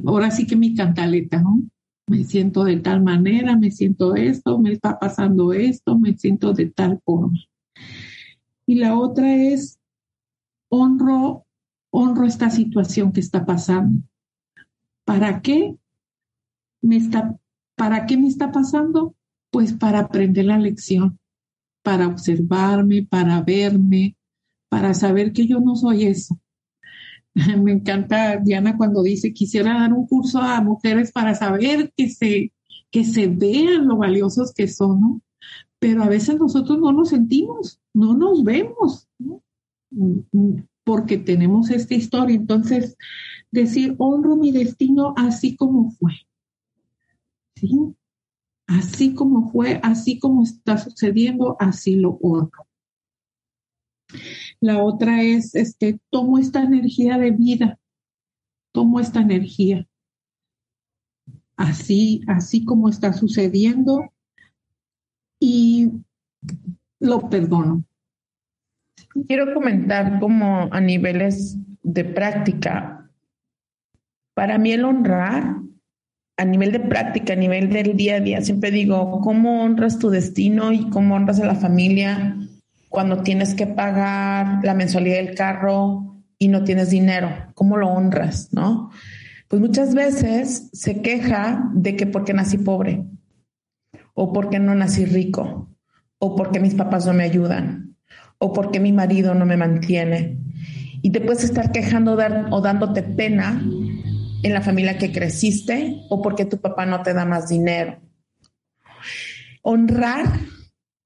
ahora 0.05 0.31
sí 0.31 0.47
que 0.47 0.55
mi 0.55 0.73
cantaleta, 0.75 1.41
¿no? 1.41 1.61
me 2.07 2.23
siento 2.25 2.63
de 2.65 2.77
tal 2.77 3.01
manera, 3.01 3.55
me 3.55 3.71
siento 3.71 4.15
esto, 4.15 4.59
me 4.59 4.73
está 4.73 4.99
pasando 4.99 5.53
esto, 5.53 5.97
me 5.97 6.17
siento 6.17 6.53
de 6.53 6.67
tal 6.67 6.99
forma. 7.05 7.39
Y 8.65 8.75
la 8.75 8.97
otra 8.97 9.33
es, 9.35 9.79
honro, 10.69 11.45
honro 11.91 12.25
esta 12.25 12.49
situación 12.49 13.13
que 13.13 13.21
está 13.21 13.45
pasando. 13.45 14.01
¿Para 15.05 15.41
qué 15.41 15.75
me 16.81 16.97
está, 16.97 17.37
para 17.75 18.05
qué 18.05 18.17
me 18.17 18.27
está 18.27 18.51
pasando? 18.51 19.15
Pues 19.53 19.71
para 19.71 19.99
aprender 19.99 20.43
la 20.43 20.59
lección, 20.59 21.17
para 21.81 22.07
observarme, 22.07 23.07
para 23.09 23.41
verme, 23.41 24.17
para 24.67 24.93
saber 24.93 25.31
que 25.31 25.47
yo 25.47 25.61
no 25.61 25.77
soy 25.77 26.07
eso, 26.07 26.41
Me 27.63 27.71
encanta 27.71 28.37
Diana 28.37 28.77
cuando 28.77 29.01
dice, 29.01 29.33
quisiera 29.33 29.73
dar 29.73 29.93
un 29.93 30.07
curso 30.07 30.39
a 30.39 30.61
mujeres 30.61 31.11
para 31.11 31.33
saber 31.33 31.91
que 31.95 32.09
se, 32.09 32.51
que 32.91 33.03
se 33.03 33.27
vean 33.27 33.87
lo 33.87 33.97
valiosos 33.97 34.53
que 34.53 34.67
son, 34.67 35.01
¿no? 35.01 35.21
Pero 35.79 36.03
a 36.03 36.07
veces 36.07 36.37
nosotros 36.37 36.79
no 36.79 36.91
nos 36.91 37.09
sentimos, 37.09 37.81
no 37.93 38.13
nos 38.13 38.43
vemos, 38.43 39.07
¿no? 39.19 39.41
porque 40.85 41.17
tenemos 41.17 41.69
esta 41.69 41.93
historia. 41.93 42.35
Entonces, 42.35 42.97
decir, 43.51 43.95
honro 43.99 44.35
mi 44.35 44.51
destino 44.51 45.13
así 45.17 45.55
como 45.55 45.91
fue. 45.91 46.13
¿Sí? 47.55 47.95
Así 48.73 49.13
como 49.13 49.51
fue, 49.51 49.79
así 49.83 50.17
como 50.17 50.41
está 50.41 50.79
sucediendo, 50.79 51.55
así 51.59 51.95
lo 51.95 52.17
honro. 52.21 52.65
La 54.59 54.83
otra 54.83 55.21
es, 55.21 55.53
este, 55.53 55.99
tomo 56.09 56.39
esta 56.39 56.63
energía 56.63 57.19
de 57.19 57.31
vida, 57.31 57.79
tomo 58.71 58.99
esta 58.99 59.21
energía. 59.21 59.87
Así, 61.55 62.21
así 62.27 62.65
como 62.65 62.89
está 62.89 63.13
sucediendo 63.13 64.11
y 65.39 65.91
lo 66.99 67.29
perdono. 67.29 67.85
Quiero 69.27 69.53
comentar 69.53 70.19
como 70.19 70.67
a 70.71 70.81
niveles 70.81 71.57
de 71.83 72.05
práctica. 72.05 73.07
Para 74.33 74.57
mí 74.57 74.71
el 74.71 74.83
honrar, 74.83 75.62
a 76.37 76.45
nivel 76.45 76.71
de 76.71 76.79
práctica, 76.79 77.33
a 77.33 77.37
nivel 77.37 77.69
del 77.69 77.95
día 77.95 78.15
a 78.15 78.19
día, 78.19 78.41
siempre 78.41 78.71
digo, 78.71 79.21
¿cómo 79.21 79.63
honras 79.63 79.99
tu 79.99 80.09
destino 80.09 80.71
y 80.71 80.89
cómo 80.89 81.15
honras 81.15 81.39
a 81.39 81.45
la 81.45 81.55
familia? 81.55 82.35
cuando 82.93 83.23
tienes 83.23 83.55
que 83.55 83.65
pagar 83.65 84.63
la 84.63 84.75
mensualidad 84.75 85.15
del 85.15 85.33
carro 85.33 86.21
y 86.37 86.47
no 86.47 86.63
tienes 86.63 86.91
dinero? 86.91 87.27
¿Cómo 87.55 87.75
lo 87.75 87.87
honras, 87.87 88.49
no? 88.51 88.91
Pues 89.47 89.59
muchas 89.59 89.95
veces 89.95 90.69
se 90.73 91.01
queja 91.01 91.71
de 91.73 91.95
que 91.95 92.05
porque 92.05 92.35
nací 92.35 92.59
pobre 92.59 93.03
o 94.13 94.31
porque 94.31 94.59
no 94.59 94.75
nací 94.75 95.05
rico 95.05 95.75
o 96.19 96.35
porque 96.35 96.59
mis 96.59 96.75
papás 96.75 97.07
no 97.07 97.13
me 97.13 97.23
ayudan 97.23 97.95
o 98.37 98.53
porque 98.53 98.79
mi 98.79 98.91
marido 98.91 99.33
no 99.33 99.47
me 99.47 99.57
mantiene. 99.57 100.37
Y 101.01 101.09
te 101.09 101.19
puedes 101.19 101.43
estar 101.43 101.71
quejando 101.71 102.15
o 102.51 102.61
dándote 102.61 103.01
pena 103.01 103.59
en 104.43 104.53
la 104.53 104.61
familia 104.61 104.97
que 104.97 105.11
creciste 105.11 106.01
o 106.09 106.21
porque 106.21 106.45
tu 106.45 106.59
papá 106.59 106.85
no 106.85 107.01
te 107.01 107.13
da 107.13 107.25
más 107.25 107.49
dinero. 107.49 107.99
Honrar 109.61 110.25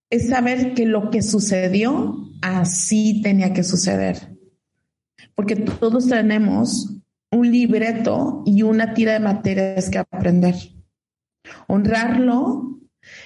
es 0.09 0.29
saber 0.29 0.73
que 0.73 0.85
lo 0.85 1.09
que 1.09 1.21
sucedió 1.21 2.17
así 2.41 3.21
tenía 3.21 3.53
que 3.53 3.63
suceder. 3.63 4.37
Porque 5.35 5.55
todos 5.55 6.07
tenemos 6.07 6.97
un 7.31 7.51
libreto 7.51 8.43
y 8.45 8.63
una 8.63 8.93
tira 8.93 9.13
de 9.13 9.19
materias 9.19 9.89
que 9.89 9.99
aprender. 9.99 10.55
Honrarlo 11.67 12.79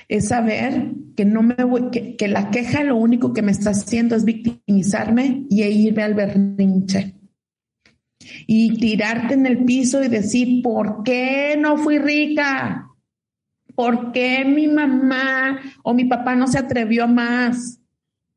es 0.07 0.27
saber 0.27 0.91
que 1.15 1.25
no 1.25 1.41
me 1.41 1.55
que, 1.91 2.15
que, 2.17 2.27
la 2.27 2.51
queja 2.51 2.83
lo 2.83 2.97
único 2.97 3.33
que 3.33 3.41
me 3.41 3.51
está 3.51 3.71
haciendo 3.71 4.15
es 4.15 4.25
victimizarme 4.25 5.45
y 5.49 5.63
irme 5.63 6.03
al 6.03 6.13
berrinche. 6.13 7.20
Y 8.47 8.77
tirarte 8.77 9.33
en 9.33 9.45
el 9.45 9.63
piso 9.65 10.03
y 10.03 10.07
decir, 10.07 10.61
¿por 10.61 11.03
qué 11.03 11.57
no 11.59 11.77
fui 11.77 11.97
rica? 11.99 12.87
¿Por 13.75 14.11
qué 14.11 14.45
mi 14.45 14.67
mamá 14.67 15.59
o 15.83 15.93
mi 15.93 16.05
papá 16.05 16.35
no 16.35 16.47
se 16.47 16.59
atrevió 16.59 17.07
más? 17.07 17.79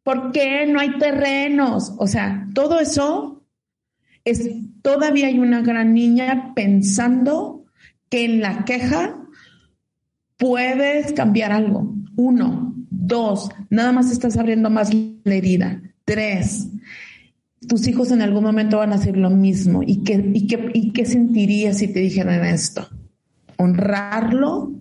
¿Por 0.03 0.33
qué 0.33 0.67
no 0.67 0.81
hay 0.81 0.99
terrenos? 0.99 1.95
O 1.99 2.07
sea, 2.07 2.47
todo 2.55 2.79
eso 2.81 3.43
es, 4.25 4.49
todavía 4.83 5.27
hay 5.27 5.39
una 5.39 5.63
gran 5.63 5.95
niña 5.95 6.53
pensando 6.55 7.65
que 8.09 8.25
en 8.25 8.41
la 8.41 8.65
queja 8.65 9.17
puedes 10.37 11.13
cambiar 11.13 11.53
algo. 11.53 11.95
Uno, 12.17 12.75
dos, 12.91 13.51
nada 13.71 13.93
más 13.93 14.11
estás 14.11 14.37
abriendo 14.37 14.71
más 14.71 14.91
la 14.93 15.35
herida. 15.35 15.83
Tres, 16.05 16.69
tus 17.67 17.87
hijos 17.87 18.11
en 18.11 18.23
algún 18.23 18.45
momento 18.45 18.79
van 18.79 18.93
a 18.93 18.97
hacer 18.97 19.17
lo 19.17 19.31
mismo. 19.31 19.83
¿Y 19.83 20.03
qué, 20.03 20.31
y 20.35 20.47
qué, 20.47 20.71
y 20.75 20.93
qué 20.93 21.05
sentirías 21.05 21.79
si 21.79 21.89
te 21.89 22.01
dijeran 22.01 22.45
esto? 22.45 22.89
Honrarlo 23.57 24.73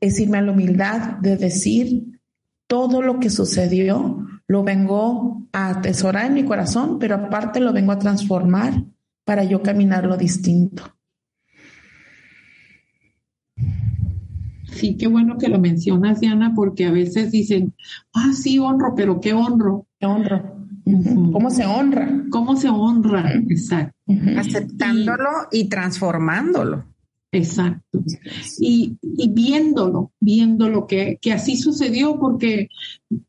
es 0.00 0.20
irme 0.20 0.38
a 0.38 0.42
la 0.42 0.52
humildad 0.52 1.18
de 1.18 1.36
decir 1.36 2.20
todo 2.66 3.02
lo 3.02 3.20
que 3.20 3.30
sucedió, 3.30 4.26
lo 4.48 4.64
vengo 4.64 5.48
a 5.52 5.70
atesorar 5.70 6.26
en 6.26 6.34
mi 6.34 6.44
corazón, 6.44 6.98
pero 6.98 7.14
aparte 7.14 7.60
lo 7.60 7.72
vengo 7.72 7.92
a 7.92 7.98
transformar 7.98 8.84
para 9.24 9.44
yo 9.44 9.62
caminar 9.62 10.04
lo 10.04 10.16
distinto. 10.16 10.96
Sí, 14.72 14.96
qué 14.96 15.06
bueno 15.06 15.38
que 15.38 15.48
lo 15.48 15.58
mencionas, 15.58 16.20
Diana, 16.20 16.52
porque 16.54 16.84
a 16.84 16.90
veces 16.90 17.30
dicen, 17.30 17.74
ah, 18.12 18.32
sí, 18.34 18.58
honro, 18.58 18.94
pero 18.94 19.20
¿qué 19.20 19.32
honro? 19.32 19.86
¿Qué 19.98 20.06
honro? 20.06 20.55
¿Cómo 21.32 21.50
se 21.50 21.66
honra? 21.66 22.24
¿Cómo 22.30 22.56
se 22.56 22.68
honra? 22.68 23.34
Exacto. 23.48 23.96
Aceptándolo 24.36 25.28
y, 25.50 25.68
transformándolo. 25.68 26.84
Exacto. 27.32 28.04
Y, 28.60 28.96
viéndolo, 29.02 30.12
viéndolo 30.20 30.86
que, 30.86 31.18
que 31.20 31.32
así 31.32 31.56
sucedió, 31.56 32.20
porque 32.20 32.68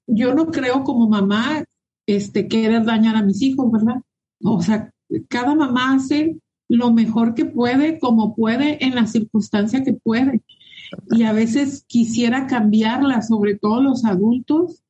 yo 0.05 0.35
no 0.35 0.47
creo 0.51 0.83
como 0.83 1.09
mamá 1.09 1.63
este, 2.05 2.47
querer 2.47 2.85
dañar 2.85 3.15
a 3.15 3.23
mis 3.23 3.41
hijos, 3.41 3.71
¿verdad? 3.71 4.01
O 4.43 4.61
sea, 4.61 4.91
cada 5.27 5.55
mamá 5.55 5.95
hace 5.95 6.37
lo 6.69 6.93
mejor 6.93 7.33
que 7.33 7.45
puede, 7.45 7.97
como 7.97 8.35
puede, 8.35 8.85
en 8.85 8.93
la 8.93 9.07
circunstancia 9.07 9.83
que 9.83 9.93
puede. 9.93 10.41
Y 11.11 11.23
a 11.23 11.33
veces 11.33 11.83
quisiera 11.87 12.45
cambiarla, 12.47 13.21
sobre 13.21 13.55
todo 13.55 13.81
los 13.81 14.05
adultos. 14.05 14.83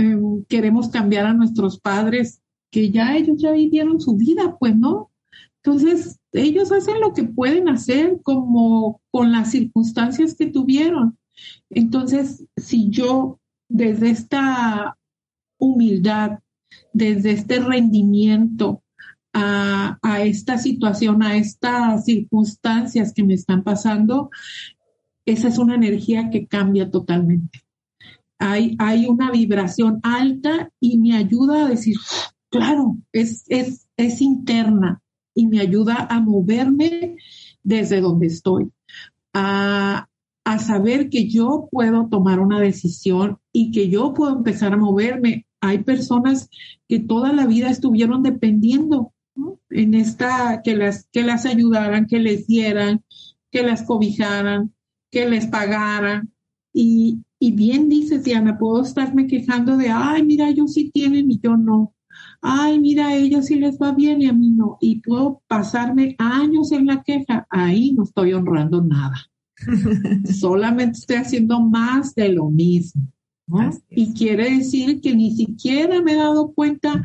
Em, 0.00 0.44
queremos 0.48 0.88
cambiar 0.88 1.26
a 1.26 1.34
nuestros 1.34 1.78
padres, 1.78 2.40
que 2.70 2.90
ya 2.90 3.18
ellos 3.18 3.36
ya 3.38 3.52
vivieron 3.52 4.00
su 4.00 4.16
vida, 4.16 4.56
pues 4.58 4.74
no. 4.74 5.10
Entonces, 5.62 6.18
ellos 6.32 6.72
hacen 6.72 7.02
lo 7.02 7.12
que 7.12 7.24
pueden 7.24 7.68
hacer 7.68 8.18
como 8.22 9.02
con 9.10 9.30
las 9.30 9.50
circunstancias 9.50 10.34
que 10.34 10.46
tuvieron. 10.46 11.18
Entonces, 11.68 12.46
si 12.56 12.88
yo 12.88 13.40
desde 13.68 14.08
esta 14.08 14.96
humildad, 15.58 16.38
desde 16.94 17.32
este 17.32 17.60
rendimiento, 17.60 18.82
a, 19.34 19.98
esta 20.24 20.56
situación, 20.56 21.22
a 21.22 21.36
estas 21.36 22.06
circunstancias 22.06 23.12
que 23.12 23.22
me 23.22 23.34
están 23.34 23.62
pasando, 23.62 24.30
esa 25.26 25.48
es 25.48 25.58
una 25.58 25.74
energía 25.74 26.30
que 26.30 26.46
cambia 26.46 26.90
totalmente. 26.90 27.60
Hay, 28.42 29.06
una 29.06 29.30
vibración 29.30 30.00
alta 30.02 30.72
y 30.80 30.98
me 30.98 31.14
ayuda 31.14 31.66
a 31.66 31.68
decir, 31.68 31.96
claro, 32.48 32.96
es, 33.12 33.44
es, 33.48 33.86
es 33.98 34.22
interna 34.22 35.02
y 35.34 35.46
me 35.46 35.60
ayuda 35.60 36.06
a 36.08 36.20
moverme 36.20 37.16
desde 37.62 38.00
donde 38.00 38.28
estoy, 38.28 38.70
a, 39.34 40.08
a 40.44 40.58
saber 40.58 41.10
que 41.10 41.28
yo 41.28 41.68
puedo 41.70 42.08
tomar 42.08 42.40
una 42.40 42.60
decisión 42.60 43.38
y 43.52 43.72
que 43.72 43.90
yo 43.90 44.14
puedo 44.14 44.34
empezar 44.34 44.72
a 44.72 44.78
moverme. 44.78 45.46
Hay 45.60 45.84
personas 45.84 46.48
que 46.88 46.98
toda 46.98 47.34
la 47.34 47.46
vida 47.46 47.68
estuvieron 47.68 48.22
dependiendo 48.22 49.12
en 49.68 49.94
esta, 49.94 50.62
que 50.62 50.74
las, 50.74 51.06
que 51.12 51.22
las 51.22 51.44
ayudaran, 51.44 52.06
que 52.06 52.18
les 52.18 52.46
dieran, 52.46 53.04
que 53.50 53.62
las 53.62 53.82
cobijaran, 53.82 54.74
que 55.10 55.28
les 55.28 55.46
pagaran. 55.46 56.32
Y, 56.72 57.18
y 57.42 57.52
bien 57.52 57.88
dices, 57.88 58.22
Diana, 58.22 58.58
puedo 58.58 58.82
estarme 58.82 59.26
quejando 59.26 59.78
de, 59.78 59.88
ay, 59.88 60.22
mira, 60.22 60.50
ellos 60.50 60.74
sí 60.74 60.90
tienen 60.92 61.30
y 61.30 61.40
yo 61.40 61.56
no. 61.56 61.94
Ay, 62.42 62.78
mira, 62.78 63.08
a 63.08 63.16
ellos 63.16 63.46
sí 63.46 63.54
les 63.54 63.78
va 63.78 63.92
bien 63.92 64.20
y 64.20 64.26
a 64.26 64.32
mí 64.34 64.50
no. 64.50 64.76
Y 64.78 65.00
puedo 65.00 65.42
pasarme 65.48 66.16
años 66.18 66.70
en 66.70 66.86
la 66.86 67.02
queja. 67.02 67.46
Ahí 67.48 67.92
no 67.92 68.04
estoy 68.04 68.34
honrando 68.34 68.82
nada. 68.82 69.16
Solamente 70.24 70.98
estoy 70.98 71.16
haciendo 71.16 71.60
más 71.60 72.14
de 72.14 72.28
lo 72.28 72.50
mismo. 72.50 73.08
Y 73.88 74.12
quiere 74.12 74.50
decir 74.58 75.00
que 75.00 75.16
ni 75.16 75.34
siquiera 75.34 76.02
me 76.02 76.12
he 76.12 76.16
dado 76.16 76.52
cuenta 76.52 77.02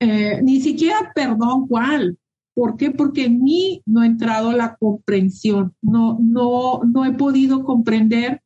eh, 0.00 0.40
ni 0.42 0.60
siquiera 0.60 1.12
perdón 1.14 1.68
cuál. 1.68 2.18
¿Por 2.54 2.76
qué? 2.76 2.90
Porque 2.90 3.26
en 3.26 3.42
mí 3.42 3.82
no 3.86 4.00
ha 4.00 4.06
entrado 4.06 4.52
la 4.52 4.74
comprensión, 4.74 5.74
no, 5.80 6.18
no, 6.20 6.80
no 6.84 7.04
he 7.04 7.12
podido 7.12 7.64
comprender 7.64 8.42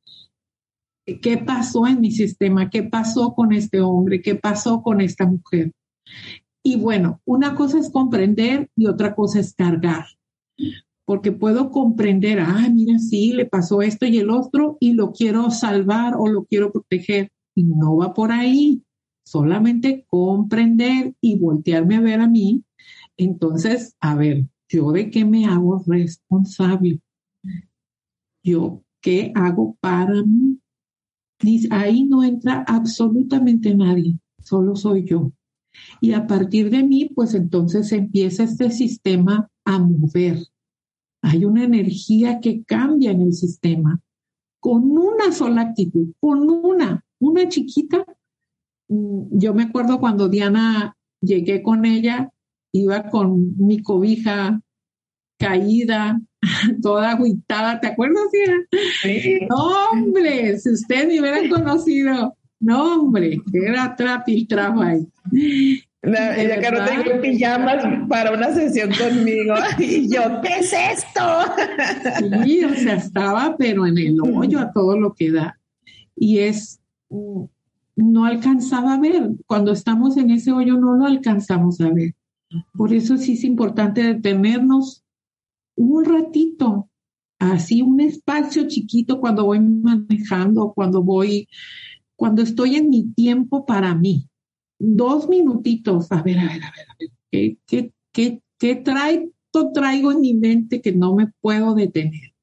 qué 1.04 1.38
pasó 1.38 1.86
en 1.86 2.00
mi 2.00 2.10
sistema, 2.10 2.70
qué 2.70 2.82
pasó 2.82 3.34
con 3.34 3.52
este 3.52 3.80
hombre, 3.80 4.22
qué 4.22 4.34
pasó 4.34 4.82
con 4.82 5.00
esta 5.00 5.26
mujer. 5.26 5.72
Y 6.62 6.76
bueno, 6.76 7.20
una 7.24 7.54
cosa 7.54 7.78
es 7.78 7.90
comprender 7.90 8.70
y 8.74 8.86
otra 8.86 9.14
cosa 9.14 9.40
es 9.40 9.54
cargar, 9.54 10.06
porque 11.04 11.30
puedo 11.32 11.70
comprender, 11.70 12.40
ah, 12.40 12.68
mira, 12.72 12.98
sí, 12.98 13.32
le 13.32 13.44
pasó 13.44 13.82
esto 13.82 14.06
y 14.06 14.18
el 14.18 14.30
otro 14.30 14.78
y 14.80 14.94
lo 14.94 15.12
quiero 15.12 15.50
salvar 15.50 16.14
o 16.18 16.28
lo 16.28 16.44
quiero 16.44 16.72
proteger. 16.72 17.30
Y 17.54 17.64
no 17.64 17.96
va 17.96 18.14
por 18.14 18.32
ahí 18.32 18.82
solamente 19.24 20.04
comprender 20.08 21.14
y 21.20 21.38
voltearme 21.38 21.96
a 21.96 22.00
ver 22.00 22.20
a 22.20 22.28
mí, 22.28 22.64
entonces, 23.16 23.96
a 24.00 24.14
ver, 24.14 24.46
¿yo 24.68 24.92
de 24.92 25.10
qué 25.10 25.24
me 25.24 25.46
hago 25.46 25.82
responsable? 25.86 27.00
¿Yo 28.42 28.82
qué 29.00 29.32
hago 29.34 29.76
para 29.80 30.22
mí? 30.22 30.58
Ahí 31.70 32.04
no 32.04 32.24
entra 32.24 32.64
absolutamente 32.66 33.74
nadie, 33.74 34.18
solo 34.42 34.76
soy 34.76 35.04
yo. 35.04 35.32
Y 36.00 36.12
a 36.12 36.26
partir 36.26 36.70
de 36.70 36.82
mí, 36.82 37.10
pues 37.14 37.34
entonces 37.34 37.90
empieza 37.92 38.44
este 38.44 38.70
sistema 38.70 39.48
a 39.64 39.78
mover. 39.78 40.38
Hay 41.22 41.44
una 41.44 41.64
energía 41.64 42.40
que 42.40 42.62
cambia 42.64 43.10
en 43.10 43.22
el 43.22 43.32
sistema 43.32 44.00
con 44.60 44.84
una 44.90 45.32
sola 45.32 45.62
actitud, 45.62 46.12
con 46.20 46.48
una, 46.48 47.04
una 47.18 47.48
chiquita, 47.48 48.04
Mm, 48.88 49.38
yo 49.38 49.54
me 49.54 49.64
acuerdo 49.64 49.98
cuando 49.98 50.28
Diana 50.28 50.96
llegué 51.20 51.62
con 51.62 51.84
ella, 51.84 52.30
iba 52.72 53.08
con 53.10 53.56
mi 53.56 53.82
cobija 53.82 54.60
caída, 55.38 56.20
toda 56.82 57.10
agüitada, 57.12 57.80
¿te 57.80 57.88
acuerdas? 57.88 58.24
Sí. 59.02 59.40
No, 59.48 59.90
hombre, 59.92 60.58
si 60.58 60.70
usted 60.70 61.08
me 61.08 61.20
hubieran 61.20 61.48
conocido, 61.48 62.36
no, 62.60 63.00
hombre, 63.00 63.40
era 63.52 63.94
trapi 63.94 64.46
ahí. 64.50 65.06
La, 66.02 66.36
ella 66.36 66.60
que 66.60 66.70
no 66.70 66.84
tengo 66.84 67.20
pijamas 67.22 67.84
para 68.08 68.32
una 68.32 68.52
sesión 68.52 68.90
conmigo. 68.90 69.54
Y 69.78 70.08
yo, 70.08 70.40
¿qué 70.42 70.58
es 70.58 70.72
esto? 70.72 71.22
Sí, 72.44 72.64
o 72.64 72.74
sea, 72.74 72.96
estaba, 72.96 73.56
pero 73.56 73.86
en 73.86 73.98
el 73.98 74.18
hoyo 74.20 74.60
a 74.60 74.72
todo 74.72 74.98
lo 74.98 75.14
que 75.14 75.30
da. 75.30 75.58
Y 76.14 76.40
es, 76.40 76.80
no 77.96 78.24
alcanzaba 78.24 78.94
a 78.94 79.00
ver. 79.00 79.30
Cuando 79.46 79.72
estamos 79.72 80.16
en 80.16 80.30
ese 80.30 80.52
hoyo 80.52 80.78
no 80.78 80.94
lo 80.96 81.06
alcanzamos 81.06 81.80
a 81.80 81.90
ver. 81.90 82.14
Por 82.74 82.92
eso 82.92 83.16
sí 83.16 83.32
es 83.32 83.44
importante 83.44 84.02
detenernos 84.02 85.03
un 85.76 86.04
ratito, 86.04 86.88
así 87.38 87.82
un 87.82 88.00
espacio 88.00 88.66
chiquito 88.68 89.20
cuando 89.20 89.44
voy 89.44 89.60
manejando, 89.60 90.72
cuando 90.74 91.02
voy, 91.02 91.48
cuando 92.16 92.42
estoy 92.42 92.76
en 92.76 92.88
mi 92.90 93.04
tiempo 93.12 93.64
para 93.66 93.94
mí. 93.94 94.28
Dos 94.78 95.28
minutitos, 95.28 96.10
a 96.12 96.22
ver, 96.22 96.38
a 96.38 96.42
ver, 96.42 96.62
a 96.62 96.72
ver, 96.72 96.86
a 96.88 96.96
ver, 96.98 97.10
¿qué, 97.30 97.58
qué, 97.66 97.92
qué, 98.12 98.42
qué 98.58 98.76
traigo, 98.76 99.30
traigo 99.72 100.12
en 100.12 100.20
mi 100.20 100.34
mente 100.34 100.80
que 100.80 100.92
no 100.92 101.14
me 101.14 101.32
puedo 101.40 101.74
detener? 101.74 102.34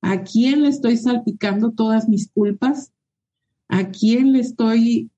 ¿A 0.00 0.22
quién 0.22 0.62
le 0.62 0.68
estoy 0.68 0.96
salpicando 0.96 1.72
todas 1.72 2.08
mis 2.08 2.30
culpas? 2.30 2.92
¿A 3.68 3.88
quién 3.90 4.32
le 4.32 4.40
estoy 4.40 5.10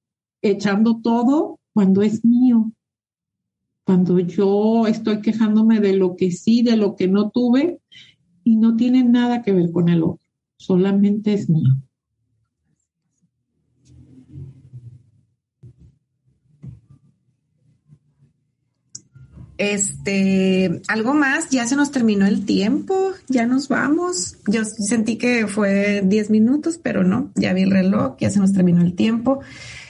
echando 0.43 1.01
todo 1.01 1.59
cuando 1.73 2.03
es 2.03 2.25
mío? 2.25 2.71
Cuando 3.85 4.19
yo 4.19 4.87
estoy 4.87 5.21
quejándome 5.21 5.81
de 5.81 5.95
lo 5.95 6.17
que 6.17 6.31
sí, 6.31 6.63
de 6.63 6.77
lo 6.77 6.97
que 6.97 7.07
no 7.07 7.31
tuve 7.31 7.81
y 8.43 8.57
no 8.57 8.77
tiene 8.77 9.05
nada 9.05 9.43
que 9.43 9.53
ver 9.53 9.71
con 9.71 9.89
el 9.89 10.03
otro, 10.03 10.27
solamente 10.57 11.35
es 11.35 11.49
mío. 11.51 11.75
Este, 19.57 20.83
algo 20.89 21.15
más, 21.15 21.51
ya 21.51 21.67
se 21.67 21.77
nos 21.77 21.93
terminó 21.93 22.27
el 22.27 22.45
tiempo, 22.45 23.13
ya 23.29 23.47
nos 23.47 23.69
vamos. 23.69 24.37
Yo 24.49 24.65
sentí 24.65 25.17
que 25.17 25.47
fue 25.47 26.03
10 26.05 26.31
minutos, 26.31 26.79
pero 26.83 27.05
no, 27.05 27.31
ya 27.37 27.53
vi 27.53 27.63
el 27.63 27.71
reloj, 27.71 28.17
ya 28.19 28.31
se 28.31 28.41
nos 28.41 28.53
terminó 28.53 28.83
el 28.83 28.95
tiempo. 28.95 29.41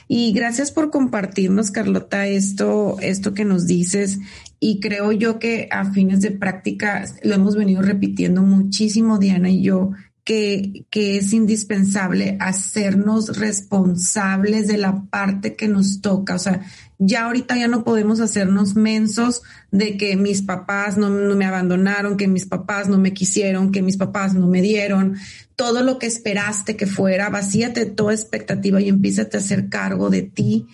Y 0.07 0.33
gracias 0.33 0.71
por 0.71 0.91
compartirnos, 0.91 1.71
Carlota, 1.71 2.27
esto, 2.27 2.97
esto 3.01 3.33
que 3.33 3.45
nos 3.45 3.65
dices. 3.65 4.19
Y 4.59 4.79
creo 4.79 5.11
yo 5.11 5.39
que 5.39 5.67
a 5.71 5.91
fines 5.91 6.21
de 6.21 6.31
práctica 6.31 7.05
lo 7.23 7.35
hemos 7.35 7.55
venido 7.55 7.81
repitiendo 7.81 8.41
muchísimo, 8.43 9.17
Diana 9.17 9.49
y 9.49 9.63
yo, 9.63 9.91
que, 10.25 10.85
que, 10.89 11.17
es 11.17 11.33
indispensable 11.33 12.35
hacernos 12.39 13.37
responsables 13.37 14.67
de 14.67 14.79
la 14.79 15.03
parte 15.03 15.55
que 15.55 15.67
nos 15.67 16.01
toca. 16.01 16.33
O 16.33 16.39
sea, 16.39 16.61
ya 16.97 17.25
ahorita 17.25 17.55
ya 17.55 17.67
no 17.67 17.83
podemos 17.83 18.19
hacernos 18.19 18.75
mensos 18.75 19.43
de 19.71 19.97
que 19.97 20.15
mis 20.15 20.41
papás 20.41 20.97
no, 20.97 21.09
me 21.11 21.45
abandonaron, 21.45 22.17
que 22.17 22.27
mis 22.27 22.47
papás 22.47 22.89
no 22.89 22.97
me 22.97 23.13
quisieron, 23.13 23.71
que 23.71 23.83
mis 23.83 23.97
papás 23.97 24.33
no 24.33 24.47
me 24.47 24.63
dieron, 24.63 25.15
todo 25.55 25.83
lo 25.83 25.99
que 25.99 26.07
esperaste 26.07 26.75
que 26.75 26.87
fuera, 26.87 27.29
vacíate 27.29 27.85
toda 27.85 28.13
expectativa 28.13 28.81
y 28.81 28.89
empiezate 28.89 29.37
a 29.37 29.41
hacer 29.41 29.69
cargo 29.69 30.09
de 30.09 30.23
ti. 30.23 30.65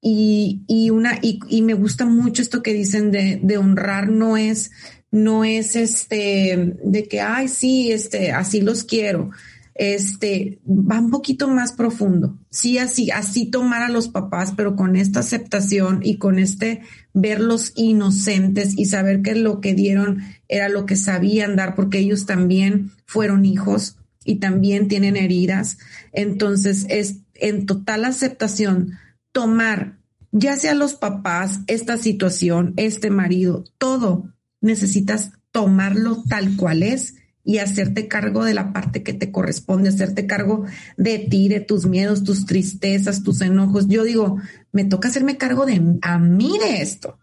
Y, 0.00 0.62
y 0.68 0.90
una, 0.90 1.18
y, 1.20 1.40
y, 1.48 1.62
me 1.62 1.74
gusta 1.74 2.06
mucho 2.06 2.40
esto 2.40 2.62
que 2.62 2.72
dicen 2.72 3.10
de, 3.10 3.40
de 3.42 3.58
honrar 3.58 4.08
no 4.08 4.36
es, 4.36 4.70
no 5.10 5.44
es 5.44 5.76
este, 5.76 6.74
de 6.82 7.08
que, 7.08 7.20
ay, 7.20 7.48
sí, 7.48 7.92
este, 7.92 8.32
así 8.32 8.60
los 8.60 8.84
quiero 8.84 9.30
este, 9.78 10.58
va 10.66 10.98
un 10.98 11.10
poquito 11.10 11.48
más 11.48 11.72
profundo. 11.72 12.38
Sí, 12.50 12.78
así, 12.78 13.10
así 13.10 13.46
tomar 13.46 13.82
a 13.82 13.88
los 13.88 14.08
papás, 14.08 14.54
pero 14.56 14.74
con 14.74 14.96
esta 14.96 15.20
aceptación 15.20 16.00
y 16.02 16.16
con 16.16 16.38
este 16.38 16.80
verlos 17.12 17.72
inocentes 17.76 18.76
y 18.76 18.86
saber 18.86 19.22
que 19.22 19.34
lo 19.34 19.60
que 19.60 19.74
dieron 19.74 20.22
era 20.48 20.68
lo 20.68 20.86
que 20.86 20.96
sabían 20.96 21.56
dar, 21.56 21.74
porque 21.74 21.98
ellos 21.98 22.26
también 22.26 22.90
fueron 23.06 23.44
hijos 23.44 23.96
y 24.24 24.36
también 24.36 24.88
tienen 24.88 25.16
heridas. 25.16 25.78
Entonces, 26.12 26.86
es 26.88 27.18
en 27.34 27.66
total 27.66 28.06
aceptación 28.06 28.92
tomar, 29.32 29.98
ya 30.32 30.56
sea 30.56 30.74
los 30.74 30.94
papás, 30.94 31.60
esta 31.66 31.98
situación, 31.98 32.72
este 32.76 33.10
marido, 33.10 33.64
todo, 33.76 34.32
necesitas 34.60 35.32
tomarlo 35.50 36.22
tal 36.28 36.56
cual 36.56 36.82
es 36.82 37.14
y 37.44 37.58
hacerte 37.58 38.08
cargo 38.08 38.44
de 38.44 38.54
la 38.54 38.72
parte 38.72 39.04
que 39.04 39.12
te 39.12 39.30
corresponde, 39.30 39.88
hacerte 39.88 40.26
cargo 40.26 40.64
de 40.96 41.18
ti, 41.18 41.48
de 41.48 41.60
tus 41.60 41.86
miedos, 41.86 42.24
tus 42.24 42.44
tristezas, 42.44 43.22
tus 43.22 43.40
enojos. 43.40 43.86
Yo 43.86 44.02
digo, 44.02 44.38
me 44.72 44.84
toca 44.84 45.08
hacerme 45.08 45.38
cargo 45.38 45.64
de 45.64 45.80
a 46.02 46.18
mí 46.18 46.58
de 46.58 46.82
esto. 46.82 47.20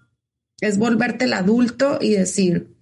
Es 0.62 0.78
volverte 0.78 1.26
el 1.26 1.34
adulto 1.34 2.00
y 2.00 2.12
decir, 2.12 2.74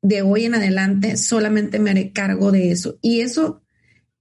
de 0.00 0.22
hoy 0.22 0.44
en 0.44 0.54
adelante 0.54 1.16
solamente 1.16 1.80
me 1.80 1.90
haré 1.90 2.12
cargo 2.12 2.52
de 2.52 2.70
eso. 2.70 2.98
Y 3.02 3.20
eso 3.20 3.62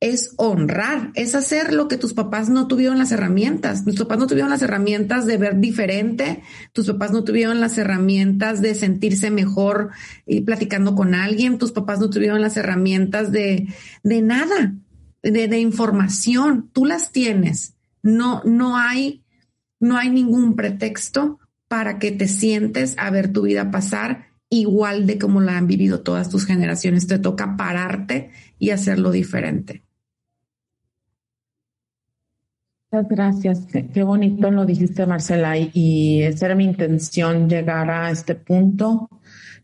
es 0.02 0.34
honrar, 0.38 1.12
es 1.16 1.36
hacer 1.36 1.74
lo 1.74 1.90
que 1.90 1.98
tus 1.98 2.14
papás 2.14 2.50
no 2.50 2.68
tuvieron 2.68 2.98
las 2.98 3.12
herramientas. 3.12 3.84
Tus 3.84 3.98
papás 3.98 4.18
no 4.18 4.28
tuvieron 4.28 4.50
las 4.50 4.62
herramientas 4.62 5.26
de 5.26 5.38
ver 5.38 5.60
diferente, 5.60 6.42
tus 6.72 6.88
papás 6.88 7.12
no 7.12 7.26
tuvieron 7.26 7.60
las 7.60 7.78
herramientas 7.78 8.62
de 8.62 8.76
sentirse 8.76 9.30
mejor 9.30 9.90
y 10.26 10.42
platicando 10.42 10.96
con 10.96 11.16
alguien, 11.16 11.58
tus 11.58 11.74
papás 11.74 12.00
no 12.00 12.10
tuvieron 12.10 12.42
las 12.42 12.56
herramientas 12.56 13.32
de, 13.32 13.68
de 14.04 14.22
nada, 14.22 14.76
de, 15.22 15.48
de 15.50 15.60
información. 15.60 16.70
Tú 16.72 16.86
las 16.86 17.12
tienes. 17.12 17.76
No, 18.02 18.42
no 18.46 18.78
hay, 18.78 19.26
no 19.82 19.98
hay 19.98 20.10
ningún 20.10 20.56
pretexto 20.56 21.40
para 21.68 22.00
que 22.00 22.14
te 22.14 22.30
sientes 22.30 22.96
a 22.98 23.10
ver 23.10 23.34
tu 23.34 23.42
vida 23.42 23.70
pasar 23.70 24.30
igual 24.50 25.06
de 25.06 25.20
como 25.20 25.42
la 25.42 25.58
han 25.58 25.68
vivido 25.68 26.00
todas 26.00 26.30
tus 26.30 26.46
generaciones. 26.46 27.06
Te 27.06 27.20
toca 27.20 27.58
pararte 27.58 28.32
y 28.58 28.70
hacerlo 28.70 29.12
diferente. 29.12 29.84
Muchas 32.92 33.10
gracias. 33.10 33.68
Qué, 33.68 34.04
bonito 34.04 34.50
lo 34.50 34.66
dijiste, 34.66 35.06
Marcela. 35.06 35.56
Y, 35.58 36.24
esa 36.24 36.48
era 36.48 36.56
mi 36.56 36.64
intención, 36.64 37.48
llegar 37.48 37.92
a 37.92 38.10
este 38.10 38.34
punto 38.34 39.10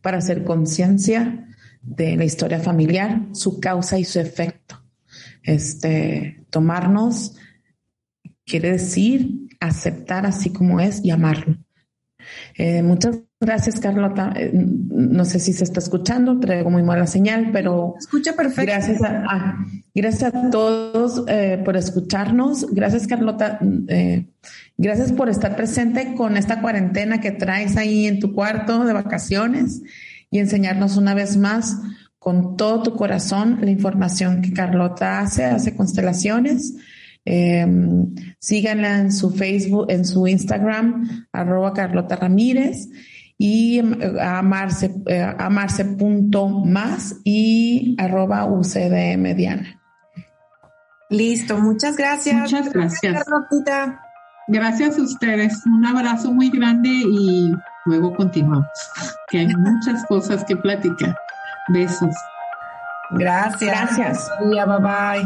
para 0.01 0.19
hacer 0.19 0.43
conciencia 0.43 1.47
de 1.81 2.17
la 2.17 2.25
historia 2.25 2.59
familiar, 2.59 3.21
su 3.31 3.59
causa 3.59 3.97
y 3.97 4.03
su 4.03 4.19
efecto. 4.19 4.83
Este, 5.41 6.45
tomarnos 6.51 7.35
quiere 8.45 8.73
decir 8.73 9.47
aceptar 9.59 10.27
así 10.27 10.51
como 10.51 10.79
es 10.79 11.03
y 11.03 11.09
amarlo. 11.09 11.57
Eh, 12.55 12.83
muchas 12.83 13.24
Gracias, 13.41 13.81
Carlota. 13.81 14.33
Eh, 14.37 14.51
no 14.53 15.25
sé 15.25 15.39
si 15.39 15.51
se 15.51 15.65
está 15.65 15.79
escuchando, 15.79 16.39
traigo 16.39 16.69
muy 16.69 16.83
mala 16.83 17.05
señal, 17.05 17.49
pero... 17.51 17.95
Escucha 17.99 18.33
perfecto. 18.33 18.71
Gracias 18.71 19.01
a, 19.03 19.57
gracias 19.93 20.33
a 20.33 20.49
todos 20.49 21.25
eh, 21.27 21.61
por 21.63 21.75
escucharnos. 21.75 22.65
Gracias, 22.71 23.07
Carlota. 23.07 23.59
Eh, 23.89 24.27
gracias 24.77 25.11
por 25.11 25.29
estar 25.29 25.57
presente 25.57 26.15
con 26.15 26.37
esta 26.37 26.61
cuarentena 26.61 27.19
que 27.19 27.31
traes 27.31 27.75
ahí 27.75 28.07
en 28.07 28.21
tu 28.21 28.33
cuarto 28.33 28.85
de 28.85 28.93
vacaciones 28.93 29.81
y 30.31 30.39
enseñarnos 30.39 30.95
una 30.95 31.13
vez 31.13 31.35
más 31.35 31.77
con 32.17 32.55
todo 32.55 32.83
tu 32.83 32.95
corazón 32.95 33.59
la 33.61 33.69
información 33.69 34.41
que 34.41 34.53
Carlota 34.53 35.19
hace, 35.19 35.43
hace 35.43 35.75
constelaciones. 35.75 36.73
síganla 38.39 38.99
en 38.99 39.11
su 39.11 39.29
Facebook, 39.31 39.87
en 39.89 40.05
su 40.05 40.25
Instagram, 40.25 41.27
arroba 41.33 41.73
Carlota 41.73 42.15
Ramírez 42.15 42.87
y 43.37 43.79
eh, 43.79 44.21
amarse, 44.21 44.93
eh, 45.07 45.35
amarse 45.37 45.85
punto 45.85 46.47
más 46.47 47.15
y 47.23 47.95
arroba 47.99 48.45
UCD 48.45 49.17
mediana. 49.17 49.81
Listo, 51.09 51.57
muchas 51.57 51.95
gracias. 51.95 52.35
Muchas 52.35 52.73
gracias. 52.73 53.25
Gracias, 54.47 54.97
a 54.97 55.01
ustedes. 55.01 55.65
Un 55.65 55.85
abrazo 55.85 56.31
muy 56.31 56.49
grande 56.49 56.89
y 56.89 57.51
luego 57.85 58.15
continuamos, 58.15 58.67
que 59.29 59.39
hay 59.39 59.47
muchas 59.47 60.05
cosas 60.07 60.43
que 60.45 60.55
platicar. 60.55 61.15
Besos. 61.69 62.15
Gracias. 63.11 63.61
Gracias. 63.61 64.29
bye 64.39 64.65
bye. 64.79 65.25